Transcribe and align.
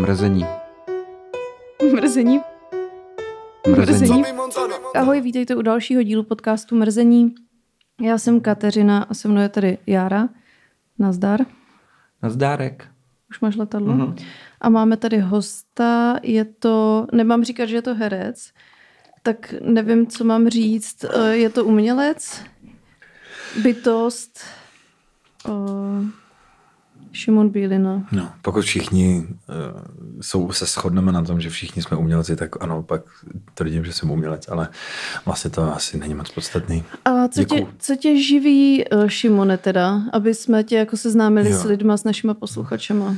Mrzení. 0.00 0.46
Mrzení. 1.92 2.40
Mrzení. 3.76 4.24
Ahoj, 4.94 5.20
vítejte 5.20 5.56
u 5.56 5.62
dalšího 5.62 6.02
dílu 6.02 6.22
podcastu 6.22 6.76
Mrzení. 6.76 7.34
Já 8.00 8.18
jsem 8.18 8.40
Kateřina 8.40 9.02
a 9.02 9.14
se 9.14 9.28
mnou 9.28 9.40
je 9.40 9.48
tady 9.48 9.78
Jára. 9.86 10.28
Nazdar. 10.98 11.40
Nazdárek. 12.22 12.88
Už 13.30 13.40
máš 13.40 13.56
letadlo? 13.56 13.94
Mm-hmm. 13.94 14.24
A 14.60 14.68
máme 14.68 14.96
tady 14.96 15.18
hosta, 15.18 16.18
je 16.22 16.44
to, 16.44 17.06
nemám 17.12 17.44
říkat, 17.44 17.66
že 17.66 17.76
je 17.76 17.82
to 17.82 17.94
herec, 17.94 18.50
tak 19.22 19.54
nevím, 19.62 20.06
co 20.06 20.24
mám 20.24 20.48
říct. 20.48 21.04
Eh, 21.04 21.36
Je 21.36 21.50
to 21.50 21.64
umělec, 21.64 22.42
bytost, 23.62 24.40
eh, 25.48 26.19
Šimon 27.12 27.48
Bílina. 27.48 28.06
No, 28.12 28.30
pokud 28.42 28.64
všichni 28.64 29.26
uh, 29.26 29.30
jsou, 30.20 30.52
se 30.52 30.66
shodneme 30.66 31.12
na 31.12 31.22
tom, 31.22 31.40
že 31.40 31.50
všichni 31.50 31.82
jsme 31.82 31.96
umělci, 31.96 32.36
tak 32.36 32.62
ano, 32.62 32.82
pak 32.82 33.02
tvrdím, 33.54 33.84
že 33.84 33.92
jsem 33.92 34.10
umělec, 34.10 34.48
ale 34.48 34.68
vlastně 35.26 35.50
to 35.50 35.74
asi 35.74 35.98
není 35.98 36.14
moc 36.14 36.30
podstatný. 36.30 36.84
A 37.04 37.28
co 37.28 37.44
tě, 37.44 37.66
co 37.78 37.96
tě 37.96 38.22
živí, 38.22 38.84
eh, 38.84 39.08
Šimone, 39.08 39.58
teda, 39.58 40.02
aby 40.12 40.34
jsme 40.34 40.64
tě 40.64 40.76
jako 40.76 40.96
seznámili 40.96 41.50
Jo. 41.50 41.58
s 41.58 41.64
lidma, 41.64 41.96
s 41.96 42.04
našima 42.04 42.34
posluchačema? 42.34 43.16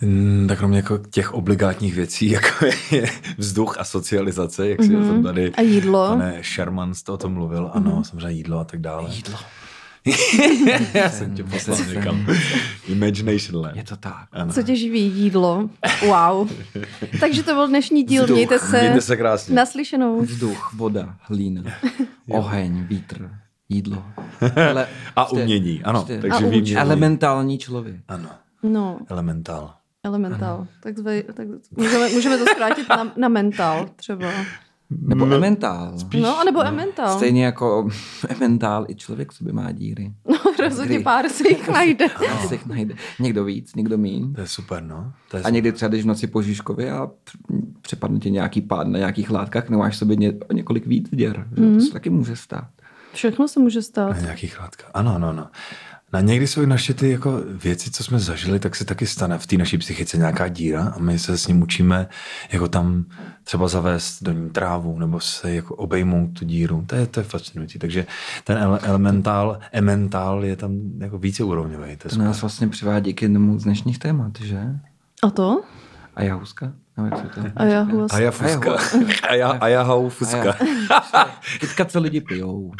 Mm, 0.00 0.46
tak 0.48 0.58
kromě 0.58 0.76
jako 0.76 0.98
těch 1.10 1.34
obligátních 1.34 1.94
věcí, 1.94 2.30
jako 2.36 2.66
je 2.90 3.06
vzduch 3.38 3.78
a 3.78 3.84
socializace, 3.84 4.68
jak 4.68 4.82
si 4.82 4.88
mm-hmm. 4.88 5.04
o 5.04 5.08
tom 5.08 5.22
tady 5.22 5.42
Mhm. 5.42 5.52
A 5.56 5.60
jídlo. 5.60 6.08
Pane 6.08 6.42
Sherman 6.54 6.94
jste 6.94 7.12
o 7.12 7.16
tom 7.16 7.32
mluvil, 7.32 7.70
ano, 7.74 7.90
mm-hmm. 7.90 8.02
samozřejmě 8.02 8.30
jídlo 8.30 8.58
a 8.58 8.64
tak 8.64 8.80
dále. 8.80 9.10
Jídlo. 9.14 9.38
Já 10.94 11.10
jsem 11.10 11.34
tě 11.34 11.44
poslal 11.44 11.78
někam. 11.94 12.26
Imagination 12.88 13.62
Land. 13.64 13.76
Je 13.76 13.84
to 13.84 13.96
tak. 13.96 14.28
Ano. 14.32 14.52
Co 14.52 14.62
tě 14.62 14.76
živí? 14.76 15.00
Jídlo. 15.16 15.70
Wow. 16.06 16.50
Takže 17.20 17.42
to 17.42 17.54
byl 17.54 17.68
dnešní 17.68 18.02
díl. 18.02 18.22
Vzduch. 18.22 18.36
Mějte 18.36 18.58
se, 18.58 18.80
Mějte 18.80 19.00
se 19.00 19.16
krásně. 19.16 19.54
naslyšenou. 19.54 20.20
Vzduch, 20.20 20.72
voda, 20.76 21.16
hlína, 21.20 21.62
oheň, 22.30 22.84
vítr, 22.88 23.30
jídlo. 23.68 24.04
Ale 24.70 24.88
A 25.16 25.24
prostě- 25.24 25.42
umění, 25.42 25.82
ano. 25.84 26.04
Takže 26.20 26.28
A 26.46 26.64
že- 26.64 26.76
Elementální 26.78 27.58
člověk. 27.58 27.96
Ano, 28.08 28.28
No, 28.62 28.98
elementál. 29.08 29.74
elementál. 30.04 30.66
Tak, 30.82 30.98
zve, 30.98 31.22
tak 31.22 31.46
můžeme, 31.76 32.08
můžeme 32.08 32.38
to 32.38 32.44
zkrátit 32.46 32.88
na, 32.88 33.12
na 33.16 33.28
mental 33.28 33.88
třeba. 33.96 34.30
Nebo 35.00 35.32
ementál. 35.34 35.94
No, 36.20 36.38
anebo 36.38 36.62
emental. 36.66 37.16
Stejně 37.16 37.44
jako 37.44 37.88
ementál, 38.28 38.84
i 38.88 38.94
člověk 38.94 39.32
v 39.32 39.34
sobě 39.34 39.52
má 39.52 39.72
díry. 39.72 40.12
No, 40.28 40.34
rozhodně 40.60 40.94
Kdy? 40.94 41.04
pár 41.04 41.28
si 41.28 41.48
jich 41.48 41.68
najde. 41.68 42.06
Se 42.48 42.54
jich 42.54 42.66
najde. 42.66 42.94
Někdo 43.20 43.44
víc, 43.44 43.74
někdo 43.74 43.98
míň. 43.98 44.32
To 44.34 44.40
je 44.40 44.46
super, 44.46 44.82
no. 44.82 45.12
To 45.30 45.36
je 45.36 45.42
A 45.42 45.50
někdy 45.50 45.72
třeba 45.72 45.88
jdeš 45.88 46.02
v 46.02 46.06
noci 46.06 46.26
po 46.26 46.42
Žižkově 46.42 46.92
a 46.92 47.06
př- 47.06 47.36
přepadne 47.82 48.18
ti 48.18 48.30
nějaký 48.30 48.60
pád 48.60 48.86
na 48.86 48.98
nějakých 48.98 49.30
látkách, 49.30 49.68
nebo 49.68 49.80
máš 49.82 49.94
v 49.94 49.98
sobě 49.98 50.16
ně, 50.16 50.32
o 50.50 50.52
několik 50.52 50.86
víc 50.86 51.08
děr. 51.10 51.46
Mm. 51.58 51.74
To 51.74 51.80
se 51.80 51.92
taky 51.92 52.10
může 52.10 52.36
stát. 52.36 52.68
Všechno 53.12 53.48
se 53.48 53.60
může 53.60 53.82
stát. 53.82 54.10
Na 54.16 54.20
nějakých 54.20 54.60
látkách. 54.60 54.90
Ano, 54.94 55.14
ano, 55.14 55.28
ano. 55.28 55.46
Na 56.12 56.20
někdy 56.20 56.46
jsou 56.46 56.62
i 56.62 56.66
naše 56.66 56.94
ty 56.94 57.10
jako 57.10 57.40
věci, 57.46 57.90
co 57.90 58.04
jsme 58.04 58.18
zažili, 58.18 58.58
tak 58.58 58.76
se 58.76 58.84
taky 58.84 59.06
stane 59.06 59.38
v 59.38 59.46
té 59.46 59.56
naší 59.56 59.78
psychice 59.78 60.16
nějaká 60.16 60.48
díra 60.48 60.92
a 60.96 60.98
my 60.98 61.18
se 61.18 61.38
s 61.38 61.46
ním 61.46 61.62
učíme 61.62 62.08
jako 62.52 62.68
tam 62.68 63.04
třeba 63.44 63.68
zavést 63.68 64.22
do 64.22 64.32
ní 64.32 64.50
trávu 64.50 64.98
nebo 64.98 65.20
se 65.20 65.54
jako 65.54 65.74
obejmout 65.74 66.38
tu 66.38 66.44
díru. 66.44 66.84
To 66.86 66.94
je, 66.94 67.06
to 67.06 67.20
je 67.20 67.24
fascinující. 67.24 67.78
Takže 67.78 68.06
ten 68.44 68.58
ele- 68.58 68.80
elementál, 68.82 69.58
ementál 69.72 70.44
je 70.44 70.56
tam 70.56 70.72
jako 70.98 71.18
více 71.18 71.44
úrovňový. 71.44 71.96
To 71.96 72.08
je 72.08 72.10
To 72.10 72.18
nás 72.18 72.40
vlastně 72.40 72.68
přivádí 72.68 73.14
k 73.14 73.22
jednomu 73.22 73.58
z 73.58 73.64
dnešních 73.64 73.98
témat, 73.98 74.32
že? 74.40 74.60
A 75.22 75.30
to? 75.30 75.62
A 76.16 76.22
jahuska? 76.22 76.72
Nebo 76.96 77.08
jak 77.08 77.18
se 77.34 77.40
to? 77.40 77.48
A 77.56 77.64
já. 77.64 77.86
A 78.10 78.18
já 78.18 78.30
fuska. 78.30 78.76
A 79.28 79.34
já, 79.34 79.50
a 79.50 79.68
já 79.68 79.82
hou 79.82 80.08
fuska. 80.08 80.56
Teďka 81.60 81.84
co 81.84 82.00
lidi 82.00 82.20
pijou. 82.20 82.72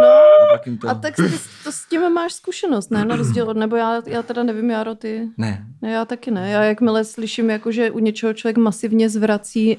No, 0.00 0.23
Jim 0.66 0.78
to... 0.78 0.88
a 0.88 0.94
tak 0.94 1.16
ty, 1.16 1.22
to 1.64 1.72
s 1.72 1.84
tím 1.84 2.12
máš 2.12 2.32
zkušenost, 2.32 2.90
ne? 2.90 3.04
Na 3.04 3.16
rozdíl 3.16 3.50
od, 3.50 3.56
nebo 3.56 3.76
já, 3.76 4.02
já 4.06 4.22
teda 4.22 4.42
nevím, 4.42 4.70
Jaro, 4.70 4.94
ty. 4.94 5.28
Ne, 5.38 5.66
Ne, 5.82 5.90
já 5.90 6.04
taky 6.04 6.30
ne. 6.30 6.50
Já 6.50 6.62
jakmile 6.62 7.04
slyším, 7.04 7.50
jako, 7.50 7.72
že 7.72 7.90
u 7.90 7.98
něčeho 7.98 8.34
člověk 8.34 8.56
masivně 8.56 9.08
zvrací 9.08 9.78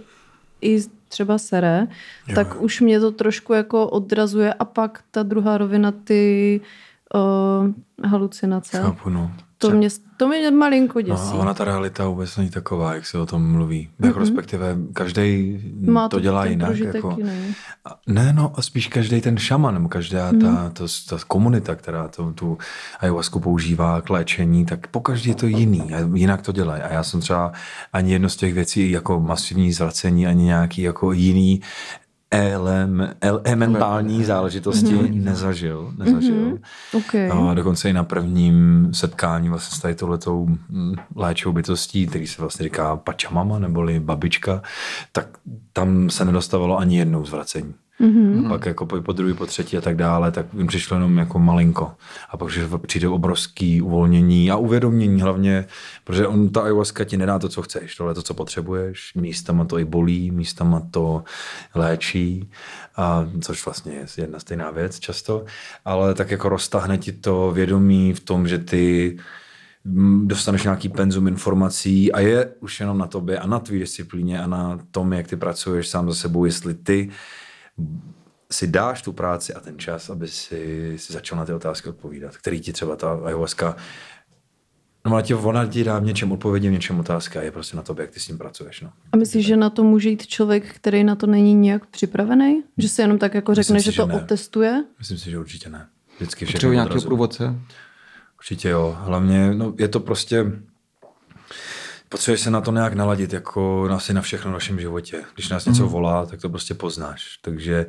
i 0.61 0.81
třeba 1.07 1.37
sere, 1.37 1.87
Jo. 2.27 2.35
tak 2.35 2.61
už 2.61 2.81
mě 2.81 2.99
to 2.99 3.11
trošku 3.11 3.53
jako 3.53 3.87
odrazuje 3.87 4.53
a 4.53 4.65
pak 4.65 5.03
ta 5.11 5.23
druhá 5.23 5.57
rovina, 5.57 5.91
ty 5.91 6.61
uh, 7.15 8.09
halucinace. 8.09 8.81
Chápu, 8.81 9.09
no. 9.09 9.31
To 9.57 9.69
mě, 9.71 9.87
to 10.17 10.27
mě 10.27 10.51
malinko 10.51 10.99
No, 10.99 11.05
děsí. 11.05 11.29
a 11.31 11.33
ona 11.33 11.53
ta 11.53 11.63
realita 11.63 12.07
vůbec 12.07 12.37
není 12.37 12.49
taková, 12.49 12.93
jak 12.93 13.05
se 13.05 13.17
o 13.17 13.25
tom 13.25 13.51
mluví. 13.51 13.89
Jako 14.05 14.19
respektive 14.19 14.77
každý 14.93 15.59
to 16.09 16.19
dělá 16.19 16.45
jinak. 16.45 16.77
Jako, 16.77 17.15
jiný. 17.17 17.55
Ne, 18.07 18.33
no, 18.33 18.53
a 18.55 18.61
spíš 18.61 18.87
každý 18.87 19.21
ten 19.21 19.37
šaman, 19.37 19.73
nebo 19.73 19.89
každá 19.89 20.31
Mhm. 20.31 20.41
ta, 20.41 20.69
to, 20.73 20.85
ta 21.09 21.17
komunita, 21.27 21.75
která 21.75 22.07
to, 22.07 22.31
tu 22.33 22.57
ayahuasku 22.99 23.39
používá 23.39 24.01
k 24.01 24.09
léčení, 24.09 24.65
tak 24.65 24.87
po 24.87 24.99
každý 24.99 25.29
je 25.29 25.35
to 25.35 25.47
jiný 25.47 25.93
a 25.93 26.09
jinak 26.13 26.41
to 26.41 26.51
dělají. 26.51 26.81
A 26.81 26.93
já 26.93 27.03
jsem 27.03 27.19
třeba 27.21 27.51
ani 27.93 28.11
jedno 28.11 28.29
z 28.29 28.35
těch 28.35 28.53
věcí 28.53 28.91
jako 28.91 29.19
masivní 29.19 29.73
zvracení, 29.73 30.27
ani 30.27 30.43
nějaký 30.43 30.81
jako 30.81 31.11
jiný 31.11 31.61
elem, 32.37 33.13
elementální 33.21 34.23
záležitosti 34.23 35.09
nezažil. 35.11 35.93
nezažil. 35.97 36.57
Okay. 36.93 37.29
A 37.29 37.53
dokonce 37.53 37.89
i 37.89 37.93
na 37.93 38.03
prvním 38.03 38.89
setkání 38.93 39.49
vlastně 39.49 39.77
s 39.77 39.81
tady 39.81 39.95
touhletou 39.95 40.47
mm, 40.69 40.95
léčivou 41.15 41.53
bytostí, 41.53 42.07
který 42.07 42.27
se 42.27 42.41
vlastně 42.41 42.63
říká 42.63 42.95
pačamama 42.95 43.59
neboli 43.59 43.99
babička, 43.99 44.61
tak 45.11 45.27
tam 45.73 46.09
se 46.09 46.25
nedostavilo 46.25 46.77
ani 46.77 46.97
jednou 46.97 47.25
zvracení. 47.25 47.73
Mm-hmm. 48.01 48.49
Pak 48.49 48.65
jako 48.65 48.85
po, 48.85 49.01
po 49.01 49.13
druhý, 49.13 49.33
po 49.33 49.45
třetí 49.45 49.77
a 49.77 49.81
tak 49.81 49.95
dále, 49.95 50.31
tak 50.31 50.45
jim 50.53 50.67
přišlo 50.67 50.95
jenom 50.95 51.17
jako 51.17 51.39
malinko. 51.39 51.91
A 52.29 52.37
pak 52.37 52.49
přijde 52.87 53.07
obrovský 53.07 53.81
uvolnění 53.81 54.51
a 54.51 54.55
uvědomění 54.55 55.21
hlavně, 55.21 55.65
protože 56.03 56.27
on 56.27 56.49
ta 56.49 56.61
ayahuasca 56.61 57.03
ti 57.03 57.17
nedá 57.17 57.39
to, 57.39 57.49
co 57.49 57.61
chceš, 57.61 57.95
tohle 57.95 58.13
to, 58.13 58.21
co 58.21 58.33
potřebuješ, 58.33 59.11
místama 59.15 59.65
to 59.65 59.79
i 59.79 59.85
bolí, 59.85 60.31
místama 60.31 60.81
to 60.91 61.23
léčí, 61.75 62.49
a, 62.95 63.27
což 63.41 63.65
vlastně 63.65 63.93
je 63.93 64.05
jedna 64.17 64.39
stejná 64.39 64.71
věc 64.71 64.99
často, 64.99 65.45
ale 65.85 66.13
tak 66.13 66.31
jako 66.31 66.49
roztahne 66.49 66.97
ti 66.97 67.11
to 67.11 67.51
vědomí 67.51 68.13
v 68.13 68.19
tom, 68.19 68.47
že 68.47 68.57
ty 68.57 69.17
mm, 69.83 70.27
dostaneš 70.27 70.63
nějaký 70.63 70.89
penzum 70.89 71.27
informací 71.27 72.11
a 72.11 72.19
je 72.19 72.51
už 72.59 72.79
jenom 72.79 72.97
na 72.97 73.07
tobě 73.07 73.39
a 73.39 73.47
na 73.47 73.59
tvý 73.59 73.79
disciplíně 73.79 74.41
a 74.41 74.47
na 74.47 74.79
tom, 74.91 75.13
jak 75.13 75.27
ty 75.27 75.35
pracuješ 75.35 75.87
sám 75.87 76.09
za 76.09 76.15
sebou, 76.15 76.45
jestli 76.45 76.73
ty 76.73 77.09
si 78.51 78.67
dáš 78.67 79.01
tu 79.01 79.13
práci 79.13 79.53
a 79.53 79.59
ten 79.59 79.79
čas, 79.79 80.09
aby 80.09 80.27
si, 80.27 80.93
si 80.97 81.13
začal 81.13 81.37
na 81.37 81.45
ty 81.45 81.53
otázky 81.53 81.89
odpovídat, 81.89 82.37
který 82.37 82.61
ti 82.61 82.73
třeba 82.73 82.95
ta 82.95 83.19
ayahuasca 83.25 83.75
No, 85.05 85.11
ona 85.11 85.21
ti, 85.21 85.33
ona 85.33 85.65
ti 85.65 85.83
dá 85.83 85.99
v 85.99 86.03
něčem 86.03 86.31
odpovědi, 86.31 86.69
v 86.69 86.71
něčem 86.71 86.99
otázka 86.99 87.39
a 87.39 87.43
je 87.43 87.51
prostě 87.51 87.77
na 87.77 87.83
tobě, 87.83 88.03
jak 88.03 88.11
ty 88.11 88.19
s 88.19 88.25
tím 88.25 88.37
pracuješ. 88.37 88.81
No. 88.81 88.91
A 89.11 89.17
myslíš, 89.17 89.45
že 89.45 89.57
na 89.57 89.69
to 89.69 89.83
může 89.83 90.09
jít 90.09 90.27
člověk, 90.27 90.75
který 90.75 91.03
na 91.03 91.15
to 91.15 91.27
není 91.27 91.53
nějak 91.53 91.85
připravený? 91.85 92.63
Že 92.77 92.89
si 92.89 93.01
jenom 93.01 93.17
tak 93.17 93.33
jako 93.33 93.51
Myslím 93.51 93.63
řekne, 93.63 93.79
si, 93.79 93.85
že 93.85 93.91
že 93.91 94.01
to 94.01 94.07
ne. 94.07 94.13
otestuje? 94.15 94.83
Myslím 94.99 95.17
si, 95.17 95.29
že 95.29 95.39
určitě 95.39 95.69
ne. 95.69 95.87
Vždycky 96.15 96.45
všechno 96.45 96.57
potřebuji 96.57 96.73
nějakého 96.73 96.91
odrazu. 96.93 97.07
průvodce. 97.07 97.55
Určitě 98.39 98.69
jo. 98.69 98.97
Hlavně 98.99 99.53
no, 99.53 99.73
je 99.79 99.87
to 99.87 99.99
prostě... 99.99 100.51
Potřebuješ 102.15 102.41
se 102.41 102.51
na 102.51 102.61
to 102.61 102.71
nějak 102.71 102.93
naladit, 102.93 103.33
jako 103.33 103.89
asi 103.91 104.13
na 104.13 104.21
všechno 104.21 104.51
v 104.51 104.53
našem 104.53 104.79
životě. 104.79 105.23
Když 105.33 105.49
nás 105.49 105.65
něco 105.65 105.87
volá, 105.87 106.25
tak 106.25 106.41
to 106.41 106.49
prostě 106.49 106.73
poznáš. 106.73 107.39
Takže 107.41 107.85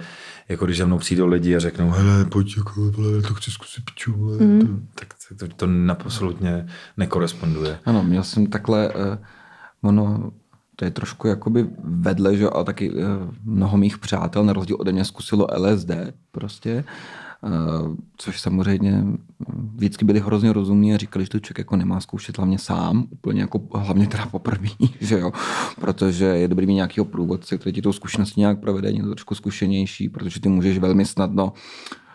jako 0.48 0.64
když 0.64 0.78
za 0.78 0.86
mnou 0.86 0.98
přijdou 0.98 1.26
lidi 1.26 1.56
a 1.56 1.58
řeknou, 1.58 1.90
hele, 1.90 2.24
pojď, 2.24 2.56
jako, 2.56 2.90
vole, 2.90 3.22
to 3.22 3.34
chci 3.34 3.50
zkusit 3.50 3.84
piču, 3.84 4.12
vole, 4.12 4.38
to, 4.38 4.66
tak 4.94 5.14
to, 5.38 5.46
to, 5.46 5.54
to 5.54 5.66
absolutně 5.88 6.66
nekoresponduje. 6.96 7.78
Ano, 7.84 8.02
měl 8.02 8.24
jsem 8.24 8.46
takhle, 8.46 8.88
uh, 8.88 9.02
ono, 9.82 10.32
to 10.76 10.84
je 10.84 10.90
trošku 10.90 11.28
jakoby 11.28 11.66
vedle, 11.84 12.36
že, 12.36 12.48
ale 12.48 12.64
taky 12.64 12.90
uh, 12.90 13.02
mnoho 13.44 13.76
mých 13.76 13.98
přátel, 13.98 14.44
na 14.44 14.52
rozdíl 14.52 14.76
ode 14.80 14.92
mě, 14.92 15.04
zkusilo 15.04 15.46
LSD 15.56 15.90
prostě, 16.32 16.84
uh, 16.86 17.25
což 18.16 18.40
samozřejmě 18.40 19.04
vždycky 19.74 20.04
byli 20.04 20.20
hrozně 20.20 20.52
rozumní 20.52 20.94
a 20.94 20.96
říkali, 20.96 21.24
že 21.24 21.30
to 21.30 21.40
člověk 21.40 21.58
jako 21.58 21.76
nemá 21.76 22.00
zkoušet 22.00 22.38
hlavně 22.38 22.58
sám, 22.58 23.06
úplně 23.10 23.40
jako 23.40 23.60
hlavně 23.74 24.06
teda 24.06 24.26
poprvé, 24.26 24.68
že 25.00 25.18
jo, 25.18 25.32
protože 25.80 26.24
je 26.24 26.48
dobrý 26.48 26.66
mít 26.66 26.74
nějakého 26.74 27.04
průvodce, 27.04 27.58
který 27.58 27.72
ti 27.72 27.82
tou 27.82 27.92
zkušeností 27.92 28.40
nějak 28.40 28.60
provede, 28.60 28.92
někdo 28.92 29.08
trošku 29.08 29.34
zkušenější, 29.34 30.08
protože 30.08 30.40
ty 30.40 30.48
můžeš 30.48 30.78
velmi 30.78 31.04
snadno 31.04 31.52
Eh, 31.92 32.05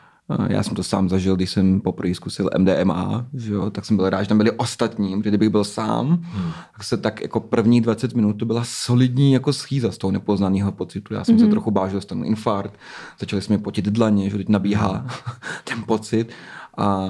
Já 0.49 0.63
jsem 0.63 0.75
to 0.75 0.83
sám 0.83 1.09
zažil, 1.09 1.35
když 1.35 1.49
jsem 1.49 1.81
poprvé 1.81 2.15
zkusil 2.15 2.49
MDMA, 2.57 3.25
že 3.33 3.53
jo, 3.53 3.69
tak 3.69 3.85
jsem 3.85 3.97
byl 3.97 4.09
rád, 4.09 4.21
že 4.21 4.29
tam 4.29 4.37
byli 4.37 4.51
ostatní, 4.51 5.17
protože 5.17 5.29
kdybych 5.29 5.49
byl 5.49 5.63
sám, 5.63 6.07
hmm. 6.07 6.51
tak 6.73 6.83
se 6.83 6.97
tak 6.97 7.21
jako 7.21 7.39
první 7.39 7.81
20 7.81 8.15
minut 8.15 8.33
to 8.33 8.45
byla 8.45 8.63
solidní 8.65 9.33
jako 9.33 9.53
schýza 9.53 9.91
z 9.91 9.97
toho 9.97 10.11
nepoznaného 10.11 10.71
pocitu. 10.71 11.13
Já 11.13 11.23
jsem 11.23 11.35
hmm. 11.35 11.45
se 11.45 11.51
trochu 11.51 11.71
bál, 11.71 11.87
že 11.87 11.93
dostanu 11.95 12.23
infarkt, 12.23 12.73
začali 13.19 13.41
jsme 13.41 13.57
potit 13.57 13.85
dlaně, 13.85 14.29
že 14.29 14.37
teď 14.37 14.49
nabíhá 14.49 15.05
ten 15.63 15.83
pocit 15.83 16.29
a 16.77 17.09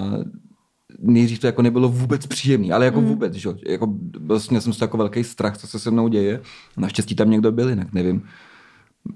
nejdřív 1.00 1.40
to 1.40 1.48
jako 1.48 1.62
nebylo 1.62 1.90
vůbec 1.90 2.28
příjemný, 2.28 2.72
ale 2.72 2.86
jako 2.86 3.02
mm. 3.02 3.08
vůbec, 3.08 3.34
že? 3.34 3.50
Jako, 3.68 3.94
vlastně 4.20 4.62
jsem 4.62 4.74
z 4.74 4.82
jako 4.82 4.98
velký 4.98 5.24
strach, 5.24 5.58
co 5.58 5.68
se 5.68 5.80
se 5.80 5.92
mnou 5.92 6.08
děje. 6.08 6.42
Naštěstí 6.78 7.16
tam 7.16 7.30
někdo 7.30 7.52
byl, 7.52 7.70
jinak 7.70 7.94
nevím. 7.94 8.24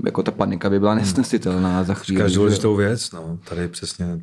Jako 0.06 0.24
ta 0.24 0.32
panika 0.32 0.70
by 0.70 0.80
byla 0.80 0.92
hmm. 0.92 1.02
nesnesitelná 1.02 1.84
za 1.84 1.94
chvíli. 1.94 2.22
Každou 2.22 2.42
důležitou 2.42 2.76
věc, 2.76 3.12
no, 3.12 3.40
tady 3.50 3.68
přesně. 3.68 4.20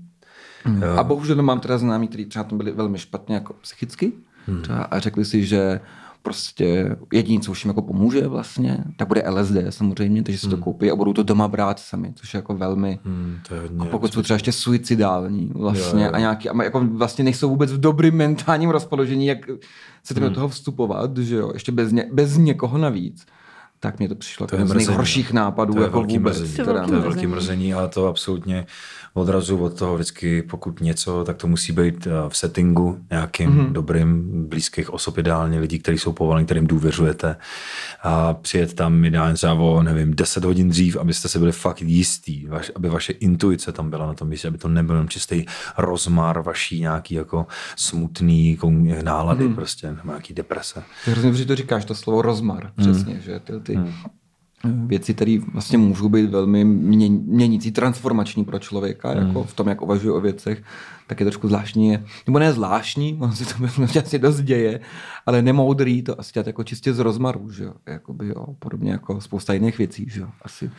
Mm. 0.64 0.82
A 0.98 1.02
bohužel 1.02 1.42
mám 1.42 1.60
teda 1.60 1.78
známí, 1.78 2.08
kteří 2.08 2.24
třeba 2.24 2.44
tam 2.44 2.58
byli 2.58 2.72
velmi 2.72 2.98
špatně 2.98 3.34
jako 3.34 3.52
psychicky 3.52 4.12
mm. 4.46 4.62
třeba, 4.62 4.82
a 4.82 4.98
řekli 4.98 5.24
si, 5.24 5.46
že 5.46 5.80
prostě 6.22 6.96
jediný, 7.12 7.40
co 7.40 7.50
už 7.50 7.64
jim 7.64 7.68
jako 7.70 7.82
pomůže 7.82 8.28
vlastně, 8.28 8.84
tak 8.96 9.08
bude 9.08 9.22
LSD 9.30 9.56
samozřejmě, 9.70 10.22
takže 10.22 10.38
si 10.38 10.48
to 10.48 10.56
hmm. 10.56 10.62
koupí 10.62 10.90
a 10.90 10.96
budou 10.96 11.12
to 11.12 11.22
doma 11.22 11.48
brát 11.48 11.78
sami, 11.78 12.12
což 12.14 12.34
je 12.34 12.38
jako 12.38 12.54
velmi... 12.54 12.98
Hmm, 13.04 13.38
to 13.48 13.54
je 13.54 13.60
hodně, 13.60 13.78
a 13.80 13.84
pokud 13.84 14.12
jsou 14.12 14.22
třeba 14.22 14.34
ještě 14.34 14.52
suicidální 14.52 15.52
vlastně 15.54 16.02
jo, 16.02 16.08
jo. 16.08 16.14
a 16.14 16.18
nějaký, 16.18 16.48
a 16.48 16.62
jako 16.62 16.80
vlastně 16.80 17.24
nejsou 17.24 17.48
vůbec 17.48 17.72
v 17.72 17.80
dobrým 17.80 18.14
mentálním 18.14 18.70
rozpoložení, 18.70 19.26
jak 19.26 19.38
se 20.04 20.14
hmm. 20.14 20.22
do 20.22 20.30
toho 20.30 20.48
vstupovat, 20.48 21.18
že 21.18 21.36
jo, 21.36 21.50
ještě 21.54 21.72
bez, 21.72 21.92
ně, 21.92 22.08
bez 22.12 22.36
někoho 22.36 22.78
navíc 22.78 23.26
tak 23.82 23.98
mě 23.98 24.08
to 24.08 24.14
přišlo 24.14 24.46
to 24.46 24.56
jako 24.56 24.68
z 24.68 24.74
nejhorších 24.74 25.32
nápadů 25.32 25.72
to 25.74 25.80
je 25.80 25.84
jako 25.84 25.98
velký 25.98 26.18
vůbec. 26.18 26.40
Mrzení. 26.40 26.66
To, 26.66 26.86
to 26.86 26.94
je 26.94 27.00
velký 27.00 27.26
mrzení, 27.26 27.74
ale 27.74 27.88
to 27.88 28.06
absolutně 28.06 28.66
odrazu 29.14 29.58
od 29.58 29.78
toho 29.78 29.94
vždycky, 29.94 30.42
pokud 30.42 30.80
něco, 30.80 31.24
tak 31.24 31.36
to 31.36 31.46
musí 31.46 31.72
být 31.72 32.06
eh, 32.06 32.10
v 32.28 32.36
settingu 32.36 32.98
nějakým 33.10 33.50
mm-hmm. 33.50 33.72
dobrým, 33.72 34.22
blízkých 34.48 34.90
osob, 34.90 35.18
ideálně 35.18 35.58
lidí, 35.58 35.78
kteří 35.78 35.98
jsou 35.98 36.12
povolení, 36.12 36.46
kterým 36.46 36.66
důvěřujete 36.66 37.36
a 38.02 38.34
přijet 38.34 38.74
tam 38.74 39.04
ideálně 39.04 39.34
třeba 39.34 39.54
o, 39.54 39.82
nevím, 39.82 40.14
10 40.14 40.44
hodin 40.44 40.68
dřív, 40.68 40.96
abyste 40.96 41.28
se 41.28 41.38
byli 41.38 41.52
fakt 41.52 41.82
jistý, 41.82 42.46
vaš, 42.46 42.70
aby 42.76 42.88
vaše 42.88 43.12
intuice 43.12 43.72
tam 43.72 43.90
byla 43.90 44.06
na 44.06 44.14
tom 44.14 44.28
místě, 44.28 44.48
aby 44.48 44.58
to 44.58 44.68
nebyl 44.68 44.96
jen 44.96 45.08
čistý 45.08 45.44
rozmar 45.78 46.42
vaší 46.42 46.80
nějaký 46.80 47.14
jako 47.14 47.46
smutný 47.76 48.58
nálady 49.02 49.48
mm. 49.48 49.54
prostě, 49.54 49.86
nebo 49.86 50.08
nějaký 50.08 50.34
deprese. 50.34 50.82
Hrozně, 51.04 51.34
že 51.34 51.46
to 51.46 51.56
říkáš, 51.56 51.84
to 51.84 51.94
slovo 51.94 52.22
rozmar, 52.22 52.72
mm. 52.76 52.84
přesně, 52.84 53.20
že 53.20 53.40
ty, 53.40 53.60
ty 53.60 53.76
mm 53.76 53.92
věci, 54.64 55.14
které 55.14 55.38
vlastně 55.52 55.78
můžou 55.78 56.08
být 56.08 56.30
velmi 56.30 56.64
měnící, 56.64 57.72
transformační 57.72 58.44
pro 58.44 58.58
člověka, 58.58 59.14
mm. 59.14 59.26
jako 59.26 59.44
v 59.44 59.54
tom, 59.54 59.68
jak 59.68 59.82
uvažuje 59.82 60.12
o 60.12 60.20
věcech, 60.20 60.62
tak 61.06 61.20
je 61.20 61.26
trošku 61.26 61.48
zvláštní, 61.48 61.98
nebo 62.26 62.38
ne 62.38 62.52
zvláštní, 62.52 63.18
on 63.20 63.32
si 63.32 63.44
to 63.44 63.54
asi 64.00 64.18
dost 64.18 64.40
děje, 64.40 64.80
ale 65.26 65.42
nemoudrý 65.42 66.02
to 66.02 66.20
asi 66.20 66.32
dělat 66.32 66.46
jako 66.46 66.64
čistě 66.64 66.94
z 66.94 66.98
rozmaru, 66.98 67.50
že 67.50 67.64
jo, 67.64 67.74
Jakoby, 67.86 68.28
jo, 68.28 68.46
podobně 68.58 68.92
jako 68.92 69.20
spousta 69.20 69.52
jiných 69.52 69.78
věcí, 69.78 70.06
že 70.08 70.20
jo, 70.20 70.28
asi. 70.42 70.70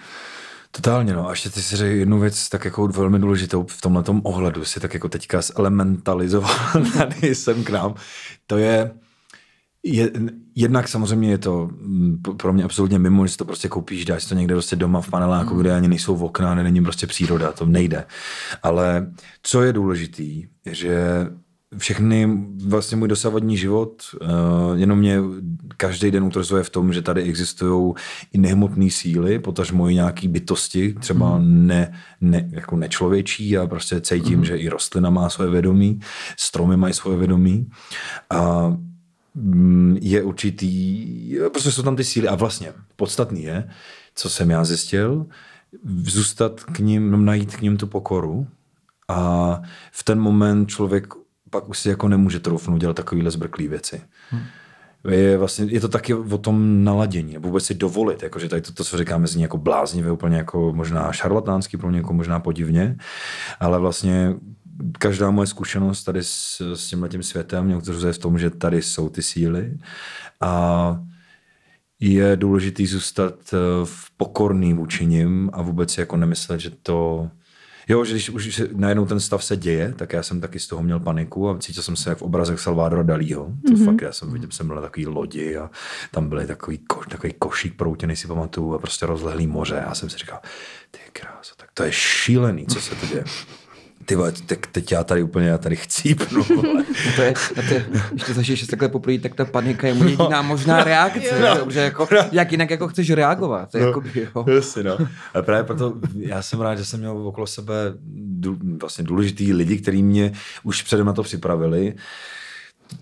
Totálně, 0.76 1.14
no. 1.14 1.28
A 1.28 1.30
ještě 1.30 1.50
ty 1.50 1.62
si 1.62 1.76
řekl 1.76 1.96
jednu 1.96 2.20
věc 2.20 2.50
tak 2.50 2.66
jako 2.66 2.88
velmi 2.88 3.20
důležitou 3.20 3.66
v 3.70 3.82
tomhle 3.82 4.04
ohledu, 4.24 4.66
si 4.66 4.80
tak 4.80 4.94
jako 4.94 5.10
teďka 5.10 5.42
zelementalizoval 5.42 6.56
tady 6.98 7.36
sem 7.36 7.64
k 7.64 7.70
nám. 7.70 7.96
To 8.48 8.58
je, 8.58 8.92
je, 9.84 10.12
jednak 10.56 10.88
samozřejmě 10.88 11.30
je 11.30 11.38
to 11.38 11.70
mm, 11.82 12.22
pro 12.38 12.54
mě 12.54 12.64
absolutně 12.64 13.00
mimo, 13.00 13.26
že 13.28 13.32
si 13.32 13.38
to 13.38 13.46
prostě 13.46 13.68
koupíš, 13.68 14.06
dáš 14.06 14.26
to 14.26 14.36
někde 14.36 14.56
prostě 14.56 14.76
doma 14.76 15.02
v 15.02 15.10
paneláku, 15.10 15.54
mm. 15.54 15.62
kde 15.62 15.76
ani 15.76 15.88
nejsou 15.88 16.16
v 16.16 16.24
okna, 16.24 16.56
není 16.56 16.84
prostě 16.84 17.08
příroda, 17.08 17.52
to 17.52 17.66
nejde. 17.66 18.06
Ale 18.64 19.12
co 19.44 19.62
je 19.62 19.74
důležitý, 19.74 20.46
že 20.66 21.28
všechny, 21.78 22.30
vlastně 22.66 22.98
můj 22.98 23.08
dosavadní 23.08 23.58
život, 23.58 24.04
uh, 24.22 24.78
jenom 24.80 25.00
mě 25.00 25.20
každý 25.78 26.12
den 26.12 26.24
utrzuje 26.24 26.64
v 26.64 26.70
tom, 26.70 26.94
že 26.94 27.02
tady 27.02 27.22
existují 27.22 27.94
i 28.34 28.38
nehmotné 28.38 28.90
síly, 28.90 29.40
potažmo 29.40 29.90
i 29.90 29.94
nějaký 29.94 30.28
bytosti, 30.28 30.94
třeba 30.94 31.38
mm. 31.38 31.68
ne, 31.68 31.94
ne, 32.22 32.50
jako 32.52 32.76
nečlověčí 32.76 33.58
a 33.58 33.68
prostě 33.68 34.02
cítím, 34.02 34.40
mm. 34.40 34.46
že 34.46 34.58
i 34.58 34.70
rostlina 34.70 35.10
má 35.10 35.30
svoje 35.30 35.50
vědomí, 35.50 36.00
stromy 36.38 36.78
mají 36.78 36.94
svoje 36.94 37.18
vědomí. 37.18 37.68
A 38.30 38.68
Mm, 38.68 38.93
je 40.00 40.24
určitý, 40.24 41.40
prostě 41.52 41.72
jsou 41.72 41.84
tam 41.84 41.96
ty 41.96 42.04
síly 42.04 42.28
a 42.28 42.36
vlastně 42.36 42.74
podstatný 42.96 43.44
je, 43.44 43.70
co 44.16 44.30
jsem 44.30 44.50
já 44.50 44.64
zjistil, 44.64 45.26
zůstat 46.02 46.64
k 46.64 46.80
ním, 46.80 47.12
no, 47.12 47.18
najít 47.18 47.56
k 47.56 47.62
ním 47.62 47.78
tu 47.78 47.88
pokoru 47.88 48.48
a 49.08 49.62
v 49.92 50.04
ten 50.04 50.20
moment 50.20 50.66
člověk 50.66 51.08
pak 51.50 51.70
už 51.70 51.80
si 51.80 51.90
jako 51.90 52.08
nemůže 52.08 52.40
troufnout 52.40 52.82
dělat 52.82 52.96
takovýhle 52.96 53.32
zbrklý 53.32 53.68
věci. 53.68 54.02
Hmm. 54.30 54.42
Je, 55.10 55.38
vlastně, 55.38 55.66
je 55.66 55.80
to 55.80 55.88
taky 55.88 56.14
o 56.14 56.38
tom 56.38 56.84
naladění, 56.84 57.34
nebo 57.34 57.48
vůbec 57.48 57.66
si 57.66 57.74
dovolit, 57.74 58.24
jakože 58.24 58.50
tady 58.50 58.62
to, 58.62 58.72
to, 58.72 58.84
co 58.84 58.98
říkáme, 58.98 59.28
zní 59.28 59.42
jako 59.42 59.58
bláznivě, 59.58 60.12
úplně 60.12 60.38
jako 60.38 60.74
možná 60.74 61.12
šarlatánský, 61.12 61.78
pro 61.78 61.92
někoho 61.92 62.14
možná 62.14 62.40
podivně, 62.40 62.98
ale 63.60 63.80
vlastně 63.80 64.36
každá 65.00 65.32
moje 65.32 65.48
zkušenost 65.48 66.04
tady 66.04 66.24
s, 66.24 66.62
s 66.76 66.88
tímhle 66.88 67.10
tím 67.10 67.24
světem 67.24 67.66
mě 67.66 67.78
utvrzuje 67.78 68.14
v 68.14 68.18
tom, 68.18 68.40
že 68.40 68.50
tady 68.50 68.82
jsou 68.82 69.10
ty 69.10 69.22
síly 69.22 69.78
a 70.42 71.04
je 72.00 72.36
důležitý 72.36 72.88
zůstat 72.88 73.34
eh, 73.54 73.58
v 73.84 74.18
pokorný 74.18 74.74
vůči 74.74 75.06
nim 75.06 75.50
a 75.54 75.62
vůbec 75.62 75.92
si 75.92 76.00
jako 76.00 76.18
nemyslet, 76.18 76.60
že 76.60 76.70
to 76.70 77.30
Jo, 77.88 78.06
že 78.06 78.14
když 78.14 78.30
už 78.30 78.62
najednou 78.76 79.06
ten 79.06 79.20
stav 79.20 79.44
se 79.44 79.58
děje, 79.58 79.94
tak 79.98 80.14
já 80.14 80.24
jsem 80.24 80.42
taky 80.42 80.60
z 80.60 80.68
toho 80.68 80.84
měl 80.84 81.00
paniku 81.00 81.50
a 81.50 81.58
cítil 81.60 81.84
jsem 81.84 81.96
se 81.96 82.10
jak 82.10 82.18
v 82.18 82.22
obrazech 82.22 82.60
Salvadora 82.60 83.04
Dalího. 83.04 83.52
To 83.68 83.74
mm-hmm. 83.74 83.86
fakt, 83.86 84.02
já 84.02 84.12
jsem 84.12 84.34
viděl, 84.34 84.52
jsem 84.52 84.68
byl 84.68 84.76
na 84.76 84.82
takový 84.82 85.08
lodi 85.08 85.58
a 85.58 85.70
tam 86.12 86.30
byly 86.30 86.48
takový, 86.48 86.78
ko, 86.78 87.02
takový 87.10 87.34
košík 87.40 87.76
proutěný, 87.76 88.16
si 88.16 88.28
pamatuju, 88.28 88.74
a 88.74 88.80
prostě 88.80 89.06
rozlehlý 89.06 89.48
moře. 89.48 89.82
A 89.82 89.88
já 89.88 89.96
jsem 89.96 90.10
si 90.10 90.18
říkal, 90.18 90.40
ty 90.92 91.00
krása, 91.14 91.54
tak 91.58 91.70
to 91.74 91.84
je 91.84 91.92
šílený, 91.92 92.66
co 92.66 92.82
se 92.82 92.96
to 92.96 93.06
děje 93.06 93.24
ty 94.06 94.16
vole, 94.16 94.32
teď, 94.32 94.60
teď 94.72 94.92
já 94.92 95.04
tady 95.04 95.24
úplně, 95.24 95.48
já 95.48 95.58
tady 95.58 95.76
chcípnu. 95.76 96.46
no 96.56 96.84
to 97.16 97.22
je, 97.22 97.34
to 97.56 97.74
je, 97.74 97.86
když 98.12 98.24
to 98.24 98.34
zažiješ 98.34 98.68
takhle 98.68 98.90
poprvé, 98.90 99.20
tak 99.20 99.36
ta 99.36 99.46
panika 99.46 99.88
je 99.88 99.94
mu 99.94 100.04
jediná 100.04 100.42
no. 100.42 100.44
možná 100.44 100.84
reakce, 100.84 101.40
no. 101.40 101.66
že, 101.66 101.74
že 101.74 101.80
jako, 101.80 102.08
jak 102.32 102.52
jinak 102.52 102.70
jako 102.70 102.88
chceš 102.88 103.12
reagovat. 103.12 103.74
No, 103.74 103.80
jako, 103.80 104.04
jo. 104.16 104.46
Jasně, 104.56 104.84
no. 104.84 104.98
A 105.34 105.42
právě 105.42 105.64
proto 105.64 105.94
já 106.18 106.42
jsem 106.42 106.62
rád, 106.62 106.76
že 106.76 106.86
jsem 106.86 107.00
měl 107.00 107.28
okolo 107.28 107.48
sebe 107.48 107.74
dů, 108.16 108.58
vlastně 108.82 109.04
důležitý 109.04 109.54
lidi, 109.54 109.78
kteří 109.78 110.04
mě 110.04 110.32
už 110.64 110.82
předem 110.82 111.06
na 111.06 111.14
to 111.14 111.24
připravili 111.24 111.94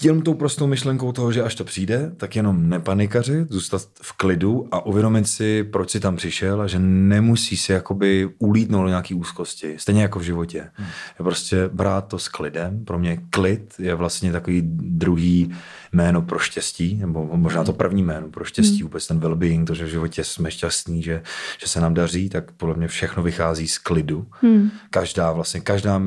jenom 0.04 0.22
tou 0.22 0.34
prostou 0.34 0.68
myšlenkou 0.68 1.12
toho, 1.12 1.32
že 1.32 1.44
až 1.44 1.56
to 1.56 1.64
přijde, 1.64 2.12
tak 2.18 2.36
jenom 2.36 2.70
nepanikařit, 2.70 3.52
zůstat 3.52 3.82
v 4.02 4.18
klidu 4.18 4.68
a 4.72 4.86
uvědomit 4.86 5.28
si, 5.28 5.64
proč 5.64 5.90
si 5.90 6.00
tam 6.00 6.16
přišel 6.16 6.62
a 6.62 6.68
že 6.68 6.80
nemusí 6.80 7.58
si 7.58 7.72
jakoby 7.72 8.30
ulítnout 8.40 8.84
do 8.84 8.88
nějaký 8.88 9.14
úzkosti. 9.14 9.76
Stejně 9.78 10.02
jako 10.02 10.20
v 10.20 10.24
životě. 10.24 10.68
Hmm. 10.74 10.88
Je 11.20 11.24
prostě 11.24 11.70
brát 11.74 12.08
to 12.08 12.20
s 12.20 12.28
klidem. 12.28 12.86
Pro 12.86 13.00
mě 13.00 13.18
klid 13.30 13.74
je 13.80 13.96
vlastně 13.96 14.32
takový 14.32 14.62
druhý 14.76 15.52
jméno 15.94 16.22
pro 16.22 16.40
štěstí, 16.40 16.96
nebo 16.96 17.30
možná 17.34 17.64
to 17.64 17.74
první 17.74 18.04
jméno 18.04 18.30
pro 18.30 18.46
štěstí, 18.46 18.78
hmm. 18.78 18.84
vůbec 18.84 19.08
ten 19.08 19.20
well-being, 19.20 19.66
to, 19.66 19.74
že 19.74 19.86
v 19.86 19.90
životě 19.90 20.24
jsme 20.24 20.52
šťastní, 20.52 21.04
že, 21.04 21.24
že 21.62 21.68
se 21.68 21.82
nám 21.82 21.94
daří, 21.94 22.30
tak 22.30 22.52
podle 22.52 22.76
mě 22.76 22.88
všechno 22.88 23.24
vychází 23.24 23.68
z 23.68 23.78
klidu. 23.78 24.26
Hmm. 24.42 24.72
Každá 24.90 25.32
vlastně, 25.32 25.62
každá 25.62 26.02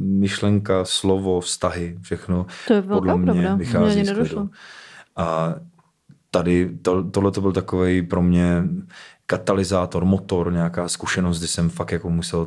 myšlenka, 0.00 0.84
slovo, 0.84 1.40
vztahy, 1.40 1.98
všechno 2.02 2.46
to 2.66 2.74
je 2.74 2.82
podle 2.82 3.16
mě 3.18 3.29
pravda. 3.32 3.54
vychází 3.54 4.04
z 4.04 4.12
klidu. 4.12 4.50
A 5.16 5.54
tady 6.30 6.70
to, 6.82 7.10
tohle 7.10 7.30
to 7.30 7.40
byl 7.40 7.52
takový 7.52 8.02
pro 8.02 8.22
mě 8.22 8.64
katalyzátor, 9.26 10.04
motor, 10.04 10.52
nějaká 10.52 10.88
zkušenost, 10.88 11.38
kdy 11.38 11.48
jsem 11.48 11.70
fakt 11.70 11.92
jako 11.92 12.10
musel 12.10 12.46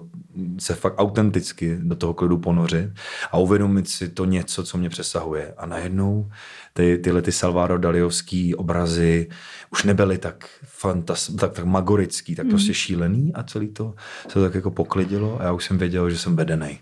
se 0.59 0.75
fakt 0.75 0.95
autenticky 0.97 1.77
do 1.81 1.95
toho 1.95 2.13
klidu 2.13 2.37
ponořit 2.37 2.89
a 3.31 3.37
uvědomit 3.37 3.89
si 3.89 4.09
to 4.09 4.25
něco, 4.25 4.63
co 4.63 4.77
mě 4.77 4.89
přesahuje. 4.89 5.53
A 5.57 5.65
najednou 5.65 6.29
ty, 6.73 6.97
tyhle 6.97 7.21
ty 7.21 7.31
Salvador 7.31 7.79
Daliovský 7.79 8.55
obrazy 8.55 9.29
už 9.71 9.83
nebyly 9.83 10.17
tak, 10.17 10.49
fantas, 10.63 11.27
tak, 11.39 11.53
tak 11.53 11.65
magorický, 11.65 12.35
tak 12.35 12.45
mm. 12.45 12.49
prostě 12.49 12.73
šílený 12.73 13.33
a 13.33 13.43
celý 13.43 13.67
to 13.67 13.93
se 14.27 14.41
tak 14.41 14.55
jako 14.55 14.71
poklidilo 14.71 15.41
a 15.41 15.43
já 15.43 15.51
už 15.51 15.65
jsem 15.65 15.77
věděl, 15.77 16.09
že 16.09 16.17
jsem 16.17 16.35
vedený. 16.35 16.79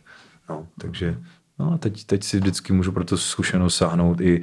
No, 0.50 0.68
takže 0.82 1.18
No 1.62 1.74
a 1.74 1.78
teď, 1.78 2.04
teď 2.06 2.24
si 2.24 2.38
vždycky 2.38 2.74
můžu 2.74 2.92
pro 2.92 3.04
tu 3.04 3.18
zkušenost 3.18 3.76
sáhnout 3.76 4.22
i, 4.22 4.42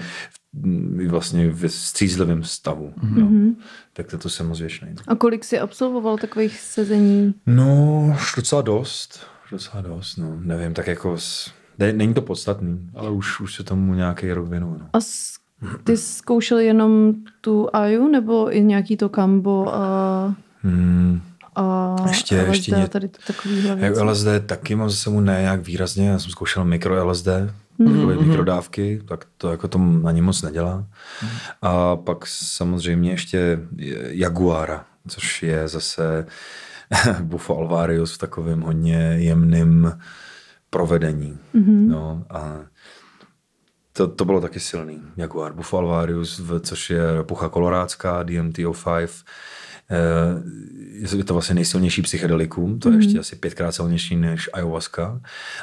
i 1.00 1.08
vlastně 1.08 1.50
v 1.50 1.68
střízlivém 1.68 2.44
stavu. 2.44 2.92
Mm-hmm. 3.02 3.46
Jo. 3.46 3.54
Tak 3.92 4.06
to, 4.06 4.18
to 4.18 4.28
jsem 4.28 4.48
moc 4.48 4.60
věčný. 4.60 4.88
A 5.06 5.14
kolik 5.14 5.44
jsi 5.44 5.58
absolvoval 5.58 6.18
takových 6.18 6.60
sezení? 6.60 7.34
No, 7.46 8.16
docela 8.36 8.62
dost. 8.62 9.20
Docela 9.50 9.82
dost, 9.82 10.16
no. 10.16 10.36
Nevím, 10.40 10.74
tak 10.74 10.86
jako... 10.86 11.16
Ne, 11.78 11.92
není 11.92 12.14
to 12.14 12.22
podstatný, 12.22 12.90
ale 12.94 13.10
už, 13.10 13.40
už 13.40 13.54
se 13.54 13.64
tomu 13.64 13.94
nějaký 13.94 14.32
rok 14.32 14.48
věnuju. 14.48 14.78
No. 14.78 14.88
A 14.92 14.98
ty 15.84 15.96
zkoušel 15.96 16.58
jenom 16.58 17.14
tu 17.40 17.68
Aju 17.72 18.08
nebo 18.08 18.56
i 18.56 18.60
nějaký 18.60 18.96
to 18.96 19.08
Kambo 19.08 19.74
a... 19.74 20.34
Hmm, 20.62 21.20
a 21.58 21.96
ještě, 22.08 22.42
LSD, 22.42 22.48
ještě 22.48 22.72
ně... 22.72 22.88
tady 22.88 23.08
to 23.08 23.18
takovýhle 23.26 23.76
věci. 23.76 24.02
LSD 24.02 24.26
taky 24.46 24.74
mám 24.74 24.90
zase 24.90 25.10
mu 25.10 25.20
ne 25.20 25.42
jak 25.42 25.60
výrazně, 25.60 26.08
já 26.08 26.18
jsem 26.18 26.30
zkoušel 26.30 26.64
mikro 26.64 27.08
LSD, 27.08 27.26
mm-hmm. 27.80 28.26
mikrodávky, 28.26 29.02
tak 29.08 29.24
to 29.38 29.50
jako 29.50 29.68
to 29.68 29.80
ani 30.04 30.22
moc 30.22 30.42
nedělá. 30.42 30.76
Mm. 31.22 31.28
A 31.62 31.96
pak 31.96 32.26
samozřejmě 32.26 33.10
ještě 33.10 33.60
Jaguara, 34.08 34.84
což 35.08 35.42
je 35.42 35.68
zase 35.68 36.26
Bufo 37.20 37.58
Alvarius 37.58 38.14
v 38.14 38.18
takovém 38.18 38.60
hodně 38.60 39.14
jemným 39.16 39.92
provedení. 40.70 41.38
Mm-hmm. 41.54 41.88
No, 41.88 42.24
a 42.30 42.56
to, 43.92 44.08
to 44.08 44.24
bylo 44.24 44.40
taky 44.40 44.60
silný. 44.60 45.02
Jaguar 45.16 45.52
Buffalo 45.52 45.88
Alvarius, 45.88 46.40
což 46.60 46.90
je 46.90 47.02
pucha 47.22 47.48
kolorádská, 47.48 48.22
DMT-05, 48.22 49.08
Eh, 49.08 49.08
je 51.16 51.24
to 51.24 51.32
vlastně 51.34 51.54
nejsilnější 51.54 52.02
psychedelikum, 52.02 52.78
to 52.78 52.88
je 52.88 52.94
mm. 52.94 53.00
ještě 53.00 53.18
asi 53.18 53.36
pětkrát 53.36 53.74
silnější 53.74 54.16
než 54.16 54.50
ayahuasca, 54.52 55.20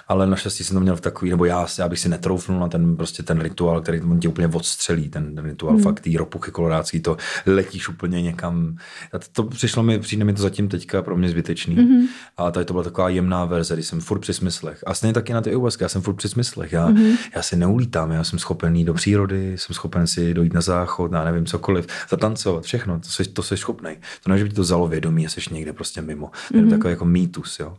ale 0.08 0.28
naštěstí 0.28 0.64
jsem 0.64 0.74
to 0.74 0.80
měl 0.80 0.96
v 0.96 1.02
takový, 1.02 1.32
nebo 1.32 1.46
já, 1.46 1.68
já 1.80 1.90
bych 1.90 2.00
si 2.00 2.10
netroufnul 2.10 2.60
na 2.60 2.68
ten 2.68 2.96
prostě 2.96 3.24
ten 3.24 3.42
rituál, 3.42 3.82
který 3.82 4.02
on 4.02 4.20
tě 4.20 4.28
úplně 4.28 4.48
odstřelí, 4.48 5.10
ten, 5.10 5.36
ten 5.36 5.46
rituál, 5.46 5.74
mm. 5.74 5.82
fakt 5.82 6.00
tý 6.00 6.18
ropuchy 6.18 6.52
kolorádský, 6.52 7.00
to 7.00 7.18
letíš 7.46 7.90
úplně 7.90 8.22
někam. 8.22 8.78
A 9.14 9.20
to, 9.20 9.26
to 9.32 9.44
přišlo 9.44 9.84
mi, 9.84 10.00
přijde 10.00 10.26
mi 10.26 10.34
to 10.34 10.42
zatím 10.42 10.68
teďka 10.68 11.02
pro 11.02 11.18
mě 11.18 11.30
zbytečný. 11.30 11.76
Mm. 11.76 12.08
A 12.38 12.52
tady 12.52 12.66
to 12.66 12.74
byla 12.74 12.84
taková 12.84 13.10
jemná 13.10 13.46
verze, 13.46 13.74
kdy 13.74 13.84
jsem 13.84 14.02
furt 14.02 14.20
při 14.20 14.34
smyslech. 14.34 14.84
A 14.88 14.94
stejně 14.94 15.14
taky 15.14 15.34
na 15.34 15.42
ty 15.42 15.50
ayahuasca, 15.50 15.86
já 15.86 15.90
jsem 15.90 16.02
furt 16.02 16.16
při 16.16 16.30
smyslech. 16.30 16.74
Já, 16.74 16.88
mm. 16.88 17.16
já 17.36 17.42
si 17.42 17.56
neulítám, 17.56 18.12
já 18.12 18.24
jsem 18.24 18.40
schopen 18.40 18.86
do 18.86 18.94
přírody, 18.94 19.58
jsem 19.58 19.74
schopen 19.74 20.08
si 20.08 20.34
dojít 20.34 20.54
na 20.54 20.62
záchod, 20.62 21.12
já 21.12 21.24
nevím, 21.24 21.46
cokoliv, 21.46 21.88
zatancovat, 22.10 22.64
všechno, 22.64 23.00
to 23.00 23.10
jsi, 23.10 23.26
to 23.26 23.44
jsi 23.44 23.58
schopný. 23.58 23.98
To 24.24 24.32
ne, 24.32 24.38
že 24.38 24.44
by 24.44 24.50
ti 24.50 24.56
to 24.56 24.62
vzalo 24.62 24.88
vědomí, 24.88 25.30
jsi 25.30 25.42
někde 25.52 25.74
prostě 25.74 26.02
mimo. 26.02 26.32
To 26.52 26.58
je 26.58 26.64
mm-hmm. 26.64 26.70
takový 26.70 26.92
jako 26.92 27.06
mýtus, 27.06 27.60
jo. 27.60 27.78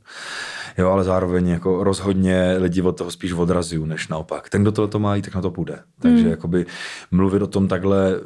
Jo, 0.79 0.91
ale 0.91 1.05
zároveň 1.05 1.49
jako 1.49 1.85
rozhodně 1.85 2.55
lidi 2.59 2.83
od 2.83 2.99
toho 2.99 3.11
spíš 3.11 3.33
odrazují, 3.33 3.87
než 3.87 4.09
naopak. 4.09 4.49
Ten, 4.49 4.63
kdo 4.63 4.73
to, 4.73 4.89
to 4.89 4.99
má, 4.99 5.21
tak 5.21 5.35
na 5.35 5.43
to 5.43 5.51
půjde. 5.51 5.79
Takže 5.99 6.25
mm. 6.25 6.31
jakoby 6.31 6.67
mluvit 7.11 7.43
o 7.43 7.47
tom 7.47 7.69
takhle 7.69 8.15
eh, 8.15 8.21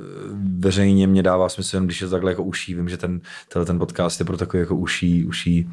veřejně 0.58 1.06
mě 1.06 1.22
dává 1.22 1.48
smysl, 1.48 1.80
když 1.80 2.00
je 2.00 2.06
to 2.06 2.10
takhle 2.10 2.30
jako 2.30 2.42
uší. 2.42 2.74
Vím, 2.74 2.88
že 2.88 2.96
ten, 2.96 3.20
ten 3.66 3.78
podcast 3.78 4.20
je 4.20 4.26
pro 4.26 4.36
takový 4.36 4.60
jako 4.60 4.76
uší, 4.76 5.24
uší 5.24 5.70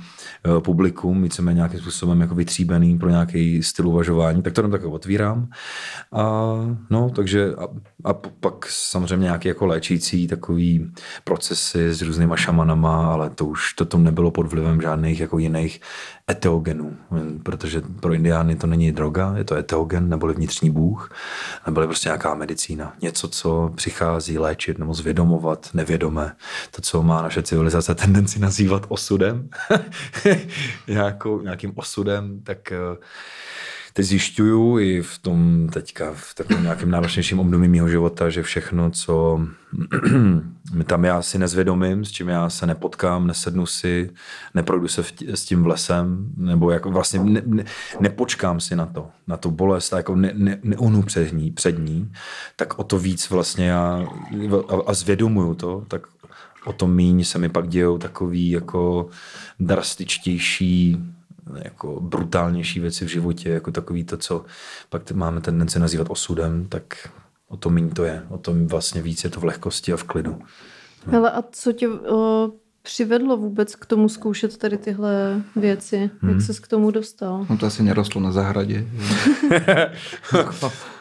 uh, 0.47 0.59
publikum, 0.59 1.23
víceméně 1.23 1.55
nějakým 1.55 1.79
způsobem 1.79 2.21
jako 2.21 2.35
vytříbený 2.35 2.97
pro 2.97 3.09
nějaký 3.09 3.63
styl 3.63 3.87
uvažování, 3.87 4.41
tak 4.41 4.53
to 4.53 4.61
jenom 4.61 4.71
takhle 4.71 4.91
otvírám. 4.91 5.49
A, 6.11 6.53
no, 6.89 7.09
takže 7.09 7.55
a, 7.55 7.67
a 8.03 8.13
pak 8.13 8.65
samozřejmě 8.69 9.23
nějaké 9.23 9.49
jako 9.49 9.65
léčící 9.65 10.27
takový 10.27 10.91
procesy 11.23 11.93
s 11.93 12.01
různýma 12.27 12.35
šamanama, 12.37 13.13
ale 13.13 13.29
to 13.29 13.45
už 13.45 13.73
to 13.73 13.85
tom 13.85 14.03
nebylo 14.03 14.31
pod 14.31 14.47
vlivem 14.47 14.81
žádných 14.81 15.19
jako 15.19 15.39
jiných 15.39 15.81
eteogenů, 16.29 16.97
protože 17.43 17.81
pro 17.99 18.13
indiány 18.13 18.55
to 18.55 18.67
není 18.67 18.91
droga, 18.91 19.33
je 19.37 19.43
to 19.43 19.55
eteogen, 19.55 20.09
neboli 20.09 20.33
vnitřní 20.33 20.69
bůh, 20.69 21.11
neboli 21.65 21.87
prostě 21.87 22.09
nějaká 22.09 22.35
medicína. 22.35 22.93
Něco, 23.01 23.27
co 23.27 23.71
přichází 23.75 24.37
léčit 24.37 24.77
nebo 24.79 24.93
zvědomovat 24.93 25.69
nevědomé. 25.73 26.35
To, 26.71 26.81
co 26.81 27.03
má 27.03 27.21
naše 27.21 27.43
civilizace 27.43 27.95
tendenci 27.95 28.39
nazývat 28.39 28.85
osudem, 28.89 29.49
nějakou, 30.87 31.41
nějakým 31.41 31.71
osudem, 31.75 32.41
tak 32.43 32.71
eh, 32.71 32.77
teď 33.97 34.05
zjišťuju 34.05 34.79
i 34.79 35.01
v 35.01 35.17
tom 35.17 35.69
teďka, 35.73 36.13
v 36.13 36.33
takovém 36.33 36.63
nějakém 36.63 36.91
náročnějším 36.91 37.39
období 37.39 37.67
mého 37.67 37.89
života, 37.89 38.29
že 38.29 38.43
všechno, 38.43 38.91
co 38.91 39.41
tam 40.85 41.05
já 41.05 41.21
si 41.21 41.39
nezvědomím, 41.39 42.05
s 42.05 42.11
čím 42.11 42.29
já 42.29 42.49
se 42.49 42.67
nepotkám, 42.67 43.27
nesednu 43.27 43.65
si, 43.65 44.09
neprojdu 44.53 44.87
se 44.87 45.03
s 45.33 45.45
tím 45.45 45.63
v 45.63 45.67
lesem, 45.67 46.29
nebo 46.37 46.71
jako 46.71 46.91
vlastně 46.91 47.19
ne, 47.19 47.41
ne, 47.45 47.65
nepočkám 47.99 48.59
si 48.59 48.75
na 48.75 48.85
to, 48.85 49.09
na 49.27 49.37
tu 49.37 49.51
bolest 49.51 49.91
jako 49.91 50.15
ne, 50.15 50.31
ne, 50.35 50.59
neunu 50.63 51.01
před 51.01 51.33
ní, 51.33 51.51
před 51.51 51.79
ní, 51.79 52.11
tak 52.55 52.79
o 52.79 52.83
to 52.83 52.99
víc 52.99 53.29
vlastně 53.29 53.67
já 53.67 54.05
a, 54.69 54.75
a 54.87 54.93
zvědomuju 54.93 55.53
to, 55.53 55.85
tak 55.87 56.01
o 56.65 56.73
to 56.73 56.87
míň 56.87 57.23
se 57.23 57.37
mi 57.37 57.49
pak 57.49 57.69
dějou 57.69 57.97
takový 57.97 58.49
jako 58.49 59.09
drastičtější 59.59 60.97
jako 61.55 61.99
brutálnější 62.01 62.79
věci 62.79 63.05
v 63.05 63.07
životě, 63.07 63.49
jako 63.49 63.71
takový 63.71 64.03
to, 64.03 64.17
co 64.17 64.45
pak 64.89 65.11
máme 65.11 65.41
tendenci 65.41 65.79
nazývat 65.79 66.07
osudem, 66.09 66.65
tak 66.65 67.09
o 67.47 67.57
to 67.57 67.69
méně 67.69 67.89
to 67.89 68.03
je. 68.03 68.23
O 68.29 68.37
tom 68.37 68.67
vlastně 68.67 69.01
víc 69.01 69.23
je 69.23 69.29
to 69.29 69.39
v 69.39 69.43
lehkosti 69.43 69.93
a 69.93 69.97
v 69.97 70.03
klidu. 70.03 70.41
Hele, 71.05 71.31
a 71.31 71.43
co 71.51 71.71
tě 71.71 71.89
o, 71.89 72.51
přivedlo 72.81 73.37
vůbec 73.37 73.75
k 73.75 73.85
tomu 73.85 74.09
zkoušet 74.09 74.57
tady 74.57 74.77
tyhle 74.77 75.41
věci? 75.55 76.09
Hmm. 76.21 76.31
Jak 76.31 76.41
ses 76.41 76.59
k 76.59 76.67
tomu 76.67 76.91
dostal? 76.91 77.45
No 77.49 77.57
to 77.57 77.65
asi 77.65 77.83
nerostlo 77.83 78.21
na 78.21 78.31
zahradě. 78.31 78.87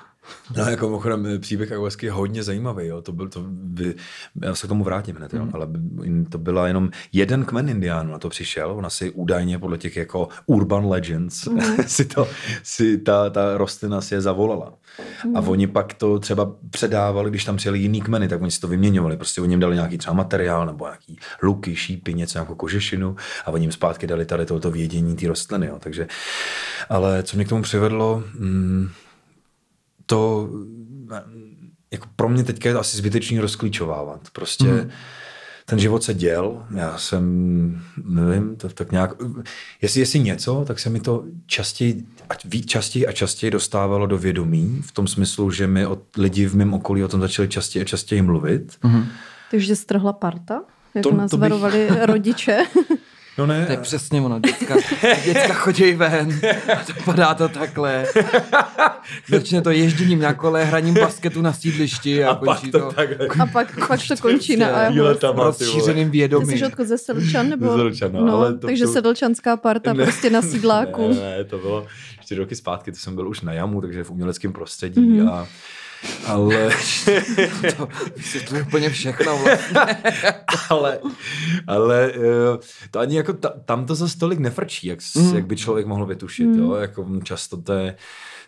No, 0.57 0.62
jako 0.71 0.87
mimochodem 0.87 1.26
eh, 1.26 1.38
příběh 1.38 1.71
ayahuasky 1.71 2.07
je 2.07 2.12
hodně 2.12 2.43
zajímavý, 2.43 2.87
jo. 2.87 3.03
To 3.03 3.12
byl 3.12 3.29
to, 3.29 3.45
by, 3.49 3.95
já 4.43 4.55
se 4.55 4.67
k 4.67 4.69
tomu 4.69 4.85
vrátím 4.85 5.17
hned, 5.17 5.35
jo. 5.35 5.45
Mm. 5.45 5.50
ale 5.55 5.69
to 6.29 6.38
byla 6.38 6.67
jenom 6.67 6.91
jeden 7.12 7.45
kmen 7.45 7.69
indiánů 7.69 8.12
na 8.12 8.19
to 8.19 8.29
přišel, 8.29 8.71
ona 8.71 8.91
si 8.91 9.11
údajně 9.11 9.59
podle 9.59 9.79
těch 9.79 9.97
jako 9.97 10.29
urban 10.47 10.87
legends 10.87 11.47
mm. 11.47 11.61
si, 11.87 12.05
to, 12.05 12.29
si 12.62 12.99
ta, 12.99 13.31
ta 13.31 13.57
rostlina 13.57 14.00
si 14.00 14.15
je 14.15 14.21
zavolala. 14.21 14.73
Mm. 15.25 15.37
A 15.37 15.41
oni 15.41 15.67
pak 15.67 15.95
to 15.95 16.19
třeba 16.19 16.53
předávali, 16.71 17.31
když 17.31 17.45
tam 17.45 17.57
přijeli 17.57 17.79
jiný 17.79 18.00
kmeny, 18.03 18.29
tak 18.29 18.43
oni 18.43 18.50
si 18.50 18.61
to 18.61 18.69
vyměňovali, 18.69 19.17
prostě 19.17 19.41
oni 19.41 19.53
jim 19.53 19.61
dali 19.61 19.75
nějaký 19.75 19.99
třeba 19.99 20.15
materiál 20.15 20.67
nebo 20.67 20.85
nějaký 20.85 21.19
luky, 21.43 21.76
šípy, 21.76 22.15
něco 22.15 22.38
jako 22.38 22.55
kožešinu 22.55 23.17
a 23.45 23.50
oni 23.50 23.65
jim 23.65 23.73
zpátky 23.73 24.07
dali 24.07 24.26
tady 24.26 24.47
tohoto 24.47 24.71
vědění 24.71 25.17
té 25.17 25.29
rostliny, 25.29 25.67
jo. 25.67 25.76
takže 25.79 26.09
ale 26.88 27.23
co 27.23 27.37
mě 27.37 27.45
k 27.45 27.49
tomu 27.49 27.62
přivedlo, 27.62 28.25
mm, 28.38 28.88
to 30.07 30.49
jako 31.91 32.07
pro 32.17 32.29
mě 32.29 32.45
teďka 32.45 32.69
je 32.69 32.73
to 32.73 32.81
asi 32.81 32.97
zbytečný 32.97 33.41
rozklíčovávat. 33.41 34.21
Prostě 34.33 34.65
mm. 34.65 34.91
ten 35.65 35.79
život 35.79 36.03
se 36.03 36.15
děl, 36.15 36.67
já 36.75 36.99
jsem, 36.99 37.83
nevím, 38.05 38.57
to, 38.57 38.69
tak 38.69 38.93
nějak, 38.93 39.11
jestli, 39.83 40.01
jestli 40.01 40.19
něco, 40.19 40.65
tak 40.67 40.79
se 40.79 40.91
mi 40.91 41.01
to 41.01 41.25
častěji, 41.47 42.05
častěji 42.67 43.07
a 43.07 43.13
častěji 43.13 43.51
dostávalo 43.51 44.07
do 44.07 44.19
vědomí, 44.19 44.83
v 44.87 44.93
tom 44.93 45.07
smyslu, 45.07 45.51
že 45.51 45.67
mi 45.67 45.87
od, 45.87 46.03
lidi 46.17 46.47
v 46.47 46.57
mém 46.57 46.75
okolí 46.75 47.05
o 47.05 47.09
tom 47.09 47.21
začali 47.21 47.49
častěji 47.49 47.83
a 47.83 47.87
častěji 47.87 48.23
mluvit. 48.23 48.77
Mm. 48.83 49.07
Takže 49.51 49.77
strhla 49.77 50.13
parta? 50.13 50.63
Jak 50.95 51.03
to, 51.03 51.15
nás 51.15 51.31
to 51.31 51.37
bych... 51.37 51.41
varovali 51.41 51.89
rodiče? 52.03 52.59
No 53.38 53.47
ne. 53.47 53.66
To 53.66 53.73
je 53.73 53.78
přesně 53.78 54.21
ono. 54.21 54.40
Děcka, 54.40 54.75
děcka 55.25 55.55
chodí 55.55 55.93
ven 55.93 56.40
a 56.73 56.85
to 56.85 56.93
padá 57.05 57.35
to 57.35 57.49
takhle. 57.49 58.07
Začne 59.28 59.62
to 59.62 59.71
ježděním 59.71 60.21
na 60.21 60.35
kole, 60.35 60.64
hraním 60.64 60.95
basketu 60.95 61.43
na 61.43 61.52
sídlišti 61.52 62.25
a, 62.25 62.31
a 62.31 62.35
končí 62.35 62.71
to. 62.71 62.78
to 62.78 63.00
a 63.43 63.47
pak, 63.47 63.88
pak 63.88 64.00
to 64.09 64.16
končí 64.21 64.57
na 64.57 64.90
rozšířeným 65.35 66.11
vědomím. 66.11 66.49
Ty 66.49 66.59
jsi 66.59 66.66
odkud 66.66 66.87
ze 66.87 66.99
Sedlčan? 66.99 67.49
Nebo? 67.49 67.66
Ze 67.66 67.76
Sedlčan, 67.76 68.12
no, 68.12 68.26
no, 68.26 68.37
ale 68.37 68.55
to, 68.55 68.66
takže 68.66 68.85
to... 68.85 68.93
sedlčanská 68.93 69.57
parta 69.57 69.93
ne, 69.93 70.05
prostě 70.05 70.31
na 70.31 70.43
sídláku. 70.43 71.09
Ne, 71.09 71.14
ne, 71.14 71.45
to 71.45 71.59
bylo 71.59 71.87
čtyři 72.21 72.40
roky 72.40 72.57
zpátky, 72.57 72.93
to 72.93 72.99
jsem 72.99 73.14
byl 73.14 73.28
už 73.28 73.40
na 73.40 73.52
jamu, 73.52 73.81
takže 73.81 74.05
v 74.05 74.11
uměleckém 74.11 74.52
prostředí 74.52 75.00
mm-hmm. 75.00 75.31
a 75.31 75.47
ale... 76.26 76.71
to 77.76 77.88
vysvětluje 78.17 78.62
úplně 78.62 78.91
všechno 78.91 79.38
vlastně. 79.38 79.81
ale, 80.71 80.99
ale 81.67 82.12
eh, 82.15 82.59
to 82.91 82.99
ani 82.99 83.17
jako 83.17 83.33
tam 83.65 83.87
to 83.87 83.95
za 83.95 84.09
stolik 84.09 84.38
nefrčí, 84.38 84.87
jak, 84.87 84.99
mm. 85.17 85.35
jak 85.35 85.47
by 85.47 85.57
člověk 85.57 85.87
mohl 85.87 86.07
vytušit. 86.07 86.47
Mm. 86.47 86.59
Jo? 86.59 86.75
Jako 86.75 87.07
často 87.23 87.57
to 87.57 87.73
je 87.73 87.97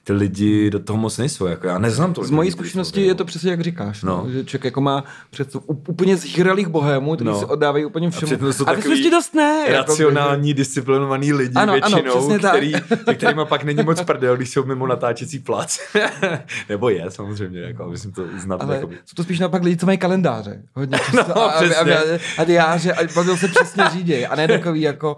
ty 0.04 0.12
lidi 0.12 0.70
do 0.70 0.78
toho 0.78 0.96
moc 0.96 1.18
nejsou. 1.18 1.46
Jako 1.46 1.66
já 1.66 1.78
neznám 1.78 2.14
to. 2.14 2.24
Z 2.24 2.30
mojí 2.30 2.50
zkušenosti 2.50 3.02
je 3.02 3.14
to 3.14 3.24
přesně 3.24 3.50
jak 3.50 3.60
říkáš. 3.60 4.02
No. 4.02 4.08
No. 4.08 4.30
Že 4.30 4.44
člověk 4.44 4.64
jako 4.64 4.80
má 4.80 5.04
před 5.30 5.56
úplně 5.66 6.16
zhýralých 6.16 6.68
bohémů, 6.68 7.14
kteří 7.14 7.30
no. 7.30 7.40
se 7.40 7.46
oddávají 7.46 7.84
úplně 7.84 8.10
všemu. 8.10 8.32
A, 8.66 8.70
a 8.70 8.74
ty 8.74 9.10
dost 9.10 9.34
ne. 9.34 9.64
Jako 9.68 9.72
racionální, 9.72 10.48
jako, 10.48 10.56
disciplinovaný 10.56 11.32
lidi 11.32 11.54
ano, 11.54 11.72
většinou, 11.72 12.28
ano, 12.28 12.38
který, 12.38 12.72
kterýma 13.14 13.44
pak 13.44 13.64
není 13.64 13.82
moc 13.82 14.02
prdel, 14.02 14.36
když 14.36 14.50
jsou 14.50 14.64
mimo 14.64 14.86
natáčecí 14.86 15.38
plac. 15.38 15.80
Nebo 16.68 16.88
je 16.88 17.10
samozřejmě, 17.10 17.60
jako, 17.60 17.90
myslím 17.90 18.12
to 18.12 18.24
znat. 18.38 18.62
Ale 18.62 18.74
jako... 18.74 18.88
jsou 18.88 19.14
to 19.14 19.22
spíš 19.22 19.38
naopak 19.38 19.62
lidi, 19.62 19.76
co 19.76 19.86
mají 19.86 19.98
kalendáře. 19.98 20.62
Hodně 20.74 20.98
často. 21.10 21.32
no, 21.36 21.42
a, 21.42 21.50
a, 21.50 21.84
a, 21.84 22.18
a, 22.38 22.44
diáře, 22.44 22.92
a 22.92 23.06
bavil 23.14 23.36
se 23.36 23.48
přesně 23.48 23.84
řídí. 23.92 24.26
A 24.26 24.36
ne 24.36 24.48
takový 24.48 24.80
jako 24.80 25.16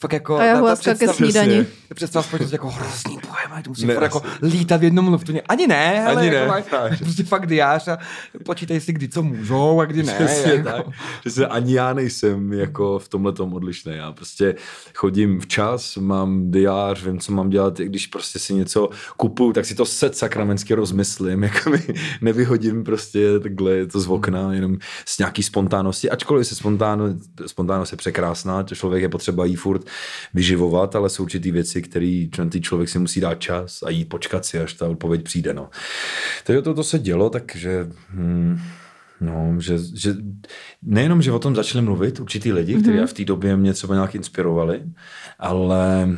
fakt 0.00 0.12
jako... 0.12 0.36
A 0.36 0.44
já 0.44 0.76
ke 0.98 1.08
snídani. 1.08 1.66
Představ 1.94 2.26
společnost 2.26 2.52
jako 2.52 2.70
hrozný 2.70 3.18
pojem, 3.18 3.62
to 3.62 3.70
musí 3.70 3.86
ne, 3.86 3.94
jako 3.94 4.22
lítat 4.42 4.80
v 4.80 4.84
jednom 4.84 5.04
mluvtuně. 5.04 5.42
Ani 5.42 5.66
ne, 5.66 6.06
ale 6.06 6.16
Ani 6.16 6.26
jako 6.26 6.38
ne, 6.38 6.46
máš, 6.46 6.98
prostě 6.98 7.24
fakt 7.24 7.46
diář 7.46 7.88
a 7.88 7.98
počítej 8.44 8.80
si, 8.80 8.92
kdy 8.92 9.08
co 9.08 9.22
můžou 9.22 9.80
a 9.80 9.84
kdy 9.84 10.02
ne. 10.02 10.12
Přesně 10.12 10.52
jako. 10.52 10.68
tak. 10.68 10.86
Přesně, 11.20 11.46
ani 11.46 11.74
já 11.74 11.94
nejsem 11.94 12.52
jako 12.52 12.98
v 12.98 13.08
tomhle 13.08 13.32
tom 13.32 13.54
odlišný. 13.54 13.92
Já 13.96 14.12
prostě 14.12 14.54
chodím 14.94 15.40
včas, 15.40 15.96
mám 15.96 16.50
diář, 16.50 17.04
vím, 17.04 17.18
co 17.18 17.32
mám 17.32 17.50
dělat, 17.50 17.80
i 17.80 17.84
když 17.84 18.06
prostě 18.06 18.38
si 18.38 18.54
něco 18.54 18.90
kupuju, 19.16 19.52
tak 19.52 19.64
si 19.64 19.74
to 19.74 19.84
set 19.84 20.16
sakramensky 20.16 20.74
rozmyslím, 20.74 21.42
jako 21.42 21.70
mi 21.70 21.82
nevyhodím 22.20 22.84
prostě 22.84 23.40
takhle 23.40 23.86
to 23.86 24.00
z 24.00 24.08
okna, 24.08 24.52
jenom 24.54 24.78
s 25.06 25.18
nějaký 25.18 25.42
spontánnosti, 25.42 26.10
ačkoliv 26.10 26.46
se 26.46 26.54
spontánnost, 26.54 27.18
spontánnost 27.46 27.92
je 27.92 27.96
překrásná, 27.96 28.62
člověk 28.62 29.02
je 29.02 29.08
potřeba 29.08 29.44
jí 29.44 29.56
furt 29.56 29.83
vyživovat, 30.34 30.96
ale 30.96 31.10
jsou 31.10 31.22
určitý 31.22 31.50
věci, 31.50 31.82
které 31.82 32.26
ty 32.48 32.60
člověk 32.60 32.88
si 32.88 32.98
musí 32.98 33.20
dát 33.20 33.34
čas 33.34 33.82
a 33.82 33.90
jít 33.90 34.08
počkat 34.08 34.44
si, 34.44 34.58
až 34.58 34.72
ta 34.72 34.88
odpověď 34.88 35.22
přijde. 35.22 35.54
No. 35.54 35.70
Takže 36.44 36.62
to, 36.62 36.74
to 36.74 36.84
se 36.84 36.98
dělo, 36.98 37.30
takže 37.30 37.88
hmm, 38.10 38.58
No, 39.20 39.60
že, 39.60 39.78
že 39.94 40.14
nejenom, 40.82 41.22
že 41.22 41.32
o 41.32 41.38
tom 41.38 41.56
začali 41.56 41.84
mluvit 41.84 42.20
určitý 42.20 42.52
lidi, 42.52 42.74
kteří 42.74 42.98
mm-hmm. 42.98 43.06
v 43.06 43.12
té 43.12 43.24
době 43.24 43.56
mě 43.56 43.72
třeba 43.72 43.94
nějak 43.94 44.14
inspirovali, 44.14 44.82
ale 45.38 46.08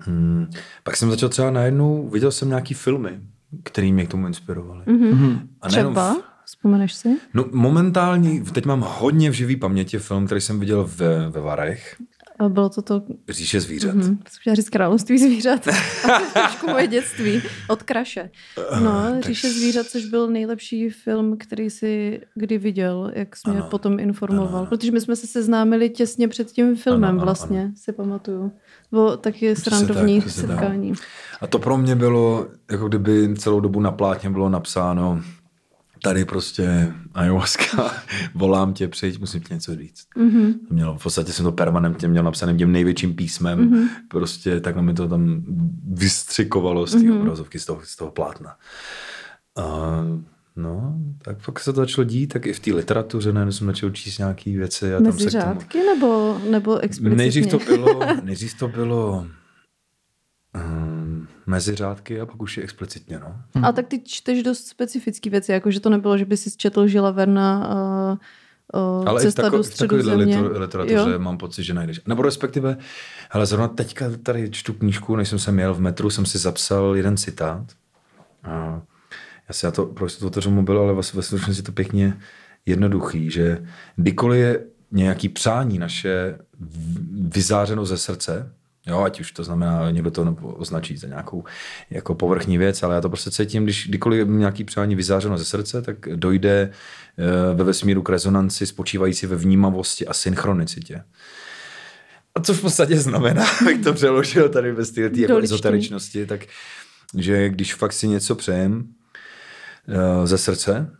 hmm, 0.00 0.50
pak 0.82 0.96
jsem 0.96 1.10
začal 1.10 1.28
třeba 1.28 1.50
najednou, 1.50 2.08
viděl 2.08 2.30
jsem 2.30 2.48
nějaký 2.48 2.74
filmy, 2.74 3.20
který 3.62 3.92
mě 3.92 4.06
k 4.06 4.10
tomu 4.10 4.26
inspirovali. 4.26 4.82
Mhm. 4.86 5.48
A 5.60 5.68
nejenom 5.68 5.92
Třeba? 5.92 6.14
v- 6.14 6.22
Vzpomeneš 6.44 6.94
si? 6.94 7.08
No 7.34 7.44
momentálně, 7.52 8.40
teď 8.52 8.66
mám 8.66 8.84
hodně 8.88 9.30
v 9.30 9.34
živý 9.34 9.56
paměti 9.56 9.98
film, 9.98 10.26
který 10.26 10.40
jsem 10.40 10.60
viděl 10.60 10.90
ve, 10.96 11.30
ve 11.30 11.40
Varech, 11.40 11.96
bylo 12.48 12.68
to 12.68 12.82
to, 12.82 13.02
Říše 13.28 13.60
zvířat. 13.60 13.94
hm, 13.94 14.02
jsem 14.02 14.18
chtěla 14.40 14.54
říct 14.56 14.68
království 14.68 15.18
zvířat. 15.18 15.68
A 16.04 16.18
to 16.18 16.24
je 16.24 16.30
trošku 16.32 16.66
moje 16.70 16.86
dětství. 16.86 17.42
Od 17.68 17.82
Kraše. 17.82 18.30
No, 18.82 19.20
Říše 19.20 19.50
zvířat, 19.50 19.86
což 19.86 20.04
byl 20.04 20.30
nejlepší 20.30 20.90
film, 20.90 21.36
který 21.38 21.70
si 21.70 22.20
kdy 22.34 22.58
viděl, 22.58 23.12
jak 23.14 23.36
jsi 23.36 23.50
mě 23.50 23.58
Ano. 23.60 23.68
potom 23.70 23.98
informoval. 24.00 24.66
Protože 24.66 24.92
my 24.92 25.00
jsme 25.00 25.16
se 25.16 25.26
seznámili 25.26 25.90
těsně 25.90 26.28
před 26.28 26.52
tím 26.52 26.76
filmem 26.76 27.04
Ano, 27.04 27.18
ano, 27.18 27.24
vlastně, 27.24 27.72
si 27.76 27.92
pamatuju. 27.92 28.52
Bylo 28.90 29.16
taky 29.16 29.56
srandovní 29.56 30.20
tak, 30.22 30.30
setkání. 30.30 30.92
A 31.40 31.46
to 31.46 31.58
pro 31.58 31.78
mě 31.78 31.96
bylo, 31.96 32.46
jako 32.70 32.88
kdyby 32.88 33.34
celou 33.38 33.60
dobu 33.60 33.80
na 33.80 33.90
plátně 33.92 34.30
bylo 34.30 34.48
napsáno, 34.48 35.22
tady 36.02 36.24
prostě 36.24 36.92
ayahuasca, 37.14 37.92
volám 38.34 38.72
tě, 38.72 38.88
přijď, 38.88 39.20
musím 39.20 39.40
ti 39.40 39.54
něco 39.54 39.74
říct. 39.76 40.04
Mhm. 40.16 40.52
Mělo, 40.70 40.98
v 40.98 41.02
podstatě 41.02 41.32
jsem 41.32 41.44
to 41.44 41.52
permanentně 41.52 42.08
měl 42.08 42.22
napsané 42.22 42.54
tím 42.54 42.72
největším 42.72 43.14
písmem, 43.14 43.58
Mhm. 43.70 43.88
prostě 44.08 44.60
takhle 44.60 44.82
mi 44.82 44.94
to 44.94 45.08
tam 45.08 45.42
vystřikovalo 45.92 46.86
z 46.86 46.90
té 46.92 46.98
Mhm. 46.98 47.20
obrazovky, 47.20 47.58
z 47.58 47.66
toho, 47.66 47.80
z 47.84 47.96
toho 47.96 48.10
plátna. 48.10 48.56
A, 49.56 49.64
no, 50.56 50.94
tak 51.22 51.36
pak 51.46 51.60
se 51.60 51.72
to 51.72 51.80
začalo 51.80 52.04
dít, 52.04 52.26
tak 52.26 52.46
i 52.46 52.52
v 52.52 52.60
té 52.60 52.72
literatuře 52.74 53.32
najednou 53.32 53.52
jsem 53.52 53.66
začal 53.66 53.90
číst 53.90 54.18
nějaké 54.18 54.50
věci. 54.50 54.94
A 54.94 54.96
tam 54.96 55.04
Mezi 55.06 55.18
se 55.18 55.28
k 55.28 55.32
tomu... 55.32 55.42
řádky 55.44 55.78
nebo, 55.84 56.40
nebo 56.50 56.78
explicitně? 56.78 57.16
Nejdřív 57.16 57.46
to 57.46 57.58
bylo, 57.58 58.00
nejdřív 58.22 58.54
to 58.58 58.68
bylo 58.68 59.26
um, 60.54 61.07
mezi 61.46 61.74
řádky 61.74 62.20
a 62.20 62.26
pak 62.26 62.42
už 62.42 62.56
je 62.56 62.62
explicitně, 62.62 63.18
no. 63.18 63.36
A 63.62 63.72
tak 63.72 63.86
ty 63.86 64.00
čteš 64.00 64.42
dost 64.42 64.66
specifické 64.66 65.30
věci, 65.30 65.52
jako 65.52 65.70
že 65.70 65.80
to 65.80 65.90
nebylo, 65.90 66.18
že 66.18 66.24
by 66.24 66.36
si 66.36 66.50
četl 66.56 66.86
Žila 66.86 67.10
Verna 67.10 67.70
uh, 68.72 69.00
uh, 69.00 69.08
Ale 69.08 69.20
Cesta 69.20 69.42
i 69.42 69.44
v, 69.44 69.44
tako, 69.44 69.56
do 69.56 69.62
v 69.62 69.66
středu 69.66 69.96
liter- 69.96 70.60
literatuře 70.60 71.18
mám 71.18 71.38
pocit, 71.38 71.64
že 71.64 71.74
najdeš. 71.74 72.00
Nebo 72.06 72.22
respektive, 72.22 72.76
hele, 73.30 73.46
zrovna 73.46 73.68
teďka 73.68 74.04
tady 74.22 74.50
čtu 74.50 74.72
knížku, 74.72 75.16
než 75.16 75.28
jsem 75.28 75.38
sem 75.38 75.58
jel 75.58 75.74
v 75.74 75.80
metru, 75.80 76.10
jsem 76.10 76.26
si 76.26 76.38
zapsal 76.38 76.96
jeden 76.96 77.16
citát. 77.16 77.64
A 78.44 78.82
já 79.48 79.52
si 79.54 79.66
já 79.66 79.72
to 79.72 79.86
prostě 79.86 80.20
to 80.20 80.26
otevřu 80.26 80.50
mobil, 80.50 80.78
ale 80.78 80.92
vlastně 80.92 81.20
ve 81.20 81.52
je 81.52 81.62
to 81.62 81.72
pěkně 81.72 82.18
jednoduchý, 82.66 83.30
že 83.30 83.64
kdykoliv 83.96 84.40
je 84.40 84.64
nějaký 84.92 85.28
přání 85.28 85.78
naše 85.78 86.38
vyzářeno 87.20 87.84
ze 87.84 87.98
srdce, 87.98 88.52
Jo, 88.88 89.02
ať 89.02 89.20
už 89.20 89.32
to 89.32 89.44
znamená, 89.44 89.90
někdo 89.90 90.10
to 90.10 90.36
označí 90.42 90.96
za 90.96 91.08
nějakou 91.08 91.44
jako 91.90 92.14
povrchní 92.14 92.58
věc, 92.58 92.82
ale 92.82 92.94
já 92.94 93.00
to 93.00 93.08
prostě 93.08 93.30
cítím, 93.30 93.64
když 93.64 93.88
kdykoliv 93.88 94.28
nějaký 94.28 94.64
přání 94.64 94.94
vyzářeno 94.94 95.38
ze 95.38 95.44
srdce, 95.44 95.82
tak 95.82 95.96
dojde 96.14 96.70
eh, 97.18 97.54
ve 97.54 97.64
vesmíru 97.64 98.02
k 98.02 98.08
rezonanci 98.08 98.66
spočívající 98.66 99.26
ve 99.26 99.36
vnímavosti 99.36 100.06
a 100.06 100.12
synchronicitě. 100.12 101.04
A 102.34 102.40
co 102.40 102.54
v 102.54 102.60
podstatě 102.60 102.96
znamená, 102.96 103.44
jak 103.68 103.84
to 103.84 103.92
přeložil 103.92 104.48
tady 104.48 104.72
ve 104.72 104.84
stylu 104.84 105.10
té 105.10 105.20
jako 105.20 105.36
ezoteričnosti, 105.36 106.26
tak 106.26 106.40
že 107.14 107.48
když 107.48 107.74
fakt 107.74 107.92
si 107.92 108.08
něco 108.08 108.34
přejem 108.34 108.84
eh, 109.88 110.26
ze 110.26 110.38
srdce, 110.38 110.90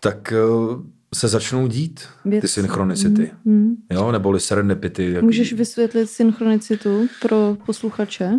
tak 0.00 0.32
eh, 0.32 0.97
se 1.14 1.28
začnou 1.28 1.66
dít 1.66 2.00
ty 2.22 2.30
Věci. 2.30 2.48
synchronicity. 2.48 3.30
Hmm. 3.46 3.74
Jo, 3.92 4.12
neboli 4.12 4.40
serendipity. 4.40 5.12
jak- 5.12 5.24
Můžeš 5.24 5.52
vysvětlit 5.52 6.06
synchronicitu 6.06 7.08
pro 7.22 7.56
posluchače? 7.66 8.30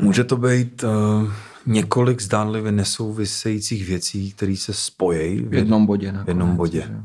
Může 0.00 0.24
to 0.24 0.36
být 0.36 0.82
uh, 0.84 1.30
několik 1.66 2.20
zdánlivě 2.22 2.72
nesouvisejících 2.72 3.86
věcí, 3.86 4.32
které 4.32 4.56
se 4.56 4.72
spojí 4.72 5.40
V 5.40 5.54
jednom 5.54 5.86
bodě. 5.86 6.12
v 6.24 6.28
jednom 6.28 6.48
nakonec, 6.48 6.56
bodě. 6.56 6.80
že. 6.88 6.96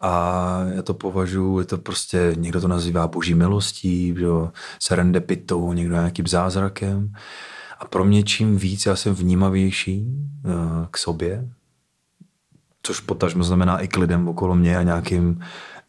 A 0.00 0.60
já 0.74 0.82
to 0.82 0.94
považuji, 0.94 1.58
je 1.58 1.64
to 1.64 1.78
prostě, 1.78 2.32
někdo 2.36 2.60
to 2.60 2.68
nazývá 2.68 3.06
boží 3.08 3.34
milostí, 3.34 4.14
jo, 4.18 4.52
serendipitou, 4.82 5.72
někdo 5.72 5.94
nějakým 5.94 6.26
zázrakem. 6.26 7.12
A 7.78 7.84
pro 7.84 8.04
mě 8.04 8.22
čím 8.22 8.56
víc 8.58 8.86
já 8.86 8.96
jsem 8.96 9.14
vnímavější 9.14 10.06
uh, 10.44 10.52
k 10.90 10.98
sobě, 10.98 11.48
což 12.88 13.00
potažmo 13.00 13.44
znamená 13.44 13.78
i 13.78 13.88
k 13.88 13.96
lidem 13.96 14.28
okolo 14.28 14.54
mě 14.54 14.78
a 14.78 14.82
nějakým 14.82 15.40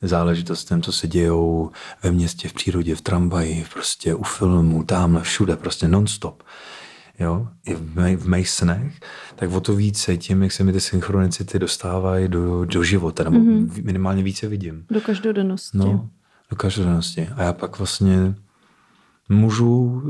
záležitostem, 0.01 0.81
co 0.81 0.91
se 0.91 1.07
dějou 1.07 1.71
ve 2.03 2.11
městě, 2.11 2.49
v 2.49 2.53
přírodě, 2.53 2.95
v 2.95 3.01
tramvaji, 3.01 3.65
prostě 3.73 4.15
u 4.15 4.23
filmu, 4.23 4.83
tamhle, 4.83 5.21
všude, 5.21 5.55
prostě 5.55 5.87
non-stop. 5.87 6.43
Jo, 7.19 7.47
i 7.65 7.75
v, 7.75 7.95
mé, 7.95 8.15
v 8.15 8.27
mých 8.27 8.49
snech, 8.49 8.99
tak 9.35 9.51
o 9.51 9.59
to 9.59 9.75
více 9.75 10.17
tím, 10.17 10.43
jak 10.43 10.51
se 10.51 10.63
mi 10.63 10.73
ty 10.73 10.81
synchronicity 10.81 11.59
dostávají 11.59 12.27
do, 12.27 12.65
do 12.65 12.83
života, 12.83 13.23
nebo 13.23 13.37
mm-hmm. 13.37 13.83
minimálně 13.83 14.23
více 14.23 14.47
vidím. 14.47 14.85
Do 14.91 15.01
každodennosti. 15.01 15.77
No, 15.77 16.09
do 16.49 16.55
každodennosti. 16.55 17.29
A 17.35 17.43
já 17.43 17.53
pak 17.53 17.77
vlastně 17.77 18.35
můžu 19.29 20.01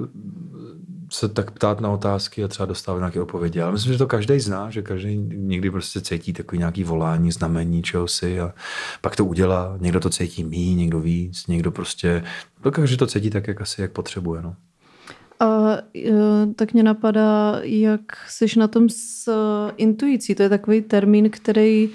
se 1.11 1.29
tak 1.29 1.51
ptát 1.51 1.81
na 1.81 1.89
otázky 1.89 2.43
a 2.43 2.47
třeba 2.47 2.65
dostávat 2.65 2.99
nějaké 2.99 3.21
odpovědi. 3.21 3.61
Ale 3.61 3.71
myslím, 3.71 3.93
že 3.93 3.97
to 3.97 4.07
každý 4.07 4.39
zná, 4.39 4.69
že 4.69 4.81
každý 4.81 5.17
někdy 5.33 5.71
prostě 5.71 6.01
cítí 6.01 6.33
takový 6.33 6.59
nějaký 6.59 6.83
volání, 6.83 7.31
znamení 7.31 7.83
čehosi 7.83 8.39
a 8.39 8.53
pak 9.01 9.15
to 9.15 9.25
udělá. 9.25 9.77
Někdo 9.81 9.99
to 9.99 10.09
cítí 10.09 10.43
mí, 10.43 10.75
někdo 10.75 10.99
víc, 10.99 11.47
někdo 11.47 11.71
prostě, 11.71 12.23
no 12.65 12.71
každý 12.71 12.97
to 12.97 13.07
cítí 13.07 13.29
tak, 13.29 13.47
jak 13.47 13.61
asi 13.61 13.81
jak 13.81 13.91
potřebuje. 13.91 14.41
No. 14.41 14.55
A 15.39 15.77
e, 15.95 16.53
tak 16.55 16.73
mě 16.73 16.83
napadá, 16.83 17.59
jak 17.61 18.01
jsi 18.27 18.59
na 18.59 18.67
tom 18.67 18.89
s 18.89 19.31
intuicí. 19.77 20.35
To 20.35 20.43
je 20.43 20.49
takový 20.49 20.81
termín, 20.81 21.29
který 21.29 21.89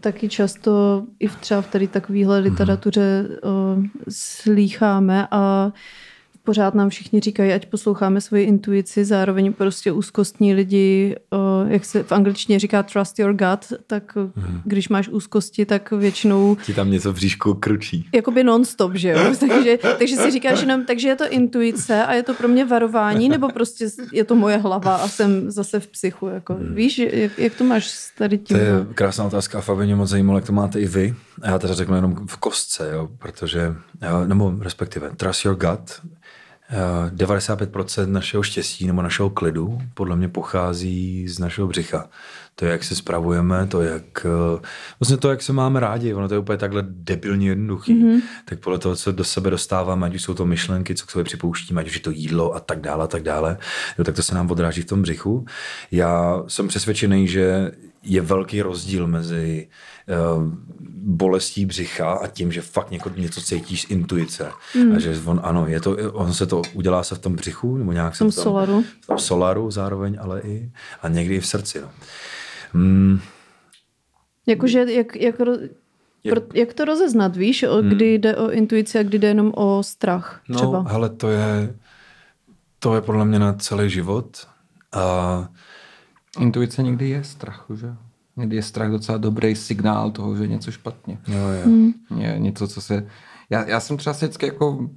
taky 0.00 0.28
často 0.28 1.04
i 1.18 1.26
v 1.26 1.36
třeba 1.36 1.62
v 1.62 1.70
tady 1.70 1.88
takovéhle 1.88 2.38
literatuře 2.38 3.28
uh, 3.42 3.84
slýcháme 4.08 5.28
a 5.30 5.72
pořád 6.44 6.74
nám 6.74 6.88
všichni 6.88 7.20
říkají, 7.20 7.52
ať 7.52 7.66
posloucháme 7.66 8.20
svoji 8.20 8.44
intuici, 8.44 9.04
zároveň 9.04 9.52
prostě 9.52 9.92
úzkostní 9.92 10.54
lidi, 10.54 11.16
uh, 11.30 11.72
jak 11.72 11.84
se 11.84 12.02
v 12.02 12.12
angličtině 12.12 12.58
říká 12.58 12.82
trust 12.82 13.18
your 13.18 13.32
gut, 13.32 13.72
tak 13.86 14.16
mm. 14.16 14.60
když 14.64 14.88
máš 14.88 15.08
úzkosti, 15.08 15.66
tak 15.66 15.90
většinou 15.90 16.56
Ti 16.66 16.74
tam 16.74 16.90
něco 16.90 17.12
v 17.12 17.16
říšku 17.16 17.54
kručí. 17.54 18.08
jakoby 18.14 18.44
non-stop, 18.44 18.94
že 18.94 19.10
jo? 19.10 19.18
takže, 19.40 19.78
takže 19.98 20.16
si 20.16 20.30
říkáš 20.30 20.60
jenom, 20.60 20.84
takže 20.84 21.08
je 21.08 21.16
to 21.16 21.28
intuice 21.28 22.04
a 22.04 22.12
je 22.14 22.22
to 22.22 22.34
pro 22.34 22.48
mě 22.48 22.64
varování, 22.64 23.28
nebo 23.28 23.48
prostě 23.48 23.88
je 24.12 24.24
to 24.24 24.34
moje 24.34 24.56
hlava 24.56 24.96
a 24.96 25.08
jsem 25.08 25.50
zase 25.50 25.80
v 25.80 25.86
psychu, 25.86 26.26
jako. 26.26 26.56
Víš, 26.74 26.98
jak, 26.98 27.38
jak 27.38 27.54
to 27.54 27.64
máš 27.64 27.86
s 27.86 28.10
tady 28.18 28.38
tím? 28.38 28.56
To 28.56 28.62
je 28.62 28.86
krásná 28.94 29.24
otázka 29.24 29.58
a 29.58 29.60
fakt 29.60 29.78
mě 29.78 29.96
moc 29.96 30.10
zajímalo, 30.10 30.38
jak 30.38 30.46
to 30.46 30.52
máte 30.52 30.80
i 30.80 30.86
vy. 30.86 31.14
A 31.42 31.50
já 31.50 31.58
teda 31.58 31.74
řeknu 31.74 31.94
jenom 31.94 32.26
v 32.26 32.36
kostce, 32.36 32.90
jo, 32.92 33.08
protože, 33.18 33.74
jo, 34.02 34.26
nebo 34.26 34.54
respektive, 34.60 35.10
trust 35.16 35.44
your 35.44 35.54
gut, 35.54 36.00
eh, 36.04 36.20
95% 37.14 38.06
našeho 38.06 38.42
štěstí 38.42 38.86
nebo 38.86 39.02
našeho 39.02 39.30
klidu 39.30 39.78
podle 39.94 40.16
mě 40.16 40.28
pochází 40.28 41.28
z 41.28 41.38
našeho 41.38 41.68
břicha. 41.68 42.08
To 42.54 42.64
je, 42.64 42.72
jak 42.72 42.84
se 42.84 42.96
spravujeme, 42.96 43.66
to 43.66 43.82
je, 43.82 43.90
jak, 43.90 44.26
eh, 44.26 44.66
vlastně 45.00 45.16
to, 45.16 45.30
jak 45.30 45.42
se 45.42 45.52
máme 45.52 45.80
rádi, 45.80 46.14
ono 46.14 46.28
to 46.28 46.34
je 46.34 46.38
úplně 46.38 46.58
takhle 46.58 46.84
debilně 46.88 47.48
jednoduchý. 47.48 47.94
Mm-hmm. 47.94 48.20
Tak 48.44 48.58
podle 48.58 48.78
toho, 48.78 48.96
co 48.96 49.12
do 49.12 49.24
sebe 49.24 49.50
dostáváme, 49.50 50.06
ať 50.06 50.14
už 50.14 50.22
jsou 50.22 50.34
to 50.34 50.46
myšlenky, 50.46 50.94
co 50.94 51.06
k 51.06 51.10
sobě 51.10 51.24
připouštíme, 51.24 51.80
ať 51.80 51.86
už 51.86 51.94
je 51.94 52.00
to 52.00 52.10
jídlo 52.10 52.54
a 52.54 52.60
tak 52.60 52.80
dále, 52.80 53.04
a 53.04 53.06
tak 53.06 53.22
dále, 53.22 53.58
jo, 53.98 54.04
tak 54.04 54.16
to 54.16 54.22
se 54.22 54.34
nám 54.34 54.50
odráží 54.50 54.82
v 54.82 54.86
tom 54.86 55.02
břichu. 55.02 55.44
Já 55.90 56.42
jsem 56.46 56.68
přesvědčený, 56.68 57.28
že 57.28 57.72
je 58.02 58.20
velký 58.20 58.62
rozdíl 58.62 59.06
mezi 59.06 59.68
bolestí 61.02 61.66
břicha 61.66 62.12
a 62.12 62.26
tím, 62.26 62.52
že 62.52 62.60
fakt 62.62 62.90
něko, 62.90 63.10
něco 63.16 63.40
cítíš 63.40 63.82
z 63.82 63.90
intuice. 63.90 64.50
Mm. 64.76 64.92
A 64.92 64.98
že 64.98 65.20
on, 65.24 65.40
ano, 65.44 65.66
je 65.66 65.80
to, 65.80 65.96
on 66.12 66.32
se 66.34 66.46
to 66.46 66.62
udělá 66.74 67.02
se 67.02 67.14
v 67.14 67.18
tom 67.18 67.34
břichu, 67.34 67.76
nebo 67.76 67.92
nějak 67.92 68.12
v 68.12 68.16
se 68.16 68.18
tom 68.18 68.30
v 68.30 68.34
tom, 68.34 68.42
solaru. 68.44 68.84
v 69.00 69.06
tom 69.06 69.18
solaru 69.18 69.70
zároveň, 69.70 70.18
ale 70.20 70.40
i 70.40 70.70
a 71.02 71.08
někdy 71.08 71.34
i 71.34 71.40
v 71.40 71.46
srdci. 71.46 71.80
No. 71.80 71.88
Mm, 72.72 73.20
Jakože 74.46 74.78
jak, 74.78 75.16
jak, 75.16 75.34
Je- 76.24 76.32
pro, 76.32 76.42
jak 76.54 76.74
to 76.74 76.84
rozeznat, 76.84 77.36
víš, 77.36 77.62
o, 77.62 77.82
kdy 77.82 78.14
jde 78.14 78.36
o 78.36 78.50
intuici 78.50 78.98
a 78.98 79.02
kdy 79.02 79.18
jde 79.18 79.28
jenom 79.28 79.52
o 79.54 79.82
strach 79.82 80.42
třeba? 80.54 80.82
no, 80.82 80.84
hele, 80.88 81.08
to 81.08 81.28
je, 81.30 81.74
to 82.78 82.94
je 82.94 83.00
podle 83.00 83.24
mě 83.24 83.38
na 83.38 83.52
celý 83.52 83.90
život. 83.90 84.46
A 84.92 85.48
Intuice 86.40 86.82
někdy 86.82 87.08
je 87.08 87.24
strach, 87.24 87.66
že? 87.74 87.94
Někdy 88.40 88.56
je 88.56 88.62
strach 88.62 88.90
docela 88.90 89.18
dobrý 89.18 89.56
signál 89.56 90.10
toho, 90.10 90.36
že 90.36 90.42
je 90.42 90.48
něco 90.48 90.70
špatně. 90.70 91.18
jo, 91.28 91.38
jo. 91.38 91.62
Hmm. 91.64 91.92
Je 92.16 92.38
něco, 92.38 92.68
co 92.68 92.80
se... 92.80 93.06
Já, 93.50 93.68
já 93.68 93.80
jsem 93.80 93.96
třeba 93.96 94.14
se 94.14 94.26
vždycky 94.26 94.46
jako... 94.46 94.90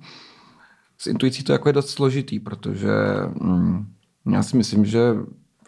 S 0.97 1.07
intuicí 1.07 1.43
to 1.43 1.53
jako 1.53 1.69
je 1.69 1.73
dost 1.73 1.89
složitý, 1.89 2.39
protože 2.39 2.89
mm, 3.41 3.85
já 4.31 4.43
si 4.43 4.57
myslím, 4.57 4.85
že 4.85 4.99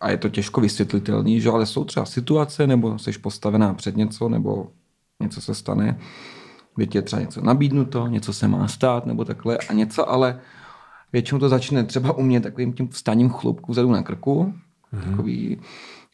a 0.01 0.11
je 0.11 0.17
to 0.17 0.29
těžko 0.29 0.61
vysvětlitelný, 0.61 1.41
že 1.41 1.49
ale 1.49 1.65
jsou 1.65 1.83
třeba 1.83 2.05
situace, 2.05 2.67
nebo 2.67 2.99
jsi 2.99 3.11
postavená 3.11 3.73
před 3.73 3.97
něco, 3.97 4.29
nebo 4.29 4.71
něco 5.19 5.41
se 5.41 5.55
stane, 5.55 5.99
kdy 6.75 6.87
ti 6.87 6.97
je 6.97 7.01
třeba 7.01 7.21
něco 7.21 7.41
nabídnuto, 7.41 8.07
něco 8.07 8.33
se 8.33 8.47
má 8.47 8.67
stát, 8.67 9.05
nebo 9.05 9.25
takhle, 9.25 9.57
a 9.57 9.73
něco 9.73 10.09
ale 10.09 10.39
většinou 11.13 11.39
to 11.39 11.49
začne 11.49 11.83
třeba 11.83 12.13
u 12.13 12.23
mě 12.23 12.41
takovým 12.41 12.73
tím 12.73 12.87
vstaním 12.87 13.29
chlupku 13.29 13.71
vzadu 13.71 13.91
na 13.91 14.03
krku, 14.03 14.53
Mm-hmm. 14.95 15.09
Takový, 15.09 15.57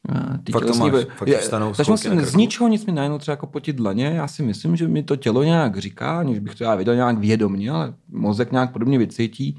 eh, 0.10 0.38
ty 0.44 0.52
fakt 0.52 0.66
to 0.66 0.74
máš, 0.74 0.92
fakt 1.18 1.30
vstanou 1.40 1.74
začnu 1.74 1.98
si 1.98 2.26
z 2.26 2.36
ničeho 2.36 2.68
nic 2.68 2.86
mi 2.86 2.92
najednou 2.92 3.18
třeba 3.18 3.34
jako 3.34 3.48
potit 3.48 3.76
dlaně. 3.76 4.06
Já 4.06 4.28
si 4.28 4.44
myslím, 4.44 4.76
že 4.76 4.88
mi 4.88 5.04
to 5.04 5.16
tělo 5.16 5.44
nějak 5.44 5.78
říká, 5.78 6.20
aniž 6.20 6.40
bych 6.40 6.56
to 6.56 6.64
já 6.64 6.76
viděl 6.76 6.96
nějak 6.96 7.18
vědomně, 7.18 7.72
ale 7.72 7.94
mozek 8.10 8.52
nějak 8.52 8.72
podobně 8.72 8.98
vycítí 8.98 9.58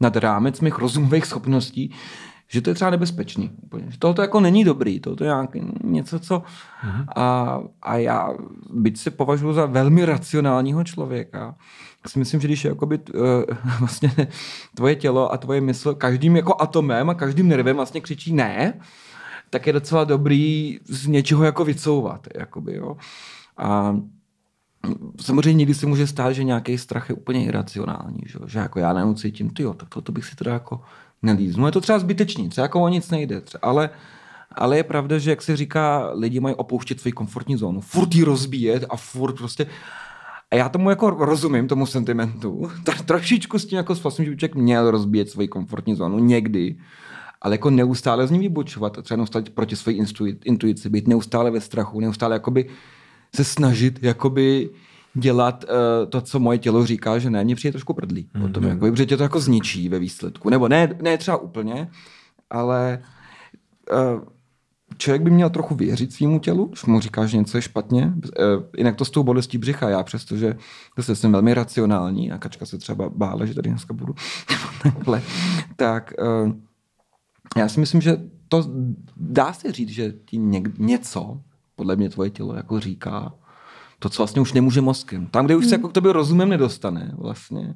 nad 0.00 0.16
rámec 0.16 0.60
mých 0.60 0.78
rozumových 0.78 1.26
schopností, 1.26 1.94
že 2.48 2.60
to 2.60 2.70
je 2.70 2.74
třeba 2.74 2.90
nebezpečný. 2.90 3.50
Úplně. 3.62 3.86
Tohle 3.98 4.24
jako 4.24 4.40
není 4.40 4.64
dobrý, 4.64 5.00
tohle 5.00 5.26
je 5.26 5.30
nějak 5.30 5.50
něco, 5.84 6.18
co... 6.18 6.38
Mm-hmm. 6.38 7.04
A, 7.16 7.60
a 7.82 7.96
já, 7.96 8.30
byť 8.70 8.98
se 8.98 9.10
považuji 9.10 9.52
za 9.52 9.66
velmi 9.66 10.04
racionálního 10.04 10.84
člověka, 10.84 11.54
si 12.08 12.18
myslím, 12.18 12.40
že 12.40 12.48
když 12.48 12.64
je 12.64 12.68
jakoby, 12.68 12.98
uh, 12.98 13.22
vlastně 13.78 14.12
tvoje 14.74 14.94
tělo 14.94 15.32
a 15.32 15.36
tvoje 15.36 15.60
mysl 15.60 15.94
každým 15.94 16.36
jako 16.36 16.60
atomem 16.60 17.10
a 17.10 17.14
každým 17.14 17.48
nervem 17.48 17.76
vlastně 17.76 18.00
křičí 18.00 18.32
ne, 18.32 18.80
tak 19.50 19.66
je 19.66 19.72
docela 19.72 20.04
dobrý 20.04 20.78
z 20.84 21.06
něčeho 21.06 21.44
jako 21.44 21.64
vycouvat. 21.64 22.28
Jakoby, 22.34 22.74
jo. 22.74 22.96
A 23.56 23.96
samozřejmě 25.20 25.58
někdy 25.58 25.74
se 25.74 25.86
může 25.86 26.06
stát, 26.06 26.32
že 26.32 26.44
nějaký 26.44 26.78
strach 26.78 27.08
je 27.08 27.14
úplně 27.14 27.44
iracionální, 27.44 28.20
že, 28.26 28.38
že 28.46 28.58
jako 28.58 28.78
já 28.78 28.92
najednou 28.92 29.14
cítím, 29.14 29.50
ty 29.50 29.62
jo, 29.62 29.74
tak 29.74 29.88
to, 29.88 30.00
to 30.00 30.12
bych 30.12 30.24
si 30.24 30.36
teda 30.36 30.52
jako 30.52 30.80
nelíznu. 31.22 31.60
No 31.60 31.68
je 31.68 31.72
to 31.72 31.80
třeba 31.80 31.98
zbytečný, 31.98 32.48
třeba 32.48 32.62
jako 32.62 32.80
o 32.82 32.88
nic 32.88 33.10
nejde, 33.10 33.40
třeba, 33.40 33.60
ale, 33.62 33.90
ale 34.52 34.76
je 34.76 34.84
pravda, 34.84 35.18
že 35.18 35.30
jak 35.30 35.42
se 35.42 35.56
říká, 35.56 36.10
lidi 36.14 36.40
mají 36.40 36.54
opouštět 36.54 37.00
svoji 37.00 37.12
komfortní 37.12 37.56
zónu, 37.56 37.80
furt 37.80 38.14
ji 38.14 38.24
rozbíjet 38.24 38.84
a 38.90 38.96
furt 38.96 39.32
prostě 39.32 39.66
a 40.50 40.56
já 40.56 40.68
tomu 40.68 40.90
jako 40.90 41.10
rozumím, 41.10 41.68
tomu 41.68 41.86
sentimentu. 41.86 42.70
Trošičku 43.04 43.58
s 43.58 43.66
tím 43.66 43.76
jako 43.76 43.94
s 43.94 44.16
že 44.16 44.24
člověk 44.24 44.54
měl 44.54 44.90
rozbíjet 44.90 45.30
svoji 45.30 45.48
komfortní 45.48 45.94
zónu 45.94 46.18
někdy, 46.18 46.78
ale 47.42 47.54
jako 47.54 47.70
neustále 47.70 48.26
z 48.26 48.30
ní 48.30 48.38
vybočovat, 48.38 49.02
třeba 49.02 49.16
neustále 49.16 49.44
proti 49.54 49.76
své 49.76 49.92
intuici, 50.44 50.88
být 50.88 51.08
neustále 51.08 51.50
ve 51.50 51.60
strachu, 51.60 52.00
neustále 52.00 52.34
jakoby 52.34 52.68
se 53.34 53.44
snažit 53.44 53.98
jakoby 54.02 54.70
dělat 55.16 55.64
uh, 55.64 56.10
to, 56.10 56.20
co 56.20 56.40
moje 56.40 56.58
tělo 56.58 56.86
říká, 56.86 57.18
že 57.18 57.30
ne, 57.30 57.44
mě 57.44 57.54
přijde 57.54 57.72
trošku 57.72 57.94
prdlý. 57.94 58.28
Mm-hmm. 58.34 58.40
Potom, 58.40 58.64
jako, 58.64 58.90
protože 58.90 59.06
tě 59.06 59.16
to 59.16 59.22
jako 59.22 59.40
zničí 59.40 59.88
ve 59.88 59.98
výsledku. 59.98 60.50
Nebo 60.50 60.68
ne, 60.68 60.88
ne 61.02 61.18
třeba 61.18 61.36
úplně, 61.36 61.88
ale 62.50 63.02
uh, 63.92 64.24
člověk 64.98 65.22
by 65.22 65.30
měl 65.30 65.50
trochu 65.50 65.74
věřit 65.74 66.12
svýmu 66.12 66.38
tělu, 66.38 66.66
když 66.66 66.84
mu 66.84 67.00
říká, 67.00 67.26
že 67.26 67.36
něco 67.36 67.58
je 67.58 67.62
špatně. 67.62 68.12
Uh, 68.14 68.62
jinak 68.76 68.96
to 68.96 69.04
s 69.04 69.10
tou 69.10 69.22
bolestí 69.22 69.58
břicha, 69.58 69.88
já 69.88 70.02
přestože 70.02 70.56
zase 70.96 71.16
jsem 71.16 71.32
velmi 71.32 71.54
racionální 71.54 72.32
a 72.32 72.38
Kačka 72.38 72.66
se 72.66 72.78
třeba 72.78 73.08
bála, 73.08 73.46
že 73.46 73.54
tady 73.54 73.70
dneska 73.70 73.94
budu 73.94 74.14
takhle, 74.82 75.22
tak 75.76 76.12
uh, 76.44 76.52
já 77.56 77.68
si 77.68 77.80
myslím, 77.80 78.00
že 78.00 78.16
to 78.48 78.64
dá 79.16 79.52
se 79.52 79.72
říct, 79.72 79.88
že 79.88 80.14
ti 80.24 80.38
něk, 80.38 80.78
něco, 80.78 81.40
podle 81.76 81.96
mě 81.96 82.10
tvoje 82.10 82.30
tělo 82.30 82.54
jako 82.54 82.80
říká, 82.80 83.32
to, 83.98 84.08
co 84.08 84.22
vlastně 84.22 84.42
už 84.42 84.52
nemůže 84.52 84.80
mozkem. 84.80 85.26
Tam, 85.26 85.44
kde 85.44 85.56
už 85.56 85.64
se 85.64 85.68
hmm. 85.68 85.78
jako 85.78 85.88
k 85.88 85.92
tobě 85.92 86.12
rozumem 86.12 86.48
nedostane 86.48 87.14
vlastně, 87.18 87.74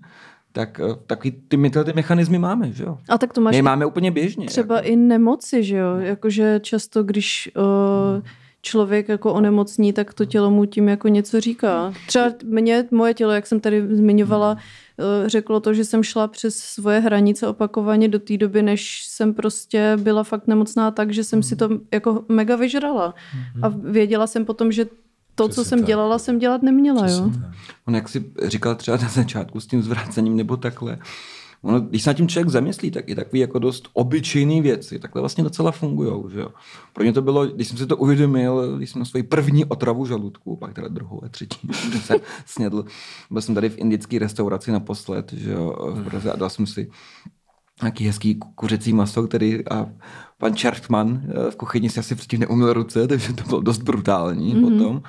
tak 0.53 0.81
eh, 0.81 0.95
taky 1.07 1.31
ty, 1.49 1.57
my 1.57 1.71
ty 1.71 1.93
mechanismy 1.95 2.39
máme, 2.39 2.73
že 2.73 2.85
jo? 2.85 2.99
A 3.09 3.19
tak 3.19 3.33
to 3.33 3.41
máš 3.41 3.57
my 3.57 3.63
máme 3.63 3.87
úplně 3.87 4.11
běžně. 4.11 4.47
Třeba 4.47 4.77
jako. 4.77 4.89
i 4.89 4.97
nemoci, 4.97 5.65
že 5.65 5.77
jo? 5.77 5.97
Jakože 5.97 6.61
často, 6.63 7.03
když 7.03 7.51
uh, 7.57 8.23
člověk 8.63 9.09
jako 9.09 9.33
onemocní, 9.33 9.93
tak 9.93 10.15
to 10.15 10.25
tělo 10.25 10.51
mu 10.51 10.65
tím 10.65 10.89
jako 10.89 11.09
něco 11.09 11.41
říká. 11.41 11.93
Třeba 12.07 12.33
mě, 12.45 12.85
moje 12.91 13.15
tělo, 13.15 13.33
jak 13.33 13.47
jsem 13.47 13.61
tady 13.61 13.97
zmiňovala, 13.97 14.53
uh, 14.53 15.29
řeklo 15.29 15.61
to, 15.61 15.75
že 15.75 15.85
jsem 15.85 16.03
šla 16.03 16.29
přes 16.29 16.57
svoje 16.57 17.01
hranice 17.01 17.49
opakovaně 17.49 18.09
do 18.09 18.19
té 18.19 18.37
doby, 18.37 18.63
než 18.63 19.05
jsem 19.05 19.35
prostě 19.35 19.97
byla 19.97 20.25
fakt 20.25 20.47
nemocná 20.47 20.91
tak, 20.91 21.13
že 21.13 21.25
jsem 21.25 21.43
si 21.43 21.57
to 21.57 21.69
jako 21.93 22.25
mega 22.29 22.57
vyžrala. 22.57 23.15
A 23.63 23.69
věděla 23.69 24.27
jsem 24.27 24.45
potom, 24.45 24.73
že 24.73 24.87
to, 25.45 25.49
Přesně 25.49 25.65
co 25.65 25.69
jsem 25.69 25.79
tak. 25.79 25.87
dělala, 25.87 26.19
jsem 26.19 26.39
dělat 26.39 26.63
neměla. 26.63 27.09
jo? 27.09 27.31
On 27.89 27.95
jak 27.95 28.09
si 28.09 28.25
říkal 28.45 28.75
třeba 28.75 28.97
na 28.97 29.09
začátku 29.09 29.61
s 29.61 29.67
tím 29.67 29.83
zvracením 29.83 30.37
nebo 30.37 30.57
takhle, 30.57 30.99
ono, 31.63 31.81
když 31.81 32.03
se 32.03 32.11
na 32.11 32.15
tím 32.15 32.29
člověk 32.29 32.49
zamyslí, 32.49 32.91
tak 32.91 33.09
je 33.09 33.15
takový 33.17 33.41
jako 33.41 33.59
dost 33.59 33.89
obyčejný 33.93 34.61
věci, 34.61 34.99
takhle 34.99 35.23
vlastně 35.23 35.45
docela 35.45 35.71
fungují. 35.73 36.23
Že 36.33 36.41
jo? 36.41 36.49
Pro 36.93 37.05
mě 37.05 37.13
to 37.13 37.23
bylo, 37.23 37.47
když 37.47 37.69
jsem 37.69 37.77
si 37.79 37.87
to 37.87 37.97
uvědomil, 37.97 38.77
když 38.77 38.91
jsem 38.91 38.99
na 38.99 39.05
svoji 39.05 39.23
první 39.23 39.65
otravu 39.65 40.07
žaludku, 40.07 40.57
pak 40.57 40.75
teda 40.75 40.89
druhou 40.89 41.25
a 41.25 41.29
třetí, 41.29 41.69
jsem 42.05 42.19
snědl. 42.47 42.85
Byl 43.31 43.43
jsem 43.43 43.55
tady 43.55 43.69
v 43.69 43.79
indické 43.79 44.19
restauraci 44.19 44.73
naposled, 44.73 45.33
že 45.33 45.51
jo, 45.51 45.93
v 45.95 46.05
Praze 46.05 46.33
a 46.33 46.37
dal 46.37 46.51
jsem 46.51 46.67
si 46.67 46.91
nějaký 47.83 48.07
hezký 48.07 48.41
kuřecí 48.55 48.93
maso, 48.93 49.23
který 49.23 49.69
a 49.69 49.87
pan 50.39 50.55
Čertman 50.55 51.23
eh, 51.25 51.51
v 51.51 51.57
kuchyni 51.57 51.91
si 51.91 52.01
asi 52.01 52.15
předtím 52.15 52.41
neumil 52.41 52.73
ruce, 52.73 53.09
takže 53.09 53.33
to 53.33 53.45
bylo 53.45 53.61
dost 53.61 53.83
brutální 53.83 54.55
mm-hmm. 54.55 54.79
potom. 54.79 55.03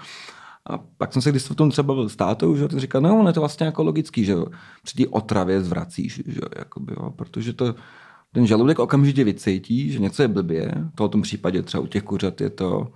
A 0.70 0.78
pak 0.78 1.14
jsem 1.14 1.22
se 1.22 1.32
když 1.32 1.44
v 1.44 1.56
tom 1.56 1.72
třeba 1.72 1.94
byl 1.94 2.10
s 2.10 2.16
tátou, 2.16 2.56
že 2.56 2.68
ten 2.68 2.80
říkal, 2.80 3.02
no, 3.02 3.28
je 3.28 3.34
to 3.34 3.40
vlastně 3.40 3.66
jako 3.66 3.84
logický, 3.84 4.26
že 4.26 4.36
při 4.84 5.04
té 5.04 5.10
otravě 5.10 5.62
zvracíš, 5.62 6.22
že 6.26 6.42
jakoby, 6.58 6.94
jo, 7.00 7.12
protože 7.12 7.54
to 7.54 7.76
ten 8.32 8.48
žaludek 8.48 8.80
okamžitě 8.80 9.24
vycítí, 9.24 9.92
že 9.92 10.00
něco 10.00 10.22
je 10.22 10.28
blbě. 10.28 10.72
V 11.00 11.08
tom 11.10 11.22
případě 11.22 11.62
třeba 11.62 11.84
u 11.84 11.88
těch 11.88 12.04
kuřat 12.04 12.42
je 12.42 12.50
to 12.50 12.88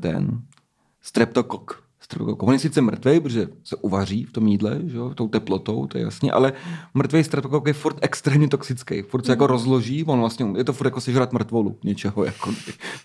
ten 0.00 0.42
streptokok, 1.02 1.85
Streptokok. 2.06 2.58
sice 2.60 2.80
mrtvý, 2.80 3.20
protože 3.20 3.48
se 3.64 3.76
uvaří 3.76 4.24
v 4.24 4.32
tom 4.32 4.48
jídle, 4.48 4.80
že 4.86 4.96
jo, 4.96 5.14
tou 5.14 5.28
teplotou, 5.28 5.86
to 5.86 5.98
je 5.98 6.04
jasně, 6.04 6.32
ale 6.32 6.52
mrtvý 6.94 7.24
streptokok 7.24 7.66
je 7.66 7.72
furt 7.72 7.98
extrémně 8.00 8.48
toxický, 8.48 9.02
furt 9.02 9.26
se 9.26 9.32
mm. 9.32 9.32
jako 9.32 9.46
rozloží, 9.46 10.04
on 10.04 10.20
vlastně, 10.20 10.46
je 10.56 10.64
to 10.64 10.72
furt 10.72 10.86
jako 10.86 11.00
sežrat 11.00 11.32
mrtvolu 11.32 11.78
něčeho, 11.84 12.24
jako, 12.24 12.54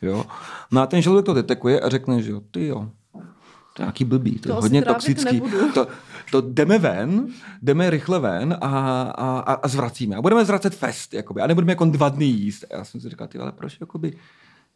jo. 0.01 0.25
No 0.71 0.81
a 0.81 0.85
ten 0.87 1.01
žaludek 1.01 1.25
to 1.25 1.33
detekuje 1.33 1.79
a 1.79 1.89
řekne, 1.89 2.21
že 2.21 2.31
jo, 2.31 2.41
ty 2.51 2.67
jo, 2.67 2.89
to 3.73 3.81
je 3.81 3.85
nějaký 3.85 4.05
blbý, 4.05 4.31
to, 4.31 4.49
to 4.49 4.49
je 4.49 4.61
hodně 4.61 4.81
toxický. 4.81 5.41
To, 5.73 5.87
to 6.31 6.41
jdeme 6.41 6.79
ven, 6.79 7.27
jdeme 7.61 7.89
rychle 7.89 8.19
ven 8.19 8.57
a, 8.61 9.01
a, 9.01 9.53
a 9.53 9.67
zvracíme. 9.67 10.15
A 10.15 10.21
budeme 10.21 10.45
zvracet 10.45 10.75
fest, 10.75 11.13
jakoby, 11.13 11.41
a 11.41 11.47
nebudeme 11.47 11.71
jako 11.71 11.85
dva 11.85 12.09
dny 12.09 12.25
jíst. 12.25 12.65
A 12.71 12.77
já 12.77 12.83
jsem 12.83 13.01
si 13.01 13.09
říkal, 13.09 13.27
ty, 13.27 13.37
ale 13.37 13.51
proč 13.51 13.77
jakoby, 13.79 14.13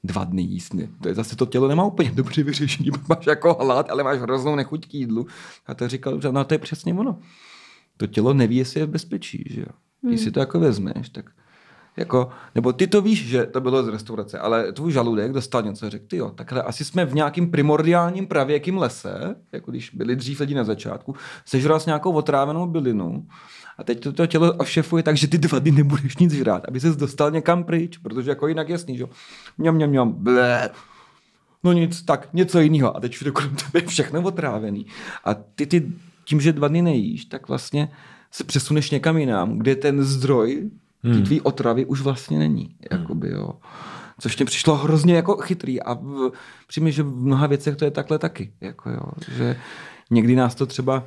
dva 0.06 0.24
dny 0.24 0.42
jízdny. 0.42 0.90
To 1.02 1.08
je 1.08 1.16
zase 1.16 1.36
to 1.36 1.46
tělo 1.46 1.68
nemá 1.68 1.84
úplně 1.84 2.12
dobře 2.12 2.44
vyřešení. 2.44 2.90
Máš 3.10 3.26
jako 3.26 3.54
hlad, 3.54 3.90
ale 3.90 4.04
máš 4.04 4.20
hroznou 4.20 4.56
nechuť 4.56 4.88
k 4.88 4.94
jídlu. 4.94 5.28
A 5.66 5.74
to 5.74 5.88
říkal, 5.88 6.22
že 6.22 6.32
no 6.32 6.44
to 6.44 6.54
je 6.54 6.60
přesně 6.60 6.94
ono. 6.94 7.20
To 7.98 8.08
tělo 8.08 8.34
neví, 8.34 8.56
jestli 8.56 8.80
je 8.80 8.86
v 8.86 8.90
bezpečí, 8.90 9.44
že 9.50 9.62
jo. 9.62 9.68
Když 10.02 10.20
hmm. 10.20 10.26
si 10.26 10.32
to 10.32 10.40
jako 10.40 10.60
vezmeš, 10.60 11.10
tak 11.10 11.26
jako, 11.98 12.30
nebo 12.56 12.74
ty 12.74 12.88
to 12.88 13.02
víš, 13.02 13.28
že 13.28 13.46
to 13.46 13.62
bylo 13.62 13.84
z 13.84 13.88
restaurace, 13.88 14.40
ale 14.40 14.72
tvůj 14.72 14.92
žaludek 14.92 15.32
dostal 15.32 15.62
něco 15.62 15.86
a 15.86 15.90
řekl, 15.90 16.06
ty 16.08 16.18
jo, 16.18 16.30
takhle 16.30 16.62
asi 16.62 16.86
jsme 16.86 17.06
v 17.06 17.14
nějakým 17.14 17.52
primordiálním 17.52 18.28
pravěkým 18.28 18.78
lese, 18.78 19.36
jako 19.52 19.72
když 19.72 19.90
byli 19.90 20.16
dřív 20.16 20.40
lidi 20.40 20.56
na 20.56 20.64
začátku, 20.64 21.16
sežral 21.46 21.80
s 21.80 21.86
nějakou 21.86 22.12
otrávenou 22.12 22.68
bylinu 22.68 23.26
a 23.78 23.84
teď 23.84 24.04
to, 24.04 24.14
to 24.14 24.28
tělo 24.28 24.54
ošefuje 24.54 25.04
tak, 25.04 25.18
že 25.18 25.28
ty 25.28 25.38
dva 25.38 25.60
dny 25.60 25.72
nebudeš 25.72 26.18
nic 26.18 26.34
žrát, 26.34 26.66
aby 26.68 26.80
ses 26.80 26.96
dostal 26.96 27.32
někam 27.32 27.64
pryč, 27.64 27.98
protože 27.98 28.30
jako 28.30 28.48
jinak 28.48 28.70
jasný, 28.70 28.98
že 28.98 29.06
mňam, 29.58 29.76
mňam, 29.76 29.90
mňam, 29.90 30.12
blé. 30.12 30.70
No 31.64 31.74
nic, 31.74 32.02
tak 32.02 32.30
něco 32.34 32.60
jiného. 32.60 32.98
A 32.98 33.00
teď 33.00 33.12
všude 33.12 33.32
kolem 33.32 33.56
tebe 33.56 33.80
je 33.84 33.88
všechno 33.88 34.22
otrávený. 34.22 34.86
A 35.24 35.34
ty, 35.34 35.66
ty 35.66 35.92
tím, 36.26 36.42
že 36.42 36.54
dva 36.54 36.68
dny 36.68 36.82
nejíš, 36.82 37.26
tak 37.26 37.48
vlastně 37.48 37.92
se 38.32 38.44
přesuneš 38.44 38.92
někam 38.92 39.18
jinam, 39.18 39.58
kde 39.58 39.76
ten 39.76 40.04
zdroj 40.04 40.70
hmm. 41.14 41.24
tvý 41.24 41.42
otravy 41.42 41.86
už 41.86 42.02
vlastně 42.02 42.40
není. 42.40 42.64
Hmm. 42.64 43.02
Jakoby, 43.02 43.30
jo. 43.30 43.50
Což 44.20 44.38
mě 44.38 44.46
přišlo 44.46 44.76
hrozně 44.76 45.16
jako 45.16 45.38
chytrý 45.38 45.82
a 45.82 45.94
v, 45.94 46.32
přijmi, 46.68 46.92
že 46.92 47.04
v 47.04 47.16
mnoha 47.16 47.48
věcech 47.48 47.76
to 47.76 47.86
je 47.86 47.92
takhle 47.92 48.20
taky. 48.20 48.54
Jako 48.62 48.90
jo, 48.90 49.02
že 49.36 49.58
někdy 50.12 50.36
nás 50.36 50.56
to 50.56 50.66
třeba 50.66 51.04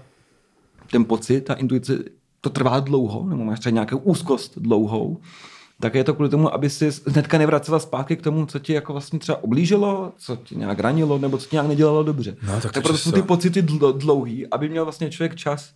ten 0.91 1.05
pocit, 1.05 1.41
ta 1.41 1.55
intuice 1.55 1.99
to 2.41 2.51
trvá 2.51 2.81
dlouho, 2.81 3.29
nebo 3.29 3.45
máš 3.45 3.61
třeba 3.61 3.73
nějakou 3.73 3.99
úzkost 3.99 4.59
dlouhou, 4.59 5.21
tak 5.81 5.95
je 5.95 6.05
to 6.05 6.15
kvůli 6.15 6.29
tomu, 6.29 6.55
aby 6.55 6.71
si 6.71 6.91
hnedka 7.07 7.39
nevracela 7.39 7.79
zpátky 7.79 8.17
k 8.17 8.23
tomu, 8.23 8.47
co 8.47 8.59
ti 8.59 8.73
jako 8.73 8.93
vlastně 8.93 9.19
třeba 9.19 9.45
oblížilo, 9.45 10.13
co 10.17 10.37
ti 10.37 10.57
nějak 10.57 10.79
ranilo, 10.81 11.19
nebo 11.19 11.39
co 11.39 11.49
ti 11.49 11.57
nějak 11.57 11.69
nedělalo 11.69 12.03
dobře. 12.03 12.37
No, 12.43 12.61
tak, 12.61 12.73
tak 12.73 12.83
proto 12.83 12.99
jsou 12.99 13.13
ty 13.13 13.23
pocity 13.23 13.63
dlouhý, 13.97 14.47
aby 14.47 14.69
měl 14.69 14.85
vlastně 14.85 15.11
člověk 15.11 15.35
čas, 15.35 15.75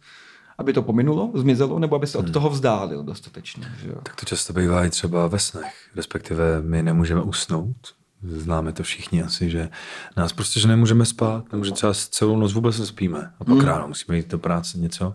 aby 0.59 0.73
to 0.73 0.83
pominulo, 0.83 1.31
zmizelo, 1.35 1.79
nebo 1.79 1.97
aby 1.97 2.07
se 2.07 2.19
od 2.19 2.25
hmm. 2.25 2.33
toho 2.33 2.51
vzdálil 2.51 3.03
dostatečně. 3.03 3.73
Že 3.83 3.89
jo? 3.89 3.97
Tak 4.03 4.17
to 4.17 4.27
často 4.27 4.53
bývá 4.53 4.85
i 4.85 4.91
třeba 4.91 5.27
ve 5.27 5.39
snech, 5.39 5.75
respektive 5.97 6.63
my 6.63 6.83
nemůžeme 6.83 7.23
usnout, 7.23 7.77
známe 8.23 8.73
to 8.73 8.83
všichni 8.83 9.23
asi, 9.23 9.51
že 9.51 9.69
nás 10.17 10.33
prostě, 10.33 10.61
že 10.61 10.69
nemůžeme 10.69 11.05
spát, 11.05 11.53
nemůžeme 11.53 11.75
třeba 11.75 11.95
celou 11.95 12.37
noc 12.37 12.53
vůbec 12.53 12.79
nespíme 12.79 13.33
a 13.41 13.45
pak 13.45 13.55
mm. 13.55 13.61
ráno 13.61 13.89
musíme 13.89 14.17
jít 14.17 14.29
do 14.29 14.39
práce 14.39 14.79
něco. 14.79 15.15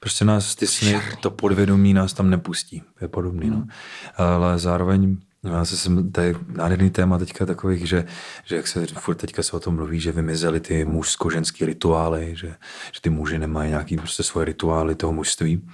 Prostě 0.00 0.24
nás 0.24 0.54
ty 0.54 0.66
sny, 0.66 1.00
to 1.20 1.30
podvědomí 1.30 1.94
nás 1.94 2.12
tam 2.12 2.30
nepustí. 2.30 2.82
Je 3.00 3.08
podobný, 3.08 3.46
mm. 3.46 3.52
no. 3.52 3.58
Hmm. 3.58 3.68
Ale 4.16 4.58
zároveň 4.58 5.16
já 5.52 5.64
se 5.64 5.76
jsem, 5.76 6.12
to 6.12 6.20
je 6.20 6.34
nádherný 6.56 6.90
téma 6.90 7.18
teďka 7.18 7.46
takových, 7.46 7.88
že, 7.88 8.04
že 8.44 8.56
jak 8.56 8.66
se 8.66 8.86
furt 8.86 9.14
teďka 9.14 9.42
se 9.42 9.52
o 9.52 9.60
tom 9.60 9.74
mluví, 9.74 10.00
že 10.00 10.12
vymizely 10.12 10.60
ty 10.60 10.84
mužsko-ženský 10.84 11.66
rituály, 11.66 12.36
že, 12.36 12.54
že 12.92 13.00
ty 13.00 13.10
muži 13.10 13.38
nemají 13.38 13.70
nějaký 13.70 13.96
prostě 13.96 14.22
svoje 14.22 14.44
rituály 14.44 14.94
toho 14.94 15.12
mužství. 15.12 15.68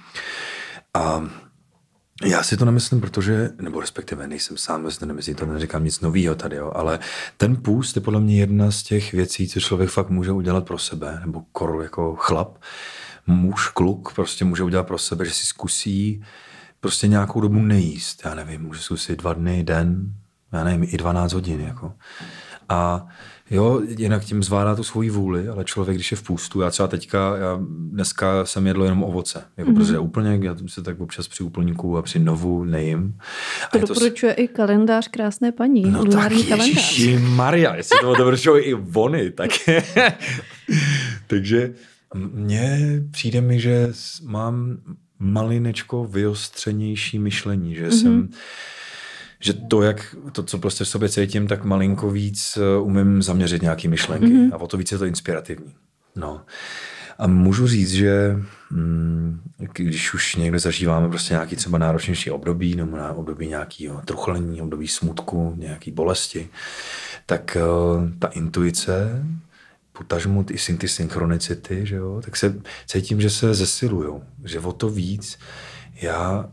A 0.93 1.23
Já 2.25 2.43
si 2.43 2.57
to 2.57 2.65
nemyslím, 2.65 3.01
protože, 3.01 3.49
nebo 3.61 3.81
respektive 3.81 4.27
nejsem 4.27 4.57
sám, 4.57 4.89
to 4.99 5.05
nemyslím, 5.05 5.35
to 5.35 5.45
neříkám 5.45 5.83
nic 5.83 6.01
nového 6.01 6.35
tady, 6.35 6.55
jo, 6.55 6.71
ale 6.75 6.99
ten 7.37 7.55
půst 7.55 7.95
je 7.95 8.01
podle 8.01 8.19
mě 8.19 8.39
jedna 8.39 8.71
z 8.71 8.83
těch 8.83 9.13
věcí, 9.13 9.47
co 9.47 9.59
člověk 9.59 9.89
fakt 9.89 10.09
může 10.09 10.31
udělat 10.31 10.65
pro 10.65 10.77
sebe, 10.77 11.19
nebo 11.25 11.43
kor 11.51 11.79
jako 11.83 12.15
chlap, 12.15 12.57
muž, 13.27 13.69
kluk 13.69 14.13
prostě 14.15 14.45
může 14.45 14.63
udělat 14.63 14.87
pro 14.87 14.97
sebe, 14.97 15.25
že 15.25 15.31
si 15.31 15.45
zkusí 15.45 16.23
prostě 16.83 17.07
nějakou 17.07 17.41
dobu 17.41 17.59
nejíst, 17.59 18.21
já 18.25 18.35
nevím, 18.35 18.61
může 18.61 18.81
zkusit 18.81 19.19
dva 19.19 19.33
dny, 19.33 19.63
den, 19.63 20.13
já 20.51 20.63
nevím, 20.63 20.89
i 20.91 20.97
12 20.97 21.33
hodin, 21.33 21.61
jako. 21.61 21.93
A 22.69 23.07
Jo, 23.51 23.81
jinak 23.97 24.23
tím 24.25 24.43
zvládá 24.43 24.75
tu 24.75 24.83
svoji 24.83 25.09
vůli, 25.09 25.47
ale 25.47 25.63
člověk, 25.63 25.97
když 25.97 26.11
je 26.11 26.17
v 26.17 26.23
půstu, 26.23 26.61
já 26.61 26.69
třeba 26.69 26.87
teďka, 26.87 27.37
já 27.37 27.59
dneska 27.69 28.45
jsem 28.45 28.67
jedl 28.67 28.83
jenom 28.83 29.03
ovoce, 29.03 29.43
jako 29.57 29.71
mm-hmm. 29.71 29.75
protože 29.75 29.99
úplně, 29.99 30.39
já 30.41 30.55
se 30.67 30.81
tak 30.83 31.01
občas 31.01 31.27
při 31.27 31.43
úplníku 31.43 31.97
a 31.97 32.01
při 32.01 32.19
novu 32.19 32.63
nejím. 32.63 33.17
To 33.71 33.79
doporučuje 33.79 34.33
to... 34.33 34.41
i 34.41 34.47
kalendář 34.47 35.07
krásné 35.07 35.51
paní, 35.51 35.83
no 35.83 36.05
tak 36.05 36.31
kalendář. 36.49 36.99
Maria, 37.19 37.75
jestli 37.75 37.99
to 38.01 38.15
doporučují 38.15 38.63
i 38.63 38.73
vony, 38.73 39.31
tak 39.31 39.51
Takže 41.27 41.73
mně 42.13 42.79
přijde 43.11 43.41
mi, 43.41 43.59
že 43.59 43.89
mám 44.23 44.77
malinečko 45.19 46.05
vyostřenější 46.05 47.19
myšlení, 47.19 47.75
že 47.75 47.87
mm-hmm. 47.87 48.01
jsem 48.01 48.29
že 49.43 49.53
to, 49.53 49.81
jak 49.81 50.15
to, 50.31 50.43
co 50.43 50.57
prostě 50.57 50.83
v 50.83 50.87
sobě 50.87 51.09
cítím, 51.09 51.47
tak 51.47 51.63
malinko 51.63 52.11
víc 52.11 52.57
eh, 52.57 52.81
umím 52.81 53.21
zaměřit 53.21 53.61
nějaký 53.61 53.87
myšlenky 53.87 54.25
mm-hmm. 54.25 54.53
a 54.53 54.57
o 54.57 54.67
to 54.67 54.77
víc 54.77 54.91
je 54.91 54.97
to 54.97 55.05
inspirativní. 55.05 55.73
No. 56.15 56.41
A 57.17 57.27
můžu 57.27 57.67
říct, 57.67 57.91
že 57.91 58.37
mm, 58.71 59.41
když 59.73 60.13
už 60.13 60.35
někde 60.35 60.59
zažíváme 60.59 61.09
prostě 61.09 61.33
nějaký 61.33 61.55
třeba 61.55 61.77
náročnější 61.77 62.31
období, 62.31 62.75
nebo 62.75 62.97
na 62.97 63.13
období 63.13 63.47
nějakého 63.47 64.01
truchlení, 64.01 64.61
období 64.61 64.87
smutku, 64.87 65.53
nějaký 65.57 65.91
bolesti, 65.91 66.49
tak 67.25 67.57
uh, 67.59 68.09
ta 68.19 68.27
intuice, 68.27 69.25
potažmu 69.93 70.45
i 70.51 70.77
ty 70.77 70.87
synchronicity, 70.87 71.85
že 71.85 71.95
jo, 71.95 72.21
tak 72.25 72.35
se 72.35 72.61
cítím, 72.85 73.21
že 73.21 73.29
se 73.29 73.53
zesilujou, 73.53 74.23
že 74.43 74.59
o 74.59 74.73
to 74.73 74.89
víc 74.89 75.39
já 76.01 76.49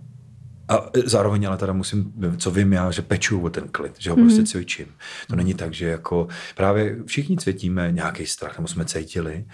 a 0.70 0.90
zároveň 1.07 1.48
ale 1.48 1.57
teda 1.57 1.72
musím, 1.72 2.12
co 2.37 2.50
vím 2.50 2.72
já, 2.72 2.90
že 2.90 3.03
peču 3.03 3.40
o 3.40 3.50
ten 3.50 3.68
klid, 3.68 3.92
že 3.98 4.11
ho 4.11 4.16
mm. 4.16 4.22
prostě 4.22 4.42
cvičím. 4.42 4.87
To 5.29 5.37
není 5.37 5.55
tak, 5.55 5.74
že 5.74 5.87
jako 5.87 6.29
právě 6.57 6.96
všichni 7.07 7.37
cítíme 7.37 7.92
nějaký 7.92 8.26
strach, 8.26 8.59
nebo 8.59 8.68
jsme 8.68 8.85
cítili, 8.85 9.44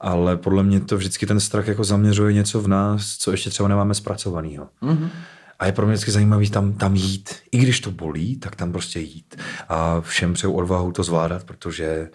ale 0.00 0.36
podle 0.36 0.62
mě 0.62 0.80
to 0.80 0.96
vždycky 0.96 1.26
ten 1.26 1.40
strach 1.40 1.68
jako 1.68 1.84
zaměřuje 1.84 2.32
něco 2.32 2.60
v 2.60 2.68
nás, 2.68 3.16
co 3.16 3.30
ještě 3.30 3.50
třeba 3.50 3.68
nemáme 3.68 3.94
zpracovaného. 3.94 4.68
Mm. 4.80 5.10
A 5.58 5.66
je 5.66 5.72
pro 5.72 5.86
mě 5.86 5.92
vždycky 5.92 6.10
zajímavý 6.10 6.50
tam, 6.50 6.72
tam 6.72 6.96
jít. 6.96 7.34
I 7.52 7.58
když 7.58 7.80
to 7.80 7.90
bolí, 7.90 8.36
tak 8.36 8.56
tam 8.56 8.72
prostě 8.72 9.00
jít. 9.00 9.36
A 9.68 10.00
všem 10.00 10.34
přeju 10.34 10.52
odvahu 10.52 10.92
to 10.92 11.02
zvládat, 11.02 11.44
protože 11.44 12.10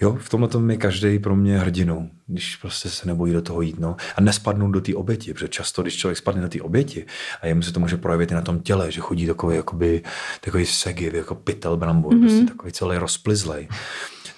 Jo, 0.00 0.16
v 0.20 0.28
tomhle 0.28 0.48
tom 0.48 0.70
je 0.70 0.76
každý 0.76 1.18
pro 1.18 1.36
mě 1.36 1.58
hrdinou, 1.58 2.10
když 2.26 2.56
prostě 2.56 2.88
se 2.88 3.06
nebojí 3.06 3.32
do 3.32 3.42
toho 3.42 3.60
jít. 3.60 3.78
No. 3.78 3.96
A 4.16 4.20
nespadnout 4.20 4.72
do 4.72 4.80
té 4.80 4.94
oběti, 4.94 5.34
protože 5.34 5.48
často, 5.48 5.82
když 5.82 5.96
člověk 5.96 6.18
spadne 6.18 6.42
do 6.42 6.48
té 6.48 6.60
oběti, 6.60 7.06
a 7.42 7.46
jemu 7.46 7.62
se 7.62 7.72
to 7.72 7.80
může 7.80 7.96
projevit 7.96 8.30
i 8.30 8.34
na 8.34 8.42
tom 8.42 8.60
těle, 8.60 8.92
že 8.92 9.00
chodí 9.00 9.26
takový, 9.26 9.56
jakoby, 9.56 10.02
takový 10.40 10.66
segiv, 10.66 11.14
jako 11.14 11.34
pytel 11.34 11.76
brambor, 11.76 12.12
mm-hmm. 12.12 12.20
prostě 12.20 12.44
takový 12.44 12.72
celý 12.72 12.96
rozplizlej 12.96 13.68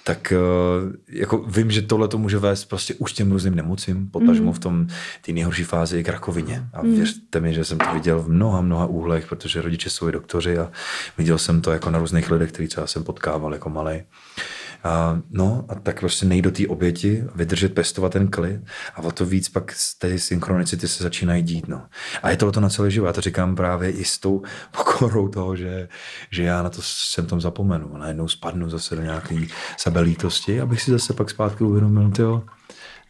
tak 0.09 0.31
eh, 0.31 0.37
jako 1.19 1.37
vím, 1.37 1.71
že 1.71 1.81
tohle 1.81 2.07
to 2.07 2.17
může 2.17 2.37
vést 2.37 2.65
prostě 2.65 2.93
už 2.93 3.13
těm 3.13 3.31
různým 3.31 3.55
nemocím, 3.55 4.09
potažmo 4.09 4.45
mm. 4.45 4.53
v 4.53 4.59
tom 4.59 4.87
té 5.21 5.31
nejhorší 5.31 5.63
fázi 5.63 6.03
k 6.03 6.09
rakovině. 6.09 6.63
A 6.73 6.81
mm. 6.81 6.95
věřte 6.95 7.39
mi, 7.39 7.53
že 7.53 7.65
jsem 7.65 7.77
to 7.77 7.93
viděl 7.93 8.19
v 8.19 8.29
mnoha, 8.29 8.61
mnoha 8.61 8.85
úhlech, 8.85 9.27
protože 9.27 9.61
rodiče 9.61 9.89
jsou 9.89 10.09
i 10.09 10.11
doktoři 10.11 10.57
a 10.57 10.71
viděl 11.17 11.37
jsem 11.37 11.61
to 11.61 11.71
jako 11.71 11.89
na 11.89 11.99
různých 11.99 12.31
lidech, 12.31 12.51
který 12.51 12.67
třeba 12.67 12.87
jsem 12.87 13.03
potkával 13.03 13.53
jako 13.53 13.69
malý. 13.69 14.01
A, 14.83 15.21
no 15.29 15.65
a 15.69 15.75
tak 15.75 15.99
prostě 15.99 16.25
nejít 16.25 16.45
do 16.45 16.51
té 16.51 16.67
oběti, 16.67 17.23
vydržet, 17.35 17.73
pestovat 17.73 18.11
ten 18.11 18.27
klid 18.27 18.61
a 18.95 19.01
o 19.01 19.11
to 19.11 19.25
víc 19.25 19.49
pak 19.49 19.71
z 19.71 19.97
té 19.97 20.19
synchronicity 20.19 20.87
se 20.87 21.03
začínají 21.03 21.43
dít. 21.43 21.67
No. 21.67 21.81
A 22.23 22.29
je 22.29 22.37
to 22.37 22.51
to 22.51 22.59
na 22.59 22.69
celý 22.69 22.91
život. 22.91 23.07
Já 23.07 23.13
to 23.13 23.21
říkám 23.21 23.55
právě 23.55 23.91
i 23.91 24.05
s 24.05 24.17
tou 24.17 24.41
pokorou 24.77 25.27
toho, 25.27 25.55
že, 25.55 25.89
že 26.31 26.43
já 26.43 26.63
na 26.63 26.69
to 26.69 26.81
jsem 26.81 27.25
tom 27.25 27.41
zapomenu. 27.41 27.97
Najednou 27.97 28.27
spadnu 28.27 28.69
zase 28.69 28.95
do 28.95 29.01
nějaké 29.01 29.35
sebelítosti, 29.77 30.61
abych 30.61 30.81
si 30.81 30.91
zase 30.91 31.13
pak 31.13 31.29
zpátky 31.29 31.63
uvědomil, 31.63 32.11
tyjo, 32.11 32.43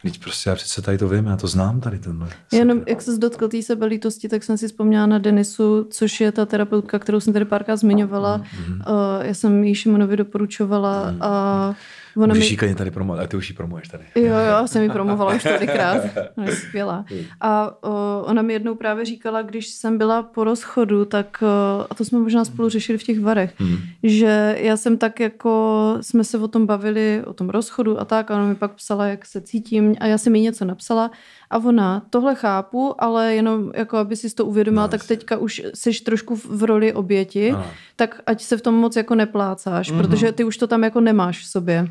Teď 0.02 0.20
prostě 0.20 0.50
já 0.50 0.56
přece 0.56 0.82
tady 0.82 0.98
to 0.98 1.08
vím, 1.08 1.26
já 1.26 1.36
to 1.36 1.46
znám 1.46 1.80
tady 1.80 1.98
tenhle. 1.98 2.28
Jenom 2.52 2.82
jak 2.86 3.02
se 3.02 3.18
dotkl 3.18 3.48
té 3.48 3.62
sebelítosti, 3.62 4.28
tak 4.28 4.42
jsem 4.42 4.58
si 4.58 4.68
vzpomněla 4.68 5.06
na 5.06 5.18
Denisu, 5.18 5.86
což 5.90 6.20
je 6.20 6.32
ta 6.32 6.46
terapeutka, 6.46 6.98
kterou 6.98 7.20
jsem 7.20 7.32
tady 7.32 7.44
párkrát 7.44 7.76
zmiňovala. 7.76 8.38
Mm-hmm. 8.38 8.74
Uh, 8.74 9.26
já 9.26 9.34
jsem 9.34 9.64
jí 9.64 9.74
Šimonovi 9.74 10.16
doporučovala 10.16 11.12
mm-hmm. 11.12 11.18
a 11.20 11.74
Ona 12.16 12.34
Můžeš 12.34 12.60
mi... 12.60 12.68
jí 12.68 12.74
tady 12.74 12.90
promovat, 12.90 13.24
a 13.24 13.26
ty 13.26 13.36
už 13.36 13.50
ji 13.50 13.56
promuješ 13.56 13.88
tady. 13.88 14.04
Jo, 14.14 14.22
jo, 14.24 14.66
jsem 14.68 14.82
ji 14.82 14.90
promovala 14.90 15.34
už 15.34 15.42
tolikrát. 15.42 16.02
Ona 16.36 16.46
je 16.46 16.56
skvělá. 16.56 17.04
A 17.40 17.76
o, 17.82 18.24
ona 18.26 18.42
mi 18.42 18.52
jednou 18.52 18.74
právě 18.74 19.04
říkala, 19.04 19.42
když 19.42 19.68
jsem 19.68 19.98
byla 19.98 20.22
po 20.22 20.44
rozchodu, 20.44 21.04
tak, 21.04 21.42
a 21.90 21.94
to 21.94 22.04
jsme 22.04 22.18
možná 22.18 22.44
spolu 22.44 22.68
řešili 22.68 22.98
v 22.98 23.02
těch 23.02 23.20
varech, 23.20 23.54
hmm. 23.56 23.76
že 24.02 24.56
já 24.60 24.76
jsem 24.76 24.98
tak 24.98 25.20
jako, 25.20 25.96
jsme 26.00 26.24
se 26.24 26.38
o 26.38 26.48
tom 26.48 26.66
bavili, 26.66 27.22
o 27.26 27.32
tom 27.32 27.50
rozchodu 27.50 28.00
a 28.00 28.04
tak, 28.04 28.30
a 28.30 28.34
ona 28.34 28.46
mi 28.46 28.54
pak 28.54 28.72
psala, 28.74 29.06
jak 29.06 29.26
se 29.26 29.40
cítím 29.40 29.96
a 30.00 30.06
já 30.06 30.18
jsem 30.18 30.34
jí 30.34 30.42
něco 30.42 30.64
napsala 30.64 31.10
a 31.50 31.58
ona, 31.58 32.02
tohle 32.10 32.34
chápu, 32.34 33.02
ale 33.02 33.34
jenom 33.34 33.72
jako 33.74 33.96
aby 33.96 34.16
si 34.16 34.34
to 34.34 34.46
uvědomila, 34.46 34.82
no, 34.82 34.88
tak 34.88 35.06
teďka 35.06 35.36
už 35.36 35.62
jsi 35.74 35.90
trošku 36.04 36.36
v 36.36 36.62
roli 36.62 36.92
oběti, 36.92 37.52
no. 37.52 37.66
tak 37.96 38.22
ať 38.26 38.42
se 38.42 38.56
v 38.56 38.60
tom 38.60 38.74
moc 38.74 38.96
jako 38.96 39.14
neplácáš, 39.14 39.92
mm-hmm. 39.92 39.98
protože 39.98 40.32
ty 40.32 40.44
už 40.44 40.56
to 40.56 40.66
tam 40.66 40.84
jako 40.84 41.00
nemáš 41.00 41.42
v 41.42 41.46
sobě. 41.46 41.88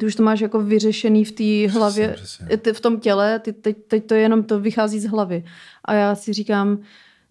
Ty 0.00 0.06
už 0.06 0.14
to 0.14 0.22
máš 0.22 0.40
jako 0.40 0.60
vyřešený 0.60 1.24
v 1.24 1.32
té 1.32 1.72
hlavě, 1.72 2.08
přesně, 2.08 2.46
přesně. 2.46 2.72
v 2.72 2.80
tom 2.80 3.00
těle, 3.00 3.38
ty, 3.38 3.52
teď, 3.52 3.76
teď 3.88 4.06
to 4.06 4.14
jenom 4.14 4.42
to 4.42 4.60
vychází 4.60 5.00
z 5.00 5.06
hlavy. 5.06 5.44
A 5.84 5.94
já 5.94 6.14
si 6.14 6.32
říkám, 6.32 6.78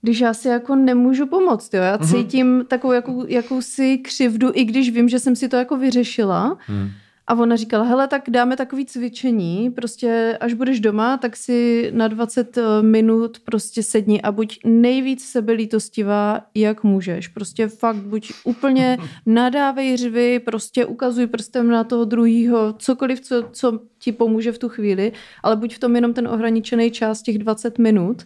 když 0.02 0.20
já 0.20 0.34
si 0.34 0.48
jako 0.48 0.76
nemůžu 0.76 1.28
pomoct, 1.28 1.74
jo. 1.74 1.82
Já 1.82 1.98
mm-hmm. 1.98 2.12
cítím 2.12 2.66
takovou 2.68 2.94
jakou, 2.94 3.28
jakousi 3.28 3.98
křivdu, 3.98 4.52
i 4.54 4.66
když 4.66 4.90
vím, 4.90 5.10
že 5.10 5.20
jsem 5.20 5.36
si 5.36 5.50
to 5.50 5.56
jako 5.56 5.78
vyřešila, 5.78 6.58
mm. 6.70 6.92
A 7.28 7.36
ona 7.36 7.56
říkala, 7.56 7.84
hele, 7.84 8.08
tak 8.08 8.30
dáme 8.30 8.58
takový 8.58 8.86
cvičení, 8.86 9.72
prostě 9.72 10.38
až 10.42 10.54
budeš 10.54 10.80
doma, 10.80 11.18
tak 11.18 11.36
si 11.36 11.90
na 11.94 12.08
20 12.08 12.58
eh, 12.58 12.62
minut 12.82 13.40
prostě 13.40 13.84
sedni 13.84 14.22
a 14.22 14.32
buď 14.32 14.60
nejvíc 14.66 15.26
sebelítostivá, 15.26 16.42
jak 16.56 16.84
můžeš. 16.84 17.28
Prostě 17.28 17.68
fakt 17.68 17.96
buď 17.96 18.32
úplně 18.44 18.98
nadávej 19.26 19.98
řvy, 19.98 20.40
prostě 20.40 20.86
ukazuj 20.86 21.28
prstem 21.28 21.70
na 21.70 21.84
toho 21.84 22.06
druhého, 22.06 22.74
cokoliv, 22.74 23.22
co, 23.22 23.50
co 23.52 23.80
ti 24.00 24.12
pomůže 24.12 24.52
v 24.52 24.58
tu 24.58 24.70
chvíli, 24.70 25.12
ale 25.44 25.56
buď 25.56 25.76
v 25.76 25.80
tom 25.80 25.96
jenom 25.96 26.14
ten 26.14 26.28
ohraničený 26.28 26.92
čas 26.92 27.22
těch 27.22 27.38
20 27.38 27.78
minut, 27.78 28.24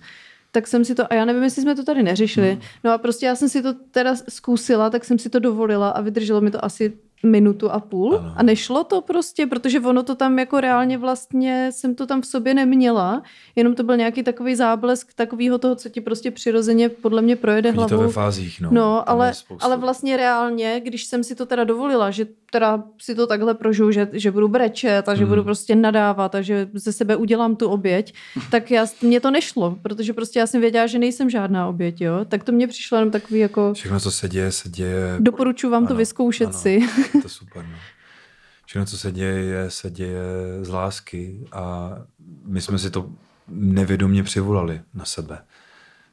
tak 0.52 0.68
jsem 0.68 0.86
si 0.86 0.96
to, 0.96 1.14
a 1.14 1.16
já 1.16 1.26
nevím, 1.26 1.44
jestli 1.44 1.62
jsme 1.62 1.76
to 1.76 1.84
tady 1.84 2.04
neřešili, 2.04 2.60
no 2.84 2.92
a 2.92 2.98
prostě 2.98 3.26
já 3.26 3.36
jsem 3.36 3.50
si 3.50 3.62
to 3.62 3.74
teda 3.92 4.16
zkusila, 4.30 4.90
tak 4.90 5.06
jsem 5.06 5.20
si 5.20 5.30
to 5.30 5.40
dovolila 5.40 5.90
a 5.90 6.02
vydrželo 6.02 6.42
mi 6.42 6.52
to 6.52 6.66
asi 6.66 6.94
minutu 7.24 7.72
a 7.72 7.80
půl 7.80 8.16
ano. 8.16 8.34
a 8.36 8.44
nešlo 8.44 8.84
to 8.84 9.02
prostě, 9.02 9.48
protože 9.48 9.80
ono 9.80 10.04
to 10.04 10.16
tam 10.16 10.40
jako 10.40 10.60
reálně 10.60 10.98
vlastně 10.98 11.70
jsem 11.74 11.96
to 11.96 12.08
tam 12.08 12.22
v 12.22 12.26
sobě 12.26 12.54
neměla, 12.54 13.24
jenom 13.56 13.76
to 13.76 13.84
byl 13.84 13.98
nějaký 13.98 14.24
takový 14.24 14.56
záblesk 14.56 15.14
takového 15.14 15.58
toho, 15.58 15.76
co 15.76 15.90
ti 15.90 16.02
prostě 16.02 16.32
přirozeně 16.32 16.90
podle 16.90 17.22
mě 17.22 17.36
projede 17.36 17.70
Chodí 17.70 17.78
hlavou. 17.78 17.90
to 17.90 17.98
ve 17.98 18.10
fázích, 18.14 18.62
no. 18.62 18.70
No, 18.72 19.10
ale, 19.10 19.34
ale 19.60 19.78
vlastně 19.78 20.18
reálně, 20.18 20.82
když 20.86 21.06
jsem 21.06 21.24
si 21.24 21.36
to 21.36 21.46
teda 21.46 21.64
dovolila, 21.64 22.12
že 22.12 22.28
teda 22.52 22.84
si 23.02 23.16
to 23.16 23.28
takhle 23.28 23.54
prožiju, 23.54 23.92
že, 23.92 24.10
že 24.14 24.32
budu 24.32 24.48
brečet 24.48 25.10
a 25.10 25.16
že 25.16 25.24
hmm. 25.24 25.30
budu 25.30 25.44
prostě 25.44 25.76
nadávat 25.76 26.36
a 26.36 26.42
že 26.42 26.70
ze 26.74 26.94
sebe 26.94 27.16
udělám 27.16 27.56
tu 27.56 27.70
oběť, 27.70 28.14
tak 28.52 28.72
já, 28.72 28.86
mně 29.02 29.20
to 29.20 29.32
nešlo, 29.32 29.78
protože 29.82 30.14
prostě 30.14 30.40
já 30.40 30.48
jsem 30.48 30.62
věděla, 30.62 30.88
že 30.88 31.00
nejsem 31.00 31.30
žádná 31.30 31.68
oběť, 31.68 32.02
jo. 32.02 32.26
Tak 32.28 32.44
to 32.44 32.52
mě 32.52 32.68
přišlo 32.68 32.98
jenom 32.98 33.12
takový 33.12 33.40
jako... 33.40 33.74
Všechno, 33.74 34.00
co 34.00 34.12
se 34.12 34.30
děje, 34.30 34.52
se 34.52 34.70
děje... 34.70 35.16
Doporučuji 35.20 35.70
vám 35.70 35.84
ano, 35.84 35.88
to 35.88 35.96
vyzkoušet 35.96 36.46
ano. 36.46 36.58
si. 36.58 36.80
To 37.22 37.30
super, 37.30 37.66
no. 37.72 37.78
Všechno, 38.66 38.86
co 38.86 38.98
se 38.98 39.12
děje, 39.12 39.72
se 39.72 39.90
děje 39.90 40.24
z 40.62 40.70
lásky 40.70 41.48
a 41.52 41.92
my 42.46 42.62
jsme 42.62 42.80
si 42.80 42.92
to 42.92 43.10
nevědomě 43.48 44.24
přivolali 44.24 44.82
na 44.94 45.06
sebe. 45.06 45.40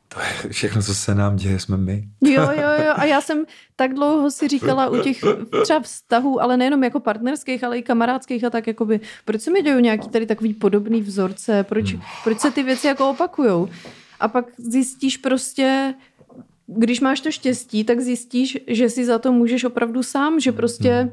To 0.08 0.20
je 0.20 0.52
všechno, 0.52 0.82
co 0.82 0.94
se 0.94 1.14
nám 1.14 1.36
děje, 1.36 1.60
jsme 1.60 1.76
my. 1.76 2.08
Jo, 2.20 2.42
jo, 2.42 2.84
jo. 2.86 2.92
A 2.94 3.04
já 3.04 3.20
jsem 3.20 3.44
tak 3.76 3.94
dlouho 3.94 4.30
si 4.30 4.48
říkala 4.48 4.88
u 4.88 5.02
těch 5.02 5.24
třeba 5.62 5.80
vztahů, 5.80 6.42
ale 6.42 6.56
nejenom 6.56 6.84
jako 6.84 7.00
partnerských, 7.00 7.64
ale 7.64 7.78
i 7.78 7.82
kamarádských 7.82 8.44
a 8.44 8.50
tak 8.50 8.66
jakoby, 8.66 9.00
proč 9.24 9.40
se 9.40 9.50
mi 9.50 9.62
dějí 9.62 9.82
nějaký 9.82 10.08
tady 10.08 10.26
takový 10.26 10.54
podobný 10.54 11.00
vzorce, 11.00 11.64
proč, 11.64 11.92
hmm. 11.92 12.02
proč 12.24 12.40
se 12.40 12.50
ty 12.50 12.62
věci 12.62 12.86
jako 12.86 13.10
opakujou. 13.10 13.68
A 14.20 14.28
pak 14.28 14.44
zjistíš 14.58 15.16
prostě, 15.16 15.94
když 16.66 17.00
máš 17.00 17.20
to 17.20 17.30
štěstí, 17.30 17.84
tak 17.84 18.00
zjistíš, 18.00 18.58
že 18.66 18.90
si 18.90 19.04
za 19.04 19.18
to 19.18 19.32
můžeš 19.32 19.64
opravdu 19.64 20.02
sám, 20.02 20.40
že 20.40 20.52
prostě 20.52 21.12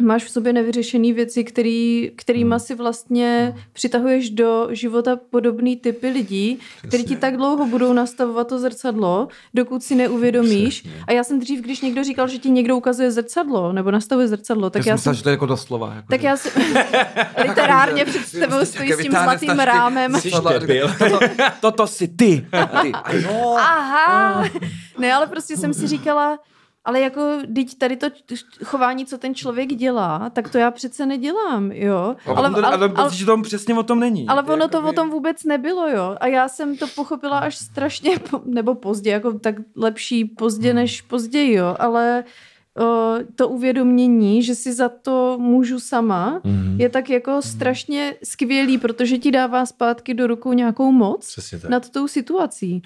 máš 0.00 0.24
v 0.24 0.30
sobě 0.30 0.52
nevyřešené 0.52 1.12
věci, 1.12 1.44
který, 1.44 2.10
kterýma 2.16 2.58
si 2.58 2.74
vlastně 2.74 3.54
přitahuješ 3.72 4.30
do 4.30 4.68
života 4.70 5.18
podobný 5.30 5.76
typy 5.76 6.08
lidí, 6.08 6.58
který 6.88 7.04
ti 7.04 7.16
tak 7.16 7.36
dlouho 7.36 7.66
budou 7.66 7.92
nastavovat 7.92 8.48
to 8.48 8.58
zrcadlo, 8.58 9.28
dokud 9.54 9.82
si 9.82 9.94
neuvědomíš. 9.94 10.80
Přesně. 10.80 11.04
A 11.06 11.12
já 11.12 11.24
jsem 11.24 11.40
dřív, 11.40 11.60
když 11.60 11.80
někdo 11.80 12.04
říkal, 12.04 12.28
že 12.28 12.38
ti 12.38 12.50
někdo 12.50 12.76
ukazuje 12.76 13.10
zrcadlo, 13.10 13.72
nebo 13.72 13.90
nastavuje 13.90 14.28
zrcadlo, 14.28 14.70
tak 14.70 14.86
já 14.86 14.92
já 14.92 14.96
jsem 14.96 15.00
myslel, 15.10 15.14
že 15.14 15.22
to 15.22 15.28
je 15.28 15.32
jako 15.32 15.46
doslova. 15.46 15.94
Jako 15.94 16.06
Tak 16.10 16.20
že- 16.20 16.26
já 16.26 16.36
si 16.36 16.48
literárně 17.48 18.04
před 18.04 18.30
tebou 18.40 18.64
stojí 18.64 18.92
s 18.92 18.98
tím 19.02 19.12
zlatým 19.12 19.58
rámem. 19.58 20.12
Toto, 20.98 21.18
toto 21.60 21.86
jsi 21.86 22.08
ty. 22.08 22.46
Aha! 23.56 24.44
Ne, 24.98 25.14
ale 25.14 25.26
prostě 25.26 25.56
jsem 25.56 25.74
si 25.74 25.86
říkala, 25.86 26.38
ale 26.84 27.00
jako, 27.00 27.20
teď 27.54 27.78
tady 27.78 27.96
to 27.96 28.06
chování, 28.64 29.06
co 29.06 29.18
ten 29.18 29.34
člověk 29.34 29.68
dělá, 29.68 30.30
tak 30.30 30.48
to 30.48 30.58
já 30.58 30.70
přece 30.70 31.06
nedělám, 31.06 31.72
jo. 31.72 32.16
Ale, 32.26 32.36
Ale, 32.36 32.48
ale, 32.48 32.62
ale, 32.66 32.76
ale, 32.76 32.92
ale, 32.96 33.14
že 33.14 33.26
to 33.26 33.42
přesně 33.42 33.74
o 33.74 33.82
tom 33.82 34.00
není. 34.00 34.26
ale 34.28 34.42
ono 34.42 34.68
to 34.68 34.76
Jakoby- 34.76 34.88
o 34.88 34.92
tom 34.92 35.10
vůbec 35.10 35.44
nebylo, 35.44 35.88
jo. 35.88 36.16
A 36.20 36.26
já 36.26 36.48
jsem 36.48 36.76
to 36.76 36.86
pochopila 36.86 37.38
až 37.38 37.56
strašně, 37.56 38.18
po, 38.30 38.40
nebo 38.44 38.74
pozdě, 38.74 39.10
jako 39.10 39.38
tak 39.38 39.54
lepší 39.76 40.24
pozdě 40.24 40.74
než 40.74 41.02
později, 41.02 41.52
jo. 41.54 41.76
Ale 41.78 42.24
o, 42.80 43.14
to 43.36 43.48
uvědomění, 43.48 44.42
že 44.42 44.54
si 44.54 44.72
za 44.72 44.88
to 44.88 45.36
můžu 45.40 45.80
sama, 45.80 46.40
Mhm. 46.44 46.80
je 46.80 46.88
tak 46.88 47.10
jako 47.10 47.42
strašně 47.42 48.14
skvělý, 48.24 48.78
protože 48.78 49.18
ti 49.18 49.30
dává 49.30 49.66
zpátky 49.66 50.14
do 50.14 50.26
rukou 50.26 50.52
nějakou 50.52 50.92
moc 50.92 51.26
Přesně 51.26 51.60
nad 51.68 51.88
tou 51.90 52.08
situací. 52.08 52.82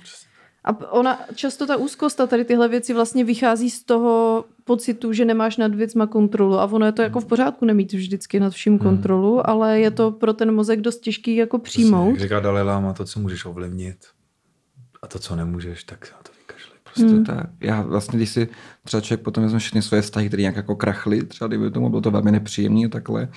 A 0.66 0.92
ona, 0.92 1.18
často 1.34 1.66
ta 1.66 1.76
úzkost 1.76 2.20
a 2.20 2.26
tady 2.26 2.44
tyhle 2.44 2.68
věci 2.68 2.94
vlastně 2.94 3.24
vychází 3.24 3.70
z 3.70 3.82
toho 3.82 4.44
pocitu, 4.64 5.12
že 5.12 5.24
nemáš 5.24 5.56
nad 5.56 5.74
věcma 5.74 6.06
kontrolu. 6.06 6.58
A 6.58 6.64
ono 6.64 6.86
je 6.86 6.92
to 6.92 7.02
jako 7.02 7.20
v 7.20 7.24
pořádku 7.24 7.64
nemít 7.64 7.92
vždycky 7.92 8.40
nad 8.40 8.52
vším 8.52 8.78
kontrolu, 8.78 9.50
ale 9.50 9.80
je 9.80 9.90
to 9.90 10.10
pro 10.10 10.32
ten 10.32 10.54
mozek 10.54 10.80
dost 10.80 11.00
těžký 11.00 11.36
jako 11.36 11.58
Přesně, 11.58 11.82
přijmout. 11.82 12.10
Jak 12.10 12.20
říká 12.20 12.40
Dalai 12.40 12.62
Lama, 12.62 12.92
to, 12.92 13.04
co 13.04 13.20
můžeš 13.20 13.44
ovlivnit 13.44 13.96
a 15.02 15.06
to, 15.06 15.18
co 15.18 15.36
nemůžeš, 15.36 15.84
tak 15.84 16.06
se 16.06 16.12
na 16.12 16.18
to 16.22 16.30
vykašli. 16.40 16.74
Prostě. 16.82 17.02
Prostě 17.02 17.32
tak. 17.32 17.50
Já 17.60 17.82
vlastně, 17.82 18.16
když 18.16 18.30
si 18.30 18.48
třeba 18.84 19.00
člověk 19.00 19.24
potom 19.24 19.44
vezme 19.44 19.58
všechny 19.58 19.82
svoje 19.82 20.02
vztahy, 20.02 20.28
které 20.28 20.40
nějak 20.40 20.56
jako 20.56 20.76
krachly, 20.76 21.24
třeba 21.24 21.48
kdyby 21.48 21.70
tomu 21.70 21.88
bylo 21.88 22.00
to 22.02 22.10
velmi 22.10 22.32
nepříjemné 22.32 22.86
a 22.86 22.88
takhle, 22.88 23.28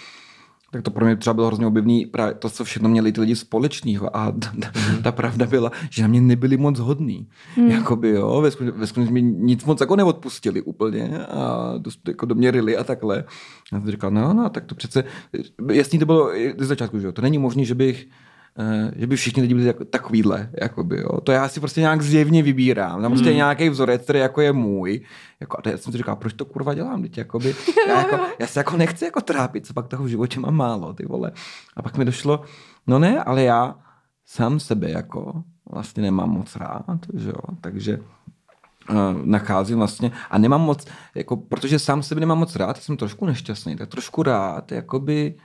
tak 0.72 0.82
to 0.82 0.92
pro 0.92 1.06
mě 1.06 1.16
třeba 1.16 1.34
bylo 1.34 1.48
hrozně 1.48 1.68
objevný 1.68 2.06
právě 2.06 2.34
to, 2.34 2.50
co 2.50 2.64
všechno 2.64 2.90
měli 2.90 3.12
ty 3.12 3.22
lidi 3.22 3.36
společného. 3.36 4.18
A 4.18 4.32
ta, 4.40 4.52
ta, 4.62 4.72
ta 5.04 5.12
pravda 5.12 5.46
byla, 5.46 5.72
že 5.90 6.02
na 6.02 6.08
mě 6.08 6.22
nebyli 6.22 6.58
moc 6.58 6.80
hodní. 6.80 7.28
Hmm. 7.56 7.68
Jakoby 7.72 8.10
jo, 8.10 8.42
ve 8.42 8.52
skutečnosti- 8.52 9.12
mi 9.12 9.22
nic 9.22 9.66
moc 9.66 9.82
jako 9.82 9.96
neodpustili 9.96 10.62
úplně 10.62 11.26
a 11.26 11.74
dost 11.78 12.08
jako 12.08 12.26
do 12.26 12.36
mě 12.36 12.52
rili 12.52 12.78
a 12.78 12.84
takhle. 12.84 13.24
A 13.24 13.26
já 13.74 13.80
jsem 13.82 13.92
říkal, 13.92 14.12
no, 14.12 14.34
no, 14.34 14.50
tak 14.50 14.66
to 14.66 14.76
přece, 14.76 15.04
jasný 15.72 16.00
to 16.00 16.06
bylo 16.06 16.38
i 16.38 16.56
ze 16.58 16.66
začátku, 16.66 17.00
že 17.00 17.06
jo, 17.06 17.12
to 17.12 17.22
není 17.22 17.38
možné, 17.38 17.66
že 17.66 17.76
bych 17.76 18.08
že 18.96 19.08
by 19.08 19.16
všichni 19.16 19.42
lidi 19.42 19.54
byli 19.54 19.68
jako, 19.68 19.86
takovýhle, 19.86 20.50
jakoby, 20.62 20.98
jo. 21.02 21.22
To 21.22 21.32
já 21.32 21.48
si 21.48 21.60
prostě 21.60 21.82
nějak 21.82 22.02
zjevně 22.02 22.44
vybírám. 22.44 23.02
Tam 23.02 23.12
prostě 23.12 23.30
je 23.30 23.36
nějaký 23.36 23.70
vzorec, 23.70 24.04
který 24.04 24.20
jako 24.20 24.42
je 24.42 24.54
můj. 24.54 25.02
Jako, 25.40 25.58
a 25.58 25.70
já 25.70 25.78
jsem 25.78 25.92
si 25.92 25.98
říkal, 25.98 26.16
proč 26.16 26.34
to 26.34 26.46
kurva 26.46 26.74
dělám, 26.74 27.02
teď, 27.02 27.18
jakoby, 27.18 27.56
já, 27.88 27.98
jako, 28.00 28.20
já 28.40 28.48
se 28.48 28.60
jako 28.60 28.78
nechci 28.78 29.06
jako 29.06 29.22
trápit, 29.22 29.68
co 29.68 29.74
pak 29.74 29.88
toho 29.88 30.04
v 30.04 30.08
životě 30.08 30.40
mám 30.40 30.56
málo, 30.56 30.94
ty 30.94 31.06
vole. 31.06 31.32
A 31.76 31.82
pak 31.82 31.98
mi 31.98 32.06
došlo, 32.06 32.42
no 32.88 33.00
ne, 33.00 33.24
ale 33.24 33.44
já 33.44 33.76
sám 34.26 34.60
sebe 34.60 34.92
jako 34.92 35.44
vlastně 35.72 36.04
nemám 36.04 36.30
moc 36.30 36.56
rád, 36.56 37.00
že 37.14 37.30
jo, 37.30 37.56
takže 37.62 38.00
uh, 38.90 38.96
nacházím 39.24 39.78
vlastně 39.78 40.12
a 40.30 40.38
nemám 40.38 40.62
moc, 40.62 40.86
jako, 41.16 41.38
protože 41.38 41.80
sám 41.80 42.04
sebe 42.04 42.20
nemám 42.20 42.38
moc 42.38 42.56
rád, 42.56 42.78
jsem 42.78 42.98
trošku 42.98 43.26
nešťastný, 43.26 43.76
tak 43.76 43.90
trošku 43.90 44.24
rád, 44.24 44.72
jakoby, 44.72 45.36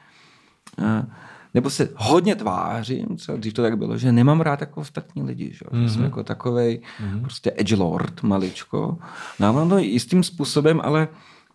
uh, 0.79 1.05
nebo 1.55 1.71
se 1.71 1.89
hodně 1.97 2.35
tvářím, 2.35 3.07
třeba 3.17 3.39
dřív 3.39 3.53
to 3.53 3.63
tak 3.63 3.79
bylo, 3.79 3.99
že 3.99 4.13
nemám 4.13 4.41
rád 4.41 4.61
jako 4.61 4.81
ostatní 4.81 5.23
lidi, 5.23 5.53
že, 5.53 5.65
mm-hmm. 5.65 5.87
jsem 5.87 6.03
jako 6.03 6.25
takovej 6.25 6.81
mm-hmm. 6.81 7.21
prostě 7.23 7.53
edgelord 7.57 8.23
maličko. 8.23 8.99
No 9.41 9.49
a 9.49 9.53
mám 9.53 9.69
to 9.69 9.79
jistým 9.79 10.23
způsobem, 10.23 10.81
ale 10.85 11.09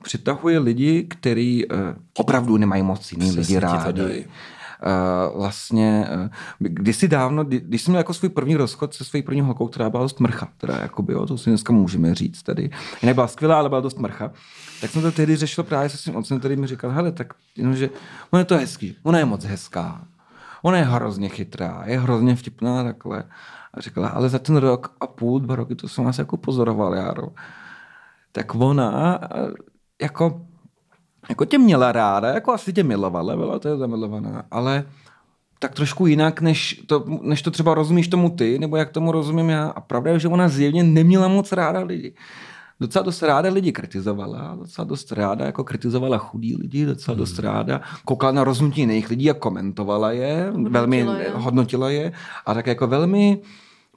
přitahuje 0.03 0.59
lidi, 0.59 1.03
který 1.03 1.65
uh, 1.65 1.77
opravdu 2.17 2.57
nemají 2.57 2.83
moc 2.83 3.11
jiný 3.11 3.31
lidi 3.31 3.59
rádi. 3.59 4.25
Uh, 4.85 5.37
vlastně, 5.37 6.07
uh, 6.23 6.27
kdysi 6.59 7.07
dávno, 7.07 7.43
kdy, 7.43 7.59
když 7.59 7.81
jsem 7.81 7.91
měl 7.91 7.99
jako 7.99 8.13
svůj 8.13 8.29
první 8.29 8.55
rozchod 8.55 8.93
se 8.93 9.03
svojí 9.03 9.23
první 9.23 9.41
holkou, 9.41 9.67
která 9.67 9.89
byla 9.89 10.03
dost 10.03 10.19
mrcha, 10.19 10.47
teda 10.57 10.77
jakoby, 10.77 11.13
jo, 11.13 11.25
to 11.25 11.37
si 11.37 11.49
dneska 11.49 11.73
můžeme 11.73 12.15
říct 12.15 12.43
tady. 12.43 12.69
Jinak 13.01 13.15
byla 13.15 13.27
skvělá, 13.27 13.57
ale 13.57 13.69
byla 13.69 13.81
dost 13.81 13.99
mrcha. 13.99 14.31
Tak 14.81 14.91
jsem 14.91 15.01
to 15.01 15.11
tehdy 15.11 15.35
řešil 15.35 15.63
právě 15.63 15.89
se 15.89 15.97
svým 15.97 16.15
otcem, 16.15 16.39
který 16.39 16.55
mi 16.55 16.67
říkal, 16.67 16.91
hele, 16.91 17.11
tak 17.11 17.33
jenom, 17.55 17.75
že 17.75 17.89
ona 18.31 18.39
je 18.39 18.45
to 18.45 18.57
hezký, 18.57 18.95
ona 19.03 19.19
je 19.19 19.25
moc 19.25 19.45
hezká, 19.45 20.01
ona 20.61 20.77
je 20.77 20.83
hrozně 20.83 21.29
chytrá, 21.29 21.83
je 21.85 21.99
hrozně 21.99 22.35
vtipná 22.35 22.83
takhle. 22.83 23.23
A 23.73 23.81
říkala, 23.81 24.09
ale 24.09 24.29
za 24.29 24.39
ten 24.39 24.57
rok 24.57 24.95
a 25.01 25.07
půl, 25.07 25.39
dva 25.39 25.55
roky, 25.55 25.75
to 25.75 25.87
jsem 25.87 26.03
vás 26.03 26.17
jako 26.17 26.37
pozoroval, 26.37 26.95
Járo. 26.95 27.27
Tak 28.31 28.55
ona 28.55 29.19
eh, 29.23 29.51
jako 30.01 30.45
jako 31.29 31.45
tě 31.45 31.57
měla 31.57 31.91
ráda, 31.91 32.27
jako 32.27 32.51
asi 32.51 32.73
tě 32.73 32.83
milovala, 32.83 33.35
byla 33.35 33.59
to 33.59 33.67
je 33.67 33.77
zamilovaná, 33.77 34.43
ale 34.51 34.83
tak 35.59 35.75
trošku 35.75 36.07
jinak, 36.07 36.41
než 36.41 36.83
to, 36.87 37.05
než 37.21 37.41
to 37.41 37.51
třeba 37.51 37.73
rozumíš 37.73 38.07
tomu 38.07 38.29
ty, 38.29 38.59
nebo 38.59 38.77
jak 38.77 38.89
tomu 38.91 39.11
rozumím 39.11 39.49
já. 39.49 39.67
A 39.67 39.81
pravda 39.81 40.11
je, 40.11 40.19
že 40.19 40.27
ona 40.27 40.49
zjevně 40.49 40.83
neměla 40.83 41.27
moc 41.27 41.51
ráda 41.51 41.79
lidi. 41.79 42.13
Docela 42.79 43.03
dost 43.05 43.23
ráda 43.23 43.49
lidi 43.49 43.71
kritizovala, 43.71 44.55
docela 44.59 44.85
dost 44.85 45.11
ráda 45.11 45.45
jako 45.45 45.63
kritizovala 45.63 46.17
chudí 46.17 46.55
lidi, 46.55 46.85
docela 46.85 47.17
dost 47.17 47.39
ráda 47.39 47.81
koukala 48.05 48.31
na 48.31 48.43
rozhodnutí 48.43 48.81
jiných 48.81 49.09
lidí 49.09 49.29
a 49.29 49.33
komentovala 49.33 50.11
je, 50.11 50.45
Hodnotila 50.45 50.69
velmi 50.79 50.97
je. 50.97 51.31
hodnotila 51.33 51.89
je 51.89 52.11
a 52.45 52.53
tak 52.53 52.67
jako 52.67 52.87
velmi 52.87 53.41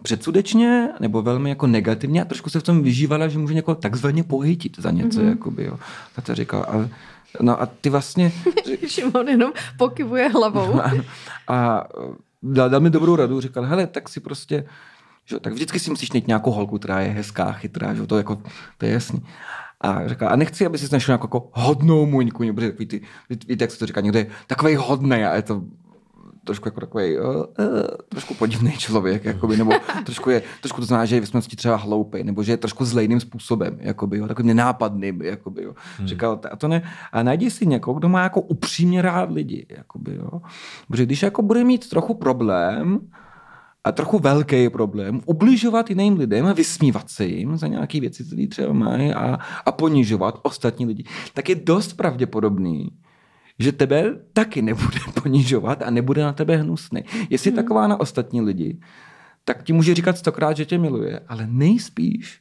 předsudečně 0.02 0.88
nebo 1.00 1.22
velmi 1.22 1.48
jako 1.48 1.66
negativně 1.66 2.22
a 2.22 2.24
trošku 2.24 2.50
se 2.50 2.60
v 2.60 2.62
tom 2.62 2.82
vyžívala, 2.82 3.28
že 3.28 3.38
může 3.38 3.54
někoho 3.54 3.74
takzvaně 3.74 4.22
pohytit 4.22 4.78
za 4.78 4.90
něco, 4.90 5.20
mm-hmm. 5.20 5.28
jakoby, 5.28 5.64
jo. 5.64 5.78
Tak 6.14 6.24
to 6.24 6.34
říkal. 6.34 6.66
A, 6.68 6.88
no 7.40 7.62
a 7.62 7.66
ty 7.66 7.90
vlastně, 7.90 8.32
Šimon 8.86 9.28
jenom 9.28 9.52
pokyvuje 9.78 10.28
hlavou. 10.28 10.80
a, 10.80 10.92
a 11.48 11.84
dal, 12.42 12.70
dal 12.70 12.80
mi 12.80 12.90
dobrou 12.90 13.16
radu, 13.16 13.40
říkal, 13.40 13.64
hele, 13.64 13.86
tak 13.86 14.08
si 14.08 14.20
prostě, 14.20 14.64
že, 15.24 15.40
tak 15.40 15.52
vždycky 15.52 15.78
si 15.78 15.90
musíš 15.90 16.12
najít 16.12 16.26
nějakou 16.26 16.50
holku, 16.50 16.78
která 16.78 17.00
je 17.00 17.08
hezká, 17.08 17.52
chytrá, 17.52 17.94
že 17.94 18.06
to, 18.06 18.16
jako, 18.16 18.42
to 18.78 18.86
je 18.86 18.92
jasný. 18.92 19.22
A 19.80 20.08
říkal, 20.08 20.28
a 20.28 20.36
nechci, 20.36 20.66
aby 20.66 20.78
si 20.78 20.92
našel 20.92 21.12
nějakou 21.12 21.26
jako 21.26 21.50
hodnou 21.52 22.06
muňku, 22.06 22.42
nebo 22.42 22.56
protože 22.56 22.72
víte, 22.78 23.64
jak 23.64 23.70
se 23.70 23.78
to 23.78 23.86
říká, 23.86 24.00
někdo 24.00 24.18
je 24.18 24.26
takový 24.46 24.76
hodný 24.76 25.24
a 25.24 25.34
je 25.34 25.42
to 25.42 25.62
trošku 26.44 26.68
jako 26.68 26.81
takový 26.81 27.18
uh, 27.18 27.26
uh, 27.26 27.44
trošku 28.09 28.35
podivný 28.35 28.72
člověk, 28.72 29.24
jakoby, 29.24 29.57
nebo 29.57 29.72
trošku, 30.05 30.31
je, 30.31 30.42
trošku 30.61 30.81
to 30.81 30.87
znamená, 30.87 31.05
že 31.05 31.16
je 31.16 31.20
v 31.20 31.24
skutečnosti 31.24 31.57
třeba 31.57 31.76
hloupý, 31.76 32.24
nebo 32.24 32.42
že 32.42 32.52
je 32.52 32.57
trošku 32.57 32.85
zlejným 32.85 33.20
způsobem, 33.20 33.78
jakoby, 33.81 34.18
jo, 34.18 34.26
takovým 34.26 34.46
nenápadným, 34.46 35.22
jakoby, 35.22 35.62
jo. 35.62 35.74
Hmm. 35.98 36.09
Říkal, 36.09 36.40
a 36.50 36.57
to 36.57 36.68
ne, 36.68 36.83
a 37.12 37.22
najdi 37.22 37.50
si 37.50 37.66
někoho, 37.66 37.98
kdo 37.98 38.09
má 38.09 38.22
jako 38.22 38.40
upřímně 38.40 39.02
rád 39.02 39.31
lidi, 39.31 39.66
jakoby, 39.68 40.14
jo. 40.14 40.40
Protože 40.88 41.07
když 41.07 41.22
jako 41.22 41.42
bude 41.42 41.64
mít 41.64 41.88
trochu 41.88 42.14
problém, 42.14 43.00
a 43.85 43.92
trochu 43.92 44.18
velký 44.18 44.68
problém 44.68 45.20
ubližovat 45.26 45.90
jiným 45.90 46.16
lidem 46.16 46.46
a 46.46 46.52
vysmívat 46.52 47.11
se 47.11 47.24
jim 47.24 47.57
za 47.57 47.66
nějaké 47.66 48.00
věci, 48.00 48.24
které 48.24 48.46
třeba 48.46 48.72
mají 48.72 49.14
a, 49.14 49.38
a 49.66 49.72
ponižovat 49.72 50.40
ostatní 50.42 50.87
lidi, 50.87 51.05
tak 51.35 51.48
je 51.48 51.55
dost 51.55 51.92
pravděpodobný, 51.92 52.90
že 53.58 53.72
tebe 53.72 54.16
taky 54.32 54.62
nebude 54.62 54.98
ponižovat 55.22 55.82
a 55.82 55.90
nebude 55.90 56.22
na 56.22 56.32
tebe 56.32 56.56
hnusný. 56.56 57.04
Jestli 57.30 57.50
hmm. 57.50 57.56
taková 57.56 57.86
na 57.86 58.00
ostatní 58.00 58.40
lidi, 58.40 58.80
tak 59.44 59.62
ti 59.62 59.72
může 59.72 59.94
říkat 59.94 60.18
stokrát, 60.18 60.56
že 60.56 60.64
tě 60.64 60.78
miluje, 60.78 61.20
ale 61.28 61.46
nejspíš 61.50 62.40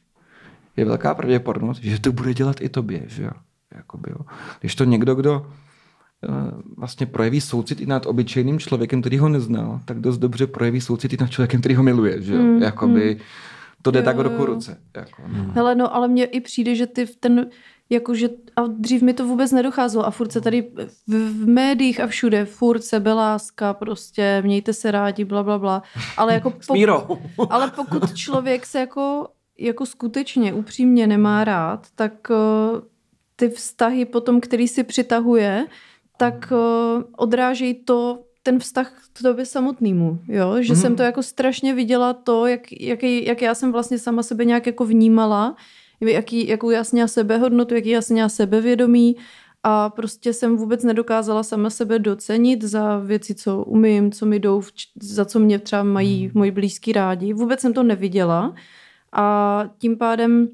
je 0.76 0.84
velká 0.84 1.14
pravděpodobnost, 1.14 1.78
že 1.82 2.00
to 2.00 2.12
bude 2.12 2.34
dělat 2.34 2.60
i 2.60 2.68
tobě. 2.68 3.02
Že 3.06 3.22
jo? 3.22 3.30
Jakoby, 3.74 4.10
jo. 4.10 4.26
Když 4.60 4.74
to 4.74 4.84
někdo, 4.84 5.14
kdo 5.14 5.46
eh, 5.46 6.28
vlastně 6.76 7.06
projeví 7.06 7.40
soucit 7.40 7.80
i 7.80 7.86
nad 7.86 8.06
obyčejným 8.06 8.58
člověkem, 8.58 9.00
který 9.00 9.18
ho 9.18 9.28
neznal, 9.28 9.80
tak 9.84 10.00
dost 10.00 10.18
dobře 10.18 10.46
projeví 10.46 10.80
soucit 10.80 11.12
i 11.12 11.16
nad 11.20 11.30
člověkem, 11.30 11.60
který 11.60 11.74
ho 11.74 11.82
miluje. 11.82 12.22
Že 12.22 12.34
jo? 12.34 12.42
Mm, 12.42 12.62
Jakoby, 12.62 13.18
to 13.82 13.90
jde 13.90 13.98
Jo, 13.98 14.04
tak 14.04 14.18
ruku 14.18 14.42
jo. 14.42 14.46
ruce. 14.46 14.80
Jako, 14.96 15.22
no. 15.28 15.52
Hele, 15.52 15.74
no, 15.74 15.94
ale 15.94 16.08
mně 16.08 16.24
i 16.24 16.40
přijde, 16.40 16.74
že 16.74 16.86
ty 16.86 17.06
v 17.06 17.16
ten, 17.16 17.46
jakože, 17.92 18.28
a 18.56 18.66
dřív 18.66 19.02
mi 19.02 19.14
to 19.14 19.26
vůbec 19.26 19.52
nedocházelo 19.52 20.06
a 20.06 20.10
furt 20.10 20.32
se 20.32 20.40
tady 20.40 20.62
v, 20.62 21.14
v 21.14 21.48
médiích 21.48 22.00
a 22.00 22.06
všude, 22.06 22.44
furt 22.44 22.82
sebeláska, 22.84 23.74
prostě, 23.74 24.42
mějte 24.44 24.72
se 24.72 24.90
rádi, 24.90 25.24
bla, 25.24 25.42
bla, 25.42 25.58
bla. 25.58 25.82
Ale 26.16 26.34
jako 26.34 26.52
mírou. 26.72 27.18
ale 27.50 27.70
pokud 27.70 28.14
člověk 28.14 28.66
se 28.66 28.78
jako, 28.78 29.28
jako 29.58 29.86
skutečně 29.86 30.52
upřímně 30.52 31.06
nemá 31.06 31.44
rád, 31.44 31.86
tak 31.94 32.12
uh, 32.30 32.80
ty 33.36 33.48
vztahy 33.48 34.04
potom, 34.04 34.40
který 34.40 34.68
si 34.68 34.84
přitahuje, 34.84 35.66
tak 36.16 36.52
uh, 36.52 37.02
odrážejí 37.16 37.74
to, 37.74 38.18
ten 38.42 38.58
vztah 38.58 38.92
k 39.12 39.22
tobě 39.22 39.46
samotnému, 39.46 40.18
jo? 40.28 40.56
Že 40.62 40.72
Mhm. 40.72 40.82
jsem 40.82 40.96
to 40.96 41.02
jako 41.02 41.22
strašně 41.22 41.74
viděla 41.74 42.12
to, 42.12 42.46
jak, 42.46 42.60
jaký, 42.80 43.24
jak 43.26 43.42
já 43.42 43.54
jsem 43.54 43.72
vlastně 43.72 43.98
sama 43.98 44.22
sebe 44.22 44.44
nějak 44.44 44.66
jako 44.66 44.84
vnímala, 44.84 45.56
jaký, 46.08 46.48
jakou 46.48 46.70
já 46.70 46.82
měla 46.92 47.08
sebehodnotu, 47.08 47.74
jaký 47.74 47.88
já 47.88 48.00
měla 48.10 48.28
sebevědomí 48.28 49.16
a 49.62 49.90
prostě 49.90 50.32
jsem 50.32 50.56
vůbec 50.56 50.84
nedokázala 50.84 51.42
sama 51.42 51.70
sebe 51.70 51.98
docenit 51.98 52.64
za 52.64 52.98
věci, 52.98 53.34
co 53.34 53.64
umím, 53.64 54.12
co 54.12 54.26
mi 54.26 54.38
jdou, 54.38 54.62
za 55.02 55.24
co 55.24 55.38
mě 55.38 55.58
třeba 55.58 55.82
mají 55.82 56.30
moji 56.34 56.50
blízký 56.50 56.92
rádi. 56.92 57.32
Vůbec 57.32 57.60
jsem 57.60 57.72
to 57.72 57.82
neviděla 57.82 58.54
a 59.12 59.64
tím 59.78 59.98
pádem 59.98 60.48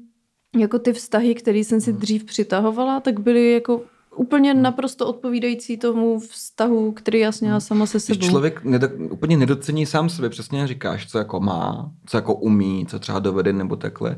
jako 0.57 0.79
ty 0.79 0.93
vztahy, 0.93 1.35
které 1.35 1.59
jsem 1.59 1.81
si 1.81 1.93
dřív 1.93 2.23
přitahovala, 2.23 2.99
tak 2.99 3.19
byly 3.19 3.53
jako 3.53 3.81
úplně 4.15 4.53
naprosto 4.53 5.07
odpovídající 5.07 5.77
tomu 5.77 6.19
vztahu, 6.19 6.91
který 6.91 7.19
jasně 7.19 7.49
já 7.49 7.59
sama 7.59 7.85
se 7.85 7.99
sebou. 7.99 8.17
Když 8.17 8.29
člověk 8.29 8.63
nedo, 8.63 8.89
úplně 9.09 9.37
nedocení 9.37 9.85
sám 9.85 10.09
sebe, 10.09 10.29
přesně 10.29 10.67
říkáš, 10.67 11.11
co 11.11 11.17
jako 11.17 11.39
má, 11.39 11.91
co 12.05 12.17
jako 12.17 12.35
umí, 12.35 12.85
co 12.89 12.99
třeba 12.99 13.19
dovede 13.19 13.53
nebo 13.53 13.75
takhle, 13.75 14.17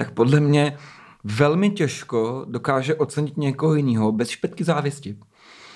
tak 0.00 0.10
podle 0.10 0.40
mě 0.40 0.76
velmi 1.24 1.70
těžko 1.70 2.44
dokáže 2.48 2.94
ocenit 2.94 3.36
někoho 3.36 3.74
jiného 3.74 4.12
bez 4.12 4.28
špetky 4.28 4.64
závisti. 4.64 5.16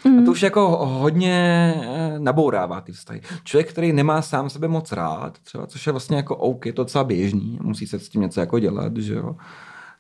Mm. 0.05 0.19
A 0.19 0.25
to 0.25 0.31
už 0.31 0.43
jako 0.43 0.87
hodně 0.87 1.75
eh, 1.77 2.19
nabourává 2.19 2.81
ty 2.81 2.93
vztahy. 2.93 3.21
Člověk, 3.45 3.69
který 3.71 3.93
nemá 3.93 4.23
sám 4.23 4.51
sebe 4.51 4.69
moc 4.69 4.93
rád, 4.93 5.39
třeba, 5.39 5.67
což 5.67 5.87
je 5.87 5.93
vlastně 5.93 6.17
jako 6.17 6.37
OK, 6.37 6.65
to 6.65 6.83
docela 6.83 7.05
běžný, 7.05 7.59
musí 7.63 7.87
se 7.87 7.99
s 7.99 8.09
tím 8.09 8.21
něco 8.21 8.41
jako 8.41 8.59
dělat, 8.59 8.97
že 8.97 9.15
jo 9.15 9.37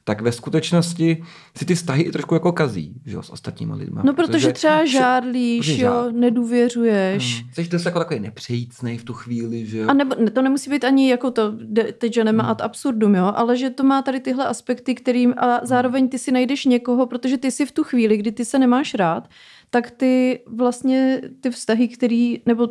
tak 0.05 0.23
ve 0.23 0.33
skutečnosti 0.33 1.25
si 1.57 1.65
ty 1.65 1.75
vztahy 1.75 2.03
i 2.03 2.13
trošku 2.13 2.35
jako 2.35 2.53
kazí 2.53 2.95
že 3.05 3.17
jo, 3.17 3.23
s 3.23 3.31
ostatníma 3.31 3.75
lidmi. 3.75 4.01
No 4.05 4.15
protože, 4.15 4.33
protože 4.33 4.53
třeba 4.53 4.85
žádlíš, 4.85 5.67
protože 5.67 5.83
jo, 5.85 6.11
nedůvěřuješ. 6.13 7.43
Hmm. 7.43 7.51
Jsi 7.53 7.69
dost 7.69 7.85
jako 7.85 7.99
takový 7.99 8.21
nepřejícnej 8.21 8.99
v 8.99 9.05
tu 9.05 9.13
chvíli, 9.13 9.67
že 9.67 9.79
jo. 9.79 9.89
A 9.89 9.93
nebo, 9.93 10.15
to 10.33 10.43
nemusí 10.43 10.71
být 10.71 10.85
ani 10.85 11.11
jako 11.11 11.31
to, 11.31 11.53
teď, 11.99 12.15
že 12.15 12.25
nemá 12.25 12.43
hmm. 12.43 12.51
ad 12.51 12.61
absurdum, 12.61 13.15
jo, 13.15 13.33
ale 13.37 13.57
že 13.57 13.71
to 13.71 13.85
má 13.85 14.03
tady 14.03 14.21
tyhle 14.21 14.47
aspekty, 14.47 14.95
kterým 14.95 15.35
a 15.37 15.47
hmm. 15.47 15.67
zároveň 15.67 16.09
ty 16.09 16.19
si 16.19 16.33
najdeš 16.33 16.65
někoho, 16.65 17.07
protože 17.07 17.39
ty 17.39 17.51
si 17.51 17.67
v 17.67 17.73
tu 17.73 17.85
chvíli, 17.85 18.17
kdy 18.17 18.33
ty 18.33 18.45
se 18.45 18.59
nemáš 18.59 18.95
rád, 18.95 19.29
tak 19.71 19.91
ty 19.91 20.41
vlastně 20.47 21.21
ty 21.41 21.51
vztahy, 21.51 21.89
který, 21.89 22.43
nebo 22.47 22.69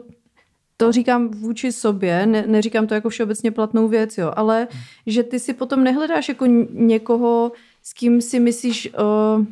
to 0.85 0.91
říkám 0.91 1.27
vůči 1.27 1.71
sobě, 1.71 2.25
ne, 2.25 2.43
neříkám 2.47 2.87
to 2.87 2.93
jako 2.93 3.09
všeobecně 3.09 3.51
platnou 3.51 3.87
věc, 3.87 4.17
jo, 4.17 4.31
ale 4.35 4.67
hmm. 4.71 4.81
že 5.07 5.23
ty 5.23 5.39
si 5.39 5.53
potom 5.53 5.83
nehledáš 5.83 6.29
jako 6.29 6.45
někoho, 6.71 7.51
s 7.83 7.93
kým 7.93 8.21
si 8.21 8.39
myslíš, 8.39 8.89
uh, 8.93 9.45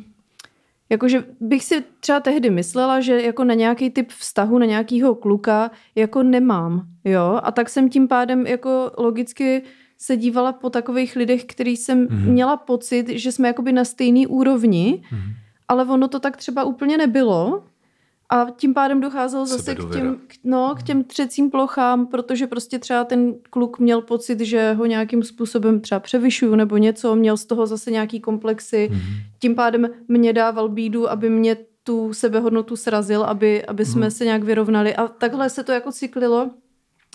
jakože 0.90 1.24
bych 1.40 1.64
si 1.64 1.84
třeba 2.00 2.20
tehdy 2.20 2.50
myslela, 2.50 3.00
že 3.00 3.22
jako 3.22 3.44
na 3.44 3.54
nějaký 3.54 3.90
typ 3.90 4.10
vztahu, 4.10 4.58
na 4.58 4.66
nějakýho 4.66 5.14
kluka 5.14 5.70
jako 5.94 6.22
nemám, 6.22 6.86
jo, 7.04 7.40
a 7.42 7.52
tak 7.52 7.68
jsem 7.68 7.90
tím 7.90 8.08
pádem 8.08 8.46
jako 8.46 8.90
logicky 8.98 9.62
se 9.98 10.16
dívala 10.16 10.52
po 10.52 10.70
takových 10.70 11.16
lidech, 11.16 11.44
který 11.44 11.76
jsem 11.76 12.06
mm-hmm. 12.06 12.30
měla 12.30 12.56
pocit, 12.56 13.08
že 13.08 13.32
jsme 13.32 13.48
jakoby 13.48 13.72
na 13.72 13.84
stejný 13.84 14.26
úrovni, 14.26 15.02
mm-hmm. 15.02 15.32
ale 15.68 15.84
ono 15.84 16.08
to 16.08 16.20
tak 16.20 16.36
třeba 16.36 16.64
úplně 16.64 16.98
nebylo, 16.98 17.64
a 18.32 18.46
tím 18.56 18.74
pádem 18.74 19.00
docházelo 19.00 19.46
zase 19.46 19.74
k 19.74 19.92
těm, 19.92 20.18
no, 20.44 20.74
k 20.78 20.82
těm 20.82 21.04
třecím 21.04 21.50
plochám, 21.50 22.06
protože 22.06 22.46
prostě 22.46 22.78
třeba 22.78 23.04
ten 23.04 23.34
kluk 23.50 23.78
měl 23.78 24.00
pocit, 24.00 24.40
že 24.40 24.72
ho 24.72 24.86
nějakým 24.86 25.22
způsobem 25.22 25.80
třeba 25.80 26.00
převyšuju 26.00 26.54
nebo 26.54 26.76
něco, 26.76 27.16
měl 27.16 27.36
z 27.36 27.44
toho 27.44 27.66
zase 27.66 27.90
nějaký 27.90 28.20
komplexy. 28.20 28.90
Mm-hmm. 28.92 29.38
Tím 29.38 29.54
pádem 29.54 29.88
mě 30.08 30.32
dával 30.32 30.68
bídu, 30.68 31.10
aby 31.10 31.30
mě 31.30 31.56
tu 31.82 32.12
sebehodnotu 32.12 32.76
srazil, 32.76 33.24
aby, 33.24 33.66
aby 33.66 33.84
jsme 33.84 34.06
mm-hmm. 34.06 34.16
se 34.16 34.24
nějak 34.24 34.42
vyrovnali. 34.42 34.96
A 34.96 35.08
takhle 35.08 35.50
se 35.50 35.64
to 35.64 35.72
jako 35.72 35.92
cyklilo 35.92 36.50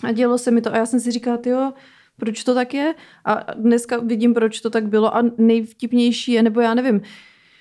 a 0.04 0.12
dělo 0.12 0.38
se 0.38 0.50
mi 0.50 0.60
to. 0.60 0.74
A 0.74 0.76
já 0.76 0.86
jsem 0.86 1.00
si 1.00 1.10
říkala, 1.10 1.38
jo, 1.46 1.72
proč 2.16 2.44
to 2.44 2.54
tak 2.54 2.74
je? 2.74 2.94
A 3.24 3.52
dneska 3.54 3.98
vidím, 3.98 4.34
proč 4.34 4.60
to 4.60 4.70
tak 4.70 4.88
bylo. 4.88 5.16
A 5.16 5.22
nejvtipnější 5.38 6.32
je, 6.32 6.42
nebo 6.42 6.60
já 6.60 6.74
nevím, 6.74 7.00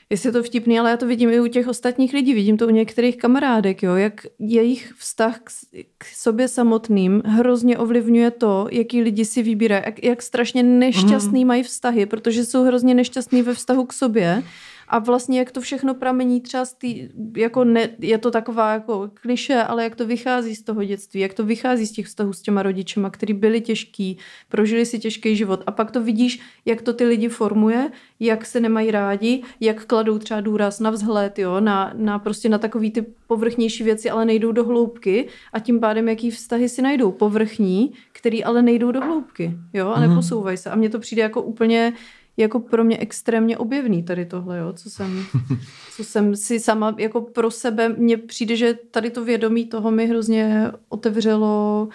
jestli 0.10 0.30
je 0.30 0.34
to 0.34 0.43
vtipný, 0.43 0.80
ale 0.80 0.89
já 0.89 0.97
to 0.97 1.08
vidím 1.08 1.30
i 1.30 1.39
u 1.39 1.47
těch 1.47 1.68
ostatních 1.68 2.14
lidí, 2.14 2.34
vidím 2.34 2.58
to 2.58 2.68
u 2.68 2.70
některých 2.70 3.18
kamarádek, 3.18 3.84
jo, 3.84 3.95
jak 3.95 4.26
jejich 4.39 4.93
vztah 4.97 5.39
k, 5.39 5.51
k 5.97 6.05
sobě 6.05 6.47
samotným 6.47 7.22
hrozně 7.26 7.78
ovlivňuje 7.78 8.32
to, 8.32 8.68
jaký 8.72 9.01
lidi 9.01 9.26
si 9.26 9.43
vybírají, 9.43 9.84
jak, 9.86 10.03
jak 10.03 10.22
strašně 10.22 10.64
nešťastný 10.64 11.43
mm. 11.43 11.47
mají 11.47 11.64
vztahy, 11.64 12.05
protože 12.05 12.45
jsou 12.45 12.64
hrozně 12.64 12.93
nešťastný 12.93 13.41
ve 13.41 13.53
vztahu 13.53 13.86
k 13.86 13.93
sobě 13.93 14.43
a 14.88 15.00
vlastně 15.00 15.40
jak 15.40 15.52
to 15.52 15.62
všechno 15.62 15.94
pramení 15.94 16.42
třeba 16.42 16.66
z 16.66 16.74
tý, 16.74 17.10
jako 17.38 17.64
ne, 17.64 17.90
je 18.00 18.18
to 18.18 18.32
taková 18.32 18.74
jako 18.74 19.12
kliše, 19.14 19.56
ale 19.56 19.84
jak 19.84 19.96
to 19.96 20.06
vychází 20.06 20.56
z 20.56 20.64
toho 20.64 20.84
dětství, 20.84 21.20
jak 21.20 21.34
to 21.34 21.46
vychází 21.46 21.86
z 21.86 21.92
těch 21.92 22.06
vztahů 22.06 22.34
s 22.34 22.42
těma 22.42 22.64
rodičema, 22.64 23.10
který 23.10 23.34
byli 23.34 23.62
těžký, 23.62 24.18
prožili 24.50 24.86
si 24.86 25.00
těžký 25.00 25.36
život 25.36 25.64
a 25.68 25.72
pak 25.72 25.92
to 25.92 26.04
vidíš, 26.04 26.40
jak 26.66 26.82
to 26.82 26.94
ty 26.94 27.06
lidi 27.06 27.30
formuje, 27.30 27.92
jak 28.20 28.46
se 28.46 28.60
nemají 28.60 28.92
rádi, 28.92 29.44
jak 29.60 29.86
kladou 29.86 30.18
třeba 30.18 30.42
důraz 30.42 30.80
na 30.80 30.90
vzhled, 30.90 31.40
jo, 31.40 31.60
na, 31.60 31.92
na 31.96 32.20
prostě 32.20 32.50
na 32.50 32.58
takový 32.58 32.92
ty 32.92 33.06
povrchnější 33.28 33.84
věci, 33.84 34.10
ale 34.10 34.26
nejdou 34.26 34.52
do 34.52 34.64
hloubky 34.64 35.28
a 35.54 35.60
tím 35.60 35.80
pádem 35.80 36.10
jaký 36.10 36.32
vztahy 36.32 36.70
si 36.70 36.82
najdou 36.82 37.12
povrchní, 37.12 37.94
který 38.12 38.44
ale 38.44 38.62
nejdou 38.62 38.92
do 38.92 39.02
hloubky, 39.02 39.58
jo, 39.74 39.88
a 39.88 40.00
mhm. 40.00 40.10
neposouvají 40.10 40.58
se. 40.58 40.70
A 40.70 40.76
mně 40.76 40.90
to 40.90 41.00
přijde 41.00 41.22
jako 41.22 41.42
úplně 41.42 41.94
jako 42.38 42.60
pro 42.60 42.84
mě 42.84 42.98
extrémně 42.98 43.58
objevný 43.58 44.04
tady 44.04 44.26
tohle, 44.26 44.58
jo, 44.58 44.74
co 44.74 44.90
jsem, 44.90 45.26
co 45.96 46.04
jsem 46.04 46.36
si 46.36 46.60
sama 46.60 46.96
jako 46.98 47.22
pro 47.22 47.52
sebe, 47.52 47.90
mně 47.90 48.18
přijde, 48.18 48.56
že 48.56 48.74
tady 48.92 49.10
to 49.10 49.24
vědomí 49.24 49.66
toho 49.66 49.92
mi 49.92 50.08
hrozně 50.08 50.72
otevřelo 50.90 51.90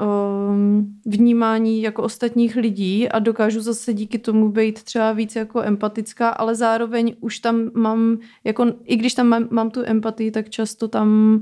um, 0.00 1.00
vnímání 1.06 1.82
jako 1.82 2.02
ostatních 2.02 2.56
lidí 2.56 3.08
a 3.08 3.18
dokážu 3.18 3.60
zase 3.60 3.94
díky 3.94 4.18
tomu 4.18 4.48
být 4.48 4.82
třeba 4.82 5.12
víc 5.12 5.36
jako 5.36 5.62
empatická, 5.62 6.28
ale 6.28 6.54
zároveň 6.54 7.14
už 7.20 7.38
tam 7.38 7.70
mám, 7.74 8.18
jako, 8.44 8.66
i 8.84 8.96
když 8.96 9.14
tam 9.14 9.26
mám, 9.26 9.48
mám 9.50 9.70
tu 9.70 9.82
empatii, 9.84 10.30
tak 10.30 10.50
často 10.50 10.88
tam 10.88 11.40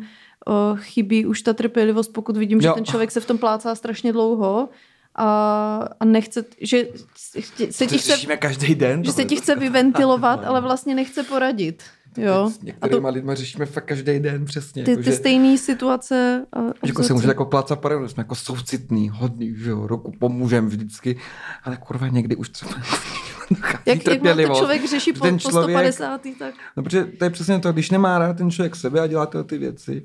uh, 0.48 0.78
chybí 0.78 1.26
už 1.26 1.42
ta 1.42 1.52
trpělivost, 1.52 2.12
pokud 2.12 2.36
vidím, 2.36 2.60
jo. 2.60 2.62
že 2.62 2.74
ten 2.74 2.84
člověk 2.84 3.10
se 3.10 3.20
v 3.20 3.26
tom 3.26 3.38
plácá 3.38 3.74
strašně 3.74 4.12
dlouho 4.12 4.68
a, 5.14 5.88
a 6.00 6.04
nechce, 6.04 6.44
že 6.60 6.86
se 7.70 7.86
ti 7.86 7.98
chce, 7.98 8.36
každý 8.36 8.74
den. 8.74 9.04
Že 9.04 9.12
se 9.12 9.24
ti 9.24 9.36
chce 9.36 9.56
vyventilovat, 9.56 10.44
ale 10.44 10.60
vlastně 10.60 10.94
nechce 10.94 11.22
poradit. 11.22 11.82
Jo. 12.16 12.50
S 12.50 12.62
některýma 12.62 13.08
a 13.08 13.10
to, 13.10 13.14
lidma 13.14 13.34
řešíme 13.34 13.66
fakt 13.66 13.84
každý 13.84 14.18
den 14.18 14.44
přesně. 14.44 14.84
Ty, 14.84 14.90
jako, 14.90 15.02
ty 15.02 15.10
že, 15.10 15.16
stejné 15.16 15.58
situace. 15.58 16.46
A, 16.52 16.60
že 16.62 16.72
jako 16.84 17.02
se 17.02 17.12
může 17.12 17.28
jako 17.28 17.44
plácat 17.44 17.80
paralelu, 17.80 18.08
jsme 18.08 18.20
jako 18.20 18.34
soucitný, 18.34 19.08
hodný, 19.08 19.54
že 19.56 19.70
jo, 19.70 19.86
roku 19.86 20.12
pomůžem 20.18 20.68
vždycky, 20.68 21.16
ale 21.64 21.76
kurva 21.76 22.08
někdy 22.08 22.36
už 22.36 22.48
třeba 22.48 22.72
jak, 23.86 24.06
jak 24.06 24.22
má 24.22 24.34
to 24.34 24.54
člověk 24.54 24.88
řeší 24.88 25.12
po, 25.12 25.20
ten 25.20 25.38
člověk, 25.38 25.86
po 25.86 25.92
150. 25.92 26.20
tak? 26.38 26.54
No, 26.76 26.82
protože 26.82 27.04
to 27.04 27.24
je 27.24 27.30
přesně 27.30 27.58
to, 27.58 27.72
když 27.72 27.90
nemá 27.90 28.18
rád 28.18 28.36
ten 28.36 28.50
člověk 28.50 28.76
sebe 28.76 29.00
a 29.00 29.06
dělá 29.06 29.26
ty 29.26 29.58
věci, 29.58 30.02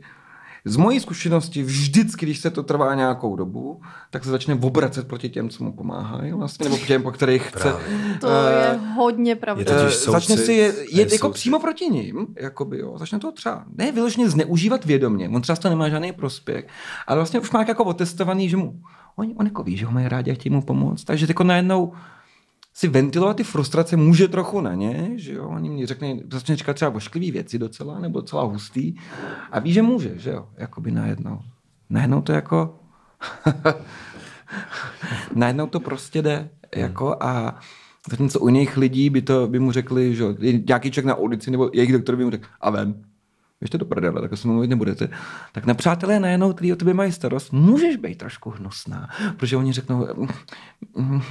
z 0.66 0.76
mojí 0.76 1.00
zkušenosti 1.00 1.64
vždycky, 1.64 2.26
když 2.26 2.40
se 2.40 2.50
to 2.50 2.64
trvá 2.64 2.96
nějakou 2.96 3.36
dobu, 3.36 3.82
tak 4.10 4.24
se 4.24 4.30
začne 4.30 4.56
obracet 4.56 5.08
proti 5.08 5.30
těm, 5.30 5.50
co 5.50 5.64
mu 5.64 5.74
pomáhají, 5.74 6.32
vlastně, 6.32 6.64
nebo 6.64 6.78
těm, 6.78 7.04
po 7.04 7.12
kterých 7.12 7.44
chce. 7.44 7.76
To 8.22 8.28
uh, 8.28 8.34
je 8.50 8.80
hodně 8.96 9.36
pravda. 9.36 9.84
Je 9.84 9.90
začne 9.90 10.38
si 10.38 10.54
jet, 10.54 10.76
jet 10.92 11.12
jako 11.12 11.30
přímo 11.30 11.60
proti 11.60 11.86
ním, 11.86 12.28
jakoby, 12.40 12.80
jo. 12.80 12.98
začne 12.98 13.20
to 13.20 13.32
třeba 13.32 13.64
ne 13.76 13.92
vyloženě 13.92 14.30
zneužívat 14.30 14.86
vědomě, 14.86 15.30
on 15.30 15.42
třeba 15.42 15.56
z 15.56 15.60
toho 15.60 15.70
nemá 15.70 15.90
žádný 15.90 16.12
prospěch, 16.12 16.68
ale 17.08 17.18
vlastně 17.18 17.40
už 17.40 17.52
má 17.52 17.66
jako 17.68 17.84
otestovaný, 17.84 18.50
že 18.50 18.58
mu 18.58 18.80
oni, 19.16 19.36
on 19.36 19.46
jako 19.46 19.64
ví, 19.64 19.78
že 19.78 19.86
ho 19.86 19.92
mají 19.92 20.08
rádi 20.08 20.32
a 20.32 20.34
chtějí 20.34 20.54
mu 20.54 20.62
pomoct, 20.62 21.04
takže 21.04 21.26
jako 21.30 21.44
najednou 21.44 21.94
si 22.78 22.88
ventilovat 22.88 23.38
ty 23.38 23.44
frustrace 23.44 23.98
může 23.98 24.28
trochu 24.28 24.62
na 24.62 24.74
ně, 24.74 25.12
že 25.16 25.34
jo, 25.34 25.48
oni 25.50 25.70
mi 25.70 25.86
řekne, 25.86 26.18
začne 26.32 26.56
říkat 26.56 26.74
třeba 26.74 26.96
ošklivý 26.96 27.32
věci 27.32 27.60
docela, 27.60 28.00
nebo 28.00 28.22
docela 28.22 28.44
hustý. 28.44 28.96
A 29.52 29.60
ví, 29.60 29.74
že 29.74 29.82
může, 29.82 30.18
že 30.18 30.30
jo, 30.30 30.48
jakoby 30.58 30.92
najednou. 30.92 31.40
Najednou 31.90 32.22
to 32.22 32.32
jako, 32.32 32.80
najednou 35.36 35.68
to 35.68 35.80
prostě 35.80 36.22
jde, 36.22 36.50
jako 36.76 37.24
a 37.24 37.60
zatímco 38.10 38.40
u 38.40 38.48
jiných 38.48 38.78
lidí 38.78 39.10
by, 39.10 39.22
to, 39.22 39.48
by 39.48 39.60
mu 39.60 39.72
řekli, 39.72 40.16
že 40.16 40.26
nějaký 40.68 40.92
člověk 40.92 41.06
na 41.06 41.16
ulici 41.16 41.52
nebo 41.52 41.70
jejich 41.74 41.94
doktor 41.94 42.16
by 42.16 42.26
mu 42.26 42.32
řekl, 42.32 42.48
a 42.62 42.70
ven 42.70 43.04
běžte 43.66 43.78
do 43.78 43.86
prdele, 43.86 44.22
tak 44.22 44.38
se 44.38 44.48
mluvit 44.48 44.68
nebudete. 44.68 45.10
Tak 45.52 45.66
na 45.66 45.74
přátelé 45.74 46.20
najednou, 46.20 46.54
kteří 46.54 46.74
o 46.74 46.76
tebe 46.76 46.94
mají 46.94 47.12
starost, 47.12 47.54
můžeš 47.54 47.96
být 47.96 48.18
trošku 48.18 48.50
hnusná, 48.50 49.10
protože 49.38 49.58
oni 49.58 49.74
řeknou, 49.74 50.08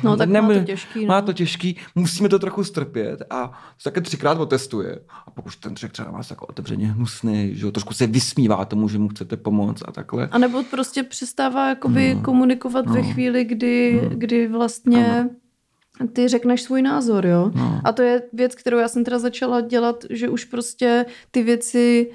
no 0.03 0.16
tak 0.16 0.28
má 0.28 0.49
to 0.49 0.64
těžký. 0.64 1.01
No. 1.01 1.07
Má 1.07 1.22
to 1.22 1.32
těžký, 1.32 1.76
musíme 1.95 2.28
to 2.28 2.39
trochu 2.39 2.64
strpět 2.64 3.22
a 3.30 3.47
to 3.49 3.82
také 3.82 4.01
třikrát 4.01 4.39
otestuje. 4.39 4.99
A 5.26 5.30
pokud 5.30 5.57
ten 5.57 5.76
člověk 5.76 5.93
třeba 5.93 6.11
vás 6.11 6.30
jako 6.30 6.47
otevřeně 6.47 6.87
hnusný, 6.87 7.55
že 7.55 7.66
jo, 7.66 7.72
trošku 7.72 7.95
se 7.95 8.07
vysmívá 8.07 8.64
tomu, 8.64 8.89
že 8.89 8.99
mu 8.99 9.09
chcete 9.09 9.37
pomoct 9.37 9.82
a 9.89 9.93
takhle. 9.93 10.28
A 10.28 10.39
nebo 10.39 10.62
prostě 10.62 11.03
přestává 11.03 11.68
jakoby 11.68 12.14
no, 12.14 12.20
komunikovat 12.20 12.87
no, 12.87 12.95
ve 12.95 13.03
chvíli, 13.03 13.45
kdy, 13.45 14.01
no, 14.03 14.11
kdy 14.16 14.49
vlastně 14.49 15.20
ano 15.20 15.30
ty 16.12 16.28
řekneš 16.28 16.62
svůj 16.62 16.82
názor, 16.82 17.26
jo. 17.26 17.51
No. 17.55 17.80
A 17.84 17.92
to 17.92 18.03
je 18.03 18.22
věc, 18.32 18.55
kterou 18.55 18.78
já 18.78 18.88
jsem 18.88 19.05
teda 19.05 19.18
začala 19.18 19.61
dělat, 19.61 20.05
že 20.11 20.28
už 20.28 20.45
prostě 20.45 21.07
ty 21.30 21.42
věci 21.42 22.11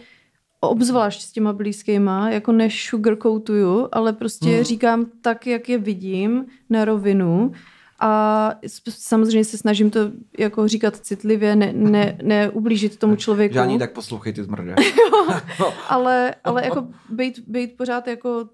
obzvlášť 0.60 1.22
s 1.22 1.32
těma 1.32 1.54
blízkýma, 1.54 2.30
jako 2.30 2.52
než 2.52 2.90
sugarcoatuju, 2.90 3.88
ale 3.92 4.14
prostě 4.14 4.50
hmm. 4.50 4.64
říkám 4.64 5.06
tak, 5.22 5.48
jak 5.48 5.70
je 5.70 5.78
vidím 5.78 6.46
na 6.70 6.86
rovinu 6.86 7.52
A 8.00 8.54
samozřejmě 8.90 9.46
se 9.46 9.58
snažím 9.58 9.90
to 9.90 10.00
jako 10.38 10.68
říkat 10.68 10.96
citlivě, 10.98 11.56
ne, 11.56 11.74
ne, 11.74 12.18
neublížit 12.24 12.98
tomu 12.98 13.16
člověku. 13.16 13.54
Žádný 13.54 13.80
tak 13.80 13.94
poslouchejte 13.94 14.44
zmrdě. 14.44 14.76
ale, 15.90 16.36
ale 16.44 16.66
jako 16.66 16.88
být, 17.10 17.40
být 17.48 17.78
pořád 17.78 18.08
jako 18.08 18.50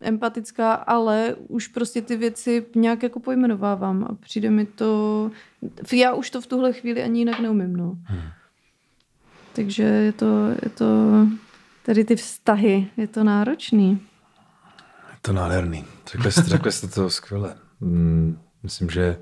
empatická, 0.00 0.74
ale 0.74 1.34
už 1.48 1.68
prostě 1.68 2.02
ty 2.02 2.16
věci 2.16 2.66
nějak 2.74 3.02
jako 3.02 3.20
pojmenovávám 3.20 4.04
a 4.04 4.14
přijde 4.14 4.50
mi 4.50 4.66
to, 4.66 5.30
já 5.92 6.14
už 6.14 6.30
to 6.30 6.40
v 6.40 6.46
tuhle 6.46 6.72
chvíli 6.72 7.02
ani 7.02 7.18
jinak 7.18 7.40
neumím, 7.40 7.76
no. 7.76 7.98
Hmm. 8.04 8.28
Takže 9.52 9.82
je 9.82 10.12
to, 10.12 10.48
je 10.48 10.70
to, 10.74 10.86
tady 11.82 12.04
ty 12.04 12.16
vztahy, 12.16 12.90
je 12.96 13.06
to 13.06 13.24
náročný. 13.24 13.90
Je 15.10 15.18
to 15.22 15.32
nádherný. 15.32 15.84
Řekli 16.12 16.32
jste, 16.32 16.42
řekli 16.42 16.72
jste 16.72 16.88
to 16.88 17.10
skvěle. 17.10 17.56
Hmm, 17.80 18.38
myslím, 18.66 18.90
že 18.90 19.16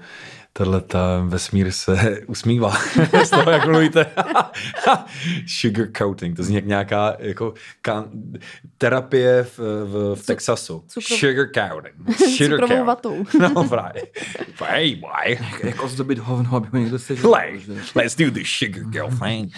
tahle 0.52 0.80
ta 0.80 1.24
vesmír 1.28 1.70
se 1.70 2.20
usmívá 2.26 2.70
z 3.24 3.30
toho, 3.30 3.50
jak 3.50 3.66
mluvíte. 3.66 4.06
Sugar 5.46 5.86
coating, 5.98 6.36
to 6.36 6.42
zní 6.42 6.54
jak 6.54 6.66
nějaká 6.66 7.16
jako 7.18 7.54
kan, 7.82 8.10
terapie 8.78 9.42
v, 9.42 9.58
v, 9.58 10.14
v 10.14 10.26
Texasu. 10.26 10.84
Cukro... 10.88 11.16
Sugar 11.16 11.46
coating. 11.54 12.18
Sugar 12.36 12.60
Cukrovou 12.60 12.84
vatou. 12.84 13.24
no 13.54 13.64
právě. 13.64 14.02
Hey, 14.60 14.96
boy. 14.96 15.38
Jak 15.62 15.82
ozdobit 15.82 16.18
hovno, 16.18 16.56
aby 16.56 16.68
mi 16.72 16.80
někdo 16.80 16.98
se 16.98 17.14
Let's 17.94 18.16
do 18.16 18.30
the 18.30 18.44
sugar 18.44 18.84
girl 18.84 19.08
thing. 19.24 19.52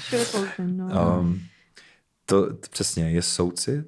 No. 0.58 1.18
Um, 1.18 1.42
to, 2.26 2.46
to 2.46 2.68
přesně 2.70 3.10
je 3.10 3.22
soucit 3.22 3.86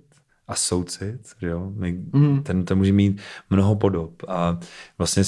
a 0.49 0.55
soucit, 0.55 1.20
že 1.40 1.46
jo? 1.46 1.72
My, 1.76 1.92
mm. 2.12 2.42
ten, 2.42 2.64
ten 2.64 2.78
může 2.78 2.92
mít 2.92 3.20
mnoho 3.51 3.76
podob 3.76 4.22
a 4.28 4.59
vlastně 4.99 5.24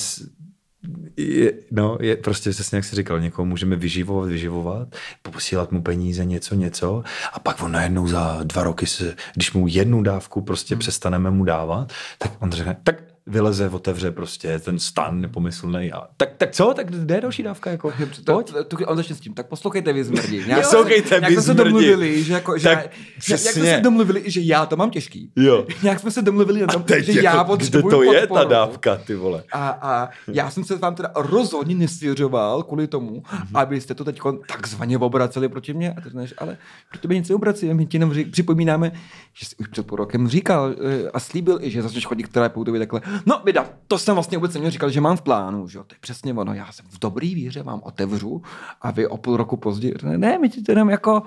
je, 1.17 1.53
no, 1.71 1.99
je 2.01 2.17
prostě 2.17 2.51
přesně 2.51 2.77
jak 2.77 2.85
jsi 2.85 2.97
říkal, 2.97 3.21
někoho 3.21 3.47
můžeme 3.47 3.77
vyživovat, 3.77 4.29
vyživovat, 4.29 4.89
posílat 5.23 5.73
mu 5.73 5.83
peníze, 5.83 6.25
něco, 6.25 6.55
něco 6.55 7.03
a 7.33 7.39
pak 7.39 7.63
on 7.63 7.73
najednou 7.73 8.09
za 8.09 8.41
dva 8.43 8.63
roky, 8.63 8.87
se, 8.87 9.17
když 9.35 9.53
mu 9.53 9.67
jednu 9.69 10.03
dávku 10.03 10.43
prostě 10.43 10.75
hmm. 10.75 10.81
přestaneme 10.81 11.31
mu 11.31 11.45
dávat, 11.45 11.93
tak 12.19 12.33
on 12.41 12.53
řekne, 12.53 12.77
tak 12.85 13.10
vyleze, 13.31 13.69
otevře 13.69 14.11
prostě 14.11 14.59
ten 14.59 14.79
stan 14.79 15.21
nepomyslný. 15.21 15.93
A, 15.93 16.07
tak, 16.17 16.29
tak 16.37 16.51
co? 16.51 16.75
Tak 16.75 16.91
kde 16.91 17.15
je 17.15 17.21
další 17.21 17.43
dávka? 17.43 17.71
Jako, 17.71 17.93
pojď. 18.25 18.55
To, 18.55 18.65
to, 18.65 18.77
on 18.87 18.97
začne 18.97 19.17
s 19.17 19.21
tím. 19.21 19.35
Tak 19.35 19.47
poslouchejte 19.47 19.93
vy 19.93 20.05
zmrdí. 20.05 20.45
Poslouchejte 20.55 21.21
vy 21.21 21.33
jsme 21.33 21.43
se 21.43 21.55
domluvili, 21.55 22.25
že, 22.25 22.33
jako, 22.33 22.59
že 22.59 22.65
tak, 22.65 22.79
jak, 22.79 22.91
jak 23.31 23.41
jsme 23.41 23.65
se 23.65 23.81
domluvili, 23.81 24.23
že 24.27 24.41
já 24.41 24.67
to 24.67 24.77
mám 24.77 24.91
těžký. 24.91 25.33
Jo. 25.37 25.67
Jak 25.83 26.01
jsme 26.01 26.11
se 26.11 26.23
domluvili 26.23 26.61
na 26.61 26.67
tom, 26.67 26.85
že 26.89 27.13
jako, 27.13 27.37
já 27.37 27.45
potřebuji 27.45 27.89
Kde 27.89 27.91
to 27.91 28.03
je 28.03 28.21
podporu. 28.21 28.43
ta 28.43 28.49
dávka, 28.49 28.97
ty 28.97 29.15
vole? 29.15 29.43
A, 29.53 29.69
a 29.69 30.09
já 30.29 30.51
jsem 30.51 30.65
se 30.65 30.77
vám 30.77 30.95
teda 30.95 31.11
rozhodně 31.15 31.75
nesvěřoval 31.75 32.63
kvůli 32.63 32.87
tomu, 32.87 33.21
mm-hmm. 33.21 33.61
abyste 33.61 33.95
to 33.95 34.05
teď 34.05 34.21
takzvaně 34.49 34.99
obraceli 34.99 35.49
proti 35.49 35.75
mě. 35.75 35.93
A 35.93 36.01
ty 36.01 36.09
říkáš, 36.09 36.35
ale 36.39 36.57
pro 36.91 37.01
tebe 37.01 37.15
nic 37.15 37.29
neobracíme, 37.29 37.75
my 37.75 37.87
ti 37.87 37.97
jenom 37.97 38.15
připomínáme, 38.31 38.93
že 39.35 39.47
jsi 39.47 39.57
už 39.57 39.69
před 39.69 39.87
půl 39.87 39.97
rokem 39.97 40.29
říkal 40.29 40.71
eh, 40.71 41.11
a 41.11 41.21
slíbil, 41.21 41.59
že 41.63 41.83
začneš 41.83 42.07
chodit 42.07 42.23
k 42.23 42.33
terapeutovi 42.33 42.79
takhle. 42.79 43.01
No, 43.27 43.41
vyda, 43.45 43.67
to 43.89 43.99
jsem 43.99 44.15
vlastně 44.15 44.39
vůbec 44.39 44.55
neměl 44.55 44.71
říkal, 44.71 44.91
že 44.91 45.01
mám 45.01 45.17
v 45.17 45.23
plánu, 45.23 45.69
že 45.69 45.79
jo, 45.79 45.85
to 45.85 45.95
je 45.95 45.99
přesně 46.01 46.35
ono, 46.35 46.55
já 46.55 46.73
jsem 46.73 46.87
v 46.89 46.99
dobrý 46.99 47.35
víře, 47.35 47.63
vám 47.63 47.81
otevřu 47.85 48.43
a 48.83 48.91
vy 48.91 49.07
o 49.07 49.17
půl 49.17 49.37
roku 49.37 49.57
později, 49.57 49.95
ne, 50.17 50.39
my 50.39 50.49
ti 50.49 50.63
to 50.63 50.73
jenom 50.73 50.91
jako, 50.91 51.23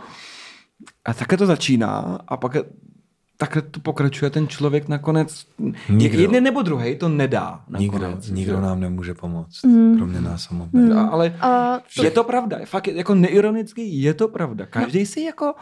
a 1.05 1.13
takhle 1.13 1.37
to 1.37 1.45
začíná 1.45 2.19
a 2.27 2.37
pak 2.37 2.57
takhle 3.37 3.61
to 3.61 3.79
pokračuje 3.79 4.31
ten 4.31 4.47
člověk 4.47 4.87
nakonec. 4.87 5.45
Nikdo. 5.89 6.21
Jeden 6.21 6.43
nebo 6.43 6.61
druhý 6.61 6.95
to 6.95 7.09
nedá. 7.09 7.61
Nakonec, 7.67 8.27
nikdo, 8.27 8.35
nikdo 8.35 8.61
nám 8.61 8.79
nemůže 8.79 9.13
pomoct, 9.13 9.63
mm. 9.63 9.97
kromě 9.97 10.21
nás 10.21 10.43
samotných. 10.43 10.83
Mm. 10.83 10.97
Ale 10.97 11.37
a 11.41 11.79
to... 11.95 12.03
je 12.03 12.11
to 12.11 12.23
pravda, 12.23 12.57
fakt 12.65 12.87
jako 12.87 13.15
neironicky 13.15 13.81
je 13.81 14.13
to 14.13 14.27
pravda. 14.27 14.65
Každý 14.65 14.99
no. 14.99 15.05
si 15.05 15.21
jako 15.21 15.53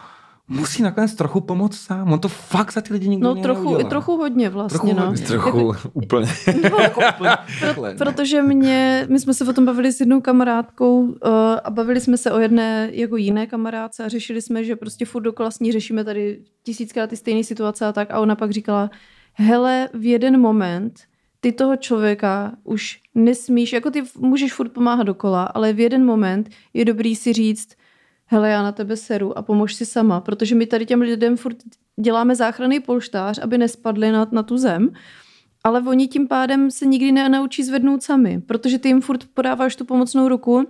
musí 0.48 0.82
nakonec 0.82 1.14
trochu 1.14 1.40
pomoct 1.40 1.76
sám. 1.76 2.12
On 2.12 2.18
to 2.18 2.28
fakt 2.28 2.72
za 2.72 2.80
ty 2.80 2.92
lidi 2.92 3.08
nikdo 3.08 3.34
No 3.34 3.42
trochu, 3.42 3.78
i 3.80 3.84
trochu 3.84 4.16
hodně 4.16 4.48
vlastně. 4.48 4.78
Trochu, 4.78 5.00
no. 5.00 5.06
hodně. 5.06 5.26
trochu 5.26 5.46
jako, 5.58 5.90
úplně. 5.92 6.26
No, 6.70 6.78
jako 6.78 7.00
úplně 7.16 7.36
pro, 7.60 7.72
protože 7.98 8.42
mě, 8.42 9.06
my 9.10 9.20
jsme 9.20 9.34
se 9.34 9.44
o 9.44 9.52
tom 9.52 9.64
bavili 9.64 9.92
s 9.92 10.00
jednou 10.00 10.20
kamarádkou 10.20 11.00
uh, 11.00 11.12
a 11.64 11.70
bavili 11.70 12.00
jsme 12.00 12.16
se 12.16 12.32
o 12.32 12.38
jedné 12.38 12.90
jako 12.92 13.16
jiné 13.16 13.46
kamarádce 13.46 14.04
a 14.04 14.08
řešili 14.08 14.42
jsme, 14.42 14.64
že 14.64 14.76
prostě 14.76 15.04
furt 15.04 15.22
dokola 15.22 15.50
s 15.50 15.60
ní 15.60 15.72
řešíme 15.72 16.04
tady 16.04 16.42
tisíckrát 16.62 17.10
ty 17.10 17.16
stejné 17.16 17.44
situace 17.44 17.86
a 17.86 17.92
tak 17.92 18.10
a 18.10 18.20
ona 18.20 18.36
pak 18.36 18.50
říkala, 18.50 18.90
hele, 19.32 19.88
v 19.94 20.04
jeden 20.04 20.40
moment 20.40 21.00
ty 21.40 21.52
toho 21.52 21.76
člověka 21.76 22.52
už 22.64 23.00
nesmíš, 23.14 23.72
jako 23.72 23.90
ty 23.90 24.02
můžeš 24.18 24.52
furt 24.52 24.68
pomáhat 24.68 25.02
dokola, 25.02 25.44
ale 25.44 25.72
v 25.72 25.80
jeden 25.80 26.04
moment 26.04 26.48
je 26.74 26.84
dobrý 26.84 27.16
si 27.16 27.32
říct, 27.32 27.68
hele, 28.32 28.50
já 28.50 28.62
na 28.62 28.72
tebe 28.72 28.96
seru 28.96 29.38
a 29.38 29.42
pomož 29.42 29.74
si 29.74 29.86
sama, 29.86 30.20
protože 30.20 30.54
my 30.54 30.66
tady 30.66 30.86
těm 30.86 31.00
lidem 31.00 31.36
furt 31.36 31.56
děláme 32.00 32.36
záchranný 32.36 32.80
polštář, 32.80 33.38
aby 33.38 33.58
nespadli 33.58 34.12
na, 34.12 34.28
na 34.32 34.42
tu 34.42 34.58
zem, 34.58 34.88
ale 35.64 35.80
oni 35.80 36.08
tím 36.08 36.28
pádem 36.28 36.70
se 36.70 36.86
nikdy 36.86 37.12
nenaučí 37.12 37.64
zvednout 37.64 38.02
sami, 38.02 38.40
protože 38.40 38.78
ty 38.78 38.88
jim 38.88 39.00
furt 39.00 39.24
podáváš 39.34 39.76
tu 39.76 39.84
pomocnou 39.84 40.28
ruku, 40.28 40.66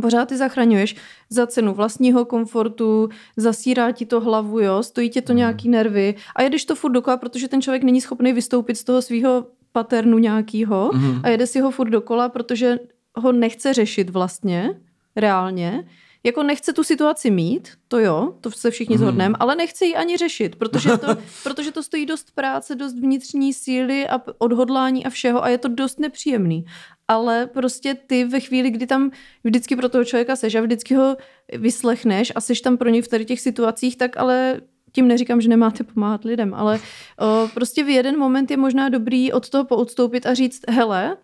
pořád 0.00 0.28
ty 0.28 0.36
zachraňuješ 0.36 0.96
za 1.30 1.46
cenu 1.46 1.74
vlastního 1.74 2.24
komfortu, 2.24 3.08
zasírá 3.36 3.92
ti 3.92 4.06
to 4.06 4.20
hlavu, 4.20 4.60
jo, 4.60 4.82
stojí 4.82 5.10
tě 5.10 5.22
to 5.22 5.32
mm. 5.32 5.36
nějaký 5.36 5.68
nervy 5.68 6.14
a 6.36 6.42
jedeš 6.42 6.64
to 6.64 6.74
furt 6.74 6.92
dokola, 6.92 7.16
protože 7.16 7.48
ten 7.48 7.62
člověk 7.62 7.82
není 7.82 8.00
schopný 8.00 8.32
vystoupit 8.32 8.74
z 8.74 8.84
toho 8.84 9.02
svého 9.02 9.46
paternu 9.72 10.18
nějakýho 10.18 10.90
mm. 10.94 11.20
a 11.22 11.28
jede 11.28 11.46
si 11.46 11.60
ho 11.60 11.70
furt 11.70 11.90
dokola, 11.90 12.28
protože 12.28 12.78
ho 13.16 13.32
nechce 13.32 13.74
řešit 13.74 14.10
vlastně, 14.10 14.80
reálně, 15.16 15.84
jako 16.24 16.42
nechce 16.42 16.72
tu 16.72 16.84
situaci 16.84 17.30
mít, 17.30 17.68
to 17.88 17.98
jo, 17.98 18.34
to 18.40 18.50
se 18.50 18.70
všichni 18.70 18.96
mm. 18.96 18.98
zhodneme, 18.98 19.34
ale 19.40 19.56
nechce 19.56 19.84
ji 19.84 19.94
ani 19.94 20.16
řešit, 20.16 20.56
protože 20.56 20.98
to, 20.98 21.16
protože 21.42 21.72
to 21.72 21.82
stojí 21.82 22.06
dost 22.06 22.34
práce, 22.34 22.74
dost 22.74 22.94
vnitřní 22.94 23.52
síly 23.52 24.08
a 24.08 24.20
odhodlání 24.38 25.06
a 25.06 25.10
všeho 25.10 25.44
a 25.44 25.48
je 25.48 25.58
to 25.58 25.68
dost 25.68 26.00
nepříjemný. 26.00 26.64
Ale 27.08 27.46
prostě 27.46 27.94
ty 27.94 28.24
ve 28.24 28.40
chvíli, 28.40 28.70
kdy 28.70 28.86
tam 28.86 29.10
vždycky 29.44 29.76
pro 29.76 29.88
toho 29.88 30.04
člověka 30.04 30.36
seš 30.36 30.54
a 30.54 30.60
vždycky 30.60 30.94
ho 30.94 31.16
vyslechneš 31.52 32.32
a 32.34 32.40
seš 32.40 32.60
tam 32.60 32.76
pro 32.76 32.88
něj 32.88 33.02
v 33.02 33.08
tady 33.08 33.24
těch 33.24 33.40
situacích, 33.40 33.96
tak 33.96 34.16
ale 34.16 34.60
tím 34.92 35.08
neříkám, 35.08 35.40
že 35.40 35.48
nemáte 35.48 35.84
pomáhat 35.84 36.24
lidem, 36.24 36.54
ale 36.54 36.80
o, 37.18 37.48
prostě 37.54 37.84
v 37.84 37.88
jeden 37.88 38.18
moment 38.18 38.50
je 38.50 38.56
možná 38.56 38.88
dobrý 38.88 39.32
od 39.32 39.48
toho 39.50 39.64
poodstoupit 39.64 40.26
a 40.26 40.34
říct, 40.34 40.60
hele, 40.68 41.16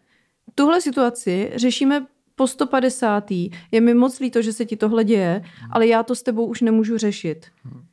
tuhle 0.54 0.80
situaci 0.80 1.52
řešíme 1.54 2.06
po 2.38 2.46
150. 2.46 3.30
je 3.72 3.80
mi 3.80 3.94
moc 3.94 4.20
líto, 4.20 4.42
že 4.42 4.52
se 4.52 4.64
ti 4.64 4.76
tohle 4.76 5.04
děje, 5.04 5.42
ale 5.70 5.86
já 5.86 6.02
to 6.02 6.14
s 6.14 6.22
tebou 6.22 6.46
už 6.46 6.60
nemůžu 6.60 6.98
řešit. 6.98 7.46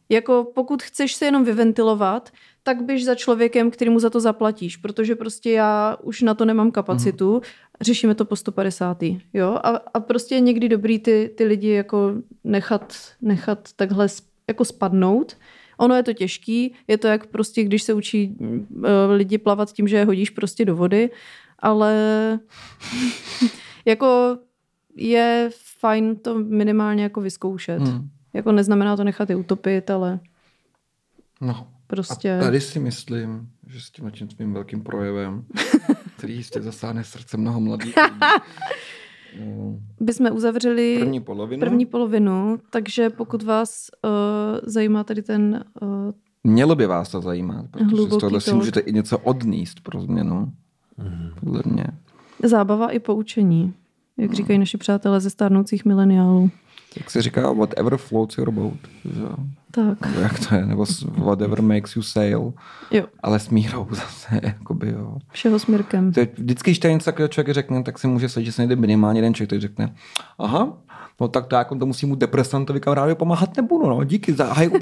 Jako 0.09 0.51
pokud 0.55 0.83
chceš 0.83 1.15
se 1.15 1.25
jenom 1.25 1.43
vyventilovat, 1.43 2.29
tak 2.63 2.83
běž 2.83 3.05
za 3.05 3.15
člověkem, 3.15 3.71
který 3.71 3.89
mu 3.89 3.99
za 3.99 4.09
to 4.09 4.19
zaplatíš, 4.19 4.77
protože 4.77 5.15
prostě 5.15 5.51
já 5.51 5.97
už 6.03 6.21
na 6.21 6.33
to 6.33 6.45
nemám 6.45 6.71
kapacitu, 6.71 7.41
řešíme 7.81 8.15
to 8.15 8.25
po 8.25 8.35
150. 8.35 8.97
Jo? 9.33 9.57
A, 9.63 9.69
a 9.93 9.99
prostě 9.99 10.35
je 10.35 10.39
někdy 10.41 10.69
dobrý 10.69 10.99
ty, 10.99 11.33
ty 11.37 11.45
lidi 11.45 11.69
jako 11.69 12.13
nechat, 12.43 12.93
nechat 13.21 13.69
takhle 13.75 14.07
jako 14.47 14.65
spadnout. 14.65 15.37
Ono 15.77 15.95
je 15.95 16.03
to 16.03 16.13
těžký, 16.13 16.73
je 16.87 16.97
to 16.97 17.07
jak 17.07 17.27
prostě, 17.27 17.63
když 17.63 17.83
se 17.83 17.93
učí 17.93 18.35
uh, 18.39 18.85
lidi 19.11 19.37
plavat 19.37 19.73
tím, 19.73 19.87
že 19.87 19.97
je 19.97 20.05
hodíš 20.05 20.29
prostě 20.29 20.65
do 20.65 20.75
vody, 20.75 21.09
ale 21.59 21.93
jako 23.85 24.37
je 24.95 25.49
fajn 25.79 26.15
to 26.15 26.39
minimálně 26.39 27.03
jako 27.03 27.21
vyzkoušet. 27.21 27.81
Hmm. 27.81 28.09
Jako 28.33 28.51
neznamená 28.51 28.97
to 28.97 29.03
nechat 29.03 29.29
je 29.29 29.35
utopit, 29.35 29.89
ale 29.89 30.19
no. 31.41 31.67
prostě... 31.87 32.37
A 32.37 32.43
tady 32.43 32.61
si 32.61 32.79
myslím, 32.79 33.49
že 33.67 33.81
s 33.81 33.89
tím 33.91 34.11
tím 34.11 34.29
svým 34.29 34.53
velkým 34.53 34.83
projevem, 34.83 35.45
který 36.17 36.35
jistě 36.35 36.61
zasáhne 36.61 37.03
srdce 37.03 37.37
mnoho 37.37 37.59
mladých 37.59 37.95
lidí, 38.03 38.19
bychom 39.99 40.31
uzavřeli 40.31 40.97
první 40.99 41.21
polovinu. 41.21 41.59
první 41.59 41.85
polovinu, 41.85 42.59
takže 42.69 43.09
pokud 43.09 43.43
vás 43.43 43.89
uh, 44.05 44.11
zajímá 44.63 45.03
tady 45.03 45.21
ten 45.21 45.65
uh, 45.81 46.11
Mělo 46.47 46.75
by 46.75 46.87
vás 46.87 47.09
to 47.09 47.21
zajímat, 47.21 47.65
protože 47.71 47.95
z 47.95 48.07
tohohle 48.09 48.41
si 48.41 48.53
můžete 48.53 48.79
i 48.79 48.93
něco 48.93 49.19
odníst 49.19 49.79
pro 49.79 50.01
změnu. 50.01 50.53
Mm. 50.97 51.29
Podle 51.39 51.61
mě. 51.65 51.85
Zábava 52.43 52.89
i 52.89 52.99
poučení, 52.99 53.73
jak 54.17 54.29
no. 54.29 54.35
říkají 54.35 54.59
naši 54.59 54.77
přátelé 54.77 55.19
ze 55.19 55.29
stárnoucích 55.29 55.85
mileniálů. 55.85 56.51
Jak 56.97 57.11
se 57.11 57.21
říká, 57.21 57.51
whatever 57.51 57.97
floats 57.97 58.37
your 58.37 58.51
boat. 58.51 58.77
Že? 59.05 59.21
Tak. 59.71 60.05
Nebo 60.05 60.19
jak 60.19 60.49
to 60.49 60.55
je, 60.55 60.65
nebo 60.65 60.85
whatever 61.17 61.61
makes 61.61 61.95
you 61.95 62.01
sail. 62.01 62.53
Jo. 62.91 63.05
Ale 63.23 63.39
s 63.39 63.49
mírou 63.49 63.87
zase, 63.91 64.39
jakoby 64.43 64.89
jo. 64.89 65.17
Všeho 65.31 65.59
smírkem. 65.59 66.13
To 66.13 66.19
je, 66.19 66.27
vždycky, 66.37 66.71
když 66.71 66.79
tady 66.79 66.93
něco 66.93 67.05
takového 67.05 67.27
člověk 67.27 67.53
řekne, 67.53 67.83
tak 67.83 67.99
si 67.99 68.07
může 68.07 68.29
slyšet, 68.29 68.45
že 68.45 68.51
se 68.51 68.61
nejde 68.61 68.75
minimálně 68.75 69.17
jeden 69.17 69.33
člověk, 69.33 69.49
který 69.49 69.61
řekne, 69.61 69.95
aha, 70.39 70.77
No 71.21 71.27
tak 71.27 71.45
to 71.47 71.55
jako 71.55 71.75
to 71.75 71.85
musím 71.85 72.09
mu 72.09 72.15
depresantovi 72.15 72.79
kamarádovi 72.79 73.15
pomáhat 73.15 73.57
nebudu, 73.57 73.89
no. 73.89 74.03
Díky 74.03 74.33
za 74.33 74.45
hajku. 74.53 74.77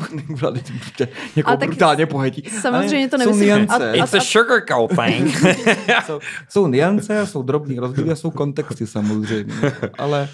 Někoho 1.35 1.57
tak 1.57 1.69
brutálně 1.69 2.05
pohetí. 2.05 2.43
samozřejmě 2.61 3.09
to 3.09 3.17
nemyslím. 3.17 3.45
Jsou 3.47 3.53
A- 3.53 3.57
niance. 3.57 3.91
a- 3.91 3.95
It's 4.03 4.13
a 4.13 4.19
sugar 4.19 4.61
coat 4.69 4.91
thing. 5.05 5.37
jsou, 6.05 6.19
jsou 6.49 6.67
niance, 6.67 7.27
jsou 7.27 7.43
drobný 7.43 7.79
rozdíly 7.79 8.11
a 8.11 8.15
jsou 8.15 8.31
kontexty 8.31 8.87
samozřejmě. 8.87 9.53
Ale 9.97 10.29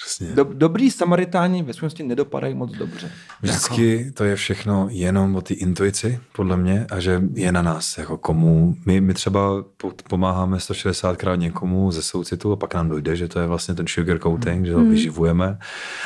Přesně. 0.00 0.34
do, 0.34 0.44
dobrý 0.44 0.90
samaritáni 0.90 1.62
ve 1.62 1.72
skutečnosti 1.72 2.02
nedopadají 2.02 2.54
moc 2.54 2.72
dobře. 2.72 3.10
Vždycky 3.42 4.12
to 4.14 4.24
je 4.24 4.36
všechno 4.36 4.88
jenom 4.90 5.36
o 5.36 5.40
té 5.40 5.54
intuici, 5.54 6.20
podle 6.32 6.56
mě, 6.56 6.86
a 6.90 7.00
že 7.00 7.22
je 7.34 7.52
na 7.52 7.62
nás, 7.62 7.98
jako 7.98 8.18
komu. 8.18 8.76
My, 8.86 9.00
my 9.00 9.14
třeba 9.14 9.64
po- 9.76 9.92
pomáháme 10.08 10.56
160krát 10.56 11.38
někomu 11.38 11.90
ze 11.90 12.02
soucitu 12.02 12.52
a 12.52 12.56
pak 12.56 12.74
nám 12.74 12.88
dojde, 12.88 13.16
že 13.16 13.28
to 13.28 13.40
je 13.40 13.46
vlastně 13.46 13.74
ten 13.74 13.86
sugar 13.86 14.18
coating, 14.18 14.66
že 14.66 14.72
to 14.72 14.84
vyživujeme. 14.84 15.58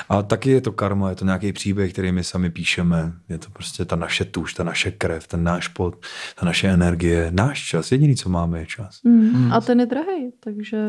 A 0.08 0.22
taky 0.22 0.50
je 0.50 0.60
to 0.60 0.72
karma, 0.72 1.10
je 1.10 1.16
to 1.16 1.24
nějaký 1.24 1.52
příběh, 1.52 1.92
který 1.92 2.12
my 2.12 2.24
sami 2.24 2.50
píšeme. 2.50 3.12
Je 3.28 3.38
to 3.38 3.50
prostě 3.50 3.84
ta 3.84 3.96
naše 3.96 4.24
tuš, 4.24 4.54
ta 4.54 4.64
naše 4.64 4.90
krev, 4.90 5.26
ten 5.26 5.44
náš 5.44 5.68
pot, 5.68 6.06
ta 6.40 6.46
naše 6.46 6.68
energie, 6.68 7.28
náš 7.30 7.66
čas. 7.66 7.92
Jediný, 7.92 8.16
co 8.16 8.28
máme, 8.28 8.58
je 8.58 8.66
čas. 8.66 9.02
Mm. 9.04 9.52
A 9.52 9.60
ten 9.60 9.80
je 9.80 9.86
drahý, 9.86 10.32
takže... 10.40 10.86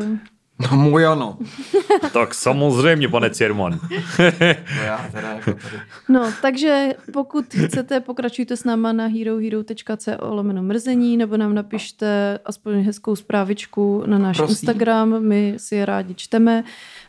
No 0.58 0.76
můj 0.76 1.06
ano. 1.06 1.38
Tak 2.12 2.34
samozřejmě, 2.34 3.08
pane 3.08 3.30
Cierman. 3.30 3.80
No 4.18 4.82
já 4.84 5.08
teda 5.12 5.28
jako 5.28 5.52
tady. 5.52 5.76
No, 6.08 6.32
takže 6.42 6.94
pokud 7.12 7.54
chcete, 7.54 8.00
pokračujte 8.00 8.56
s 8.56 8.64
náma 8.64 8.92
na 8.92 9.06
herohero.co 9.06 10.10
lomeno 10.20 10.62
mrzení, 10.62 11.16
nebo 11.16 11.36
nám 11.36 11.54
napište 11.54 12.38
aspoň 12.44 12.74
hezkou 12.82 13.16
zprávičku 13.16 14.02
na 14.06 14.18
náš 14.18 14.36
Prosím. 14.36 14.52
Instagram, 14.52 15.22
my 15.22 15.54
si 15.56 15.74
je 15.76 15.86
rádi 15.86 16.14
čteme. 16.14 16.64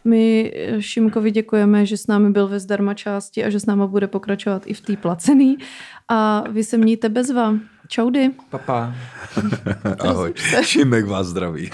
My 0.06 0.54
eh, 0.56 0.82
Šimkovi 0.82 1.32
děkujeme, 1.32 1.86
že 1.86 1.98
s 1.98 2.08
námi 2.08 2.30
byl 2.30 2.48
ve 2.48 2.60
zdarma 2.60 2.93
části 2.93 3.43
a 3.46 3.50
že 3.50 3.60
s 3.60 3.66
náma 3.66 3.88
bude 3.88 4.08
pokračovat 4.08 4.64
i 4.66 4.74
v 4.74 4.82
té 4.82 4.98
placený. 4.98 5.58
A 6.08 6.43
vy 6.50 6.64
se 6.64 6.78
mějte 6.78 7.10
bezva. 7.10 7.54
Čaudy. 7.88 8.32
Papa. 8.50 8.96
Ahoj. 10.00 10.34
Šimek 10.62 11.06
vás 11.06 11.28
zdraví. 11.28 11.70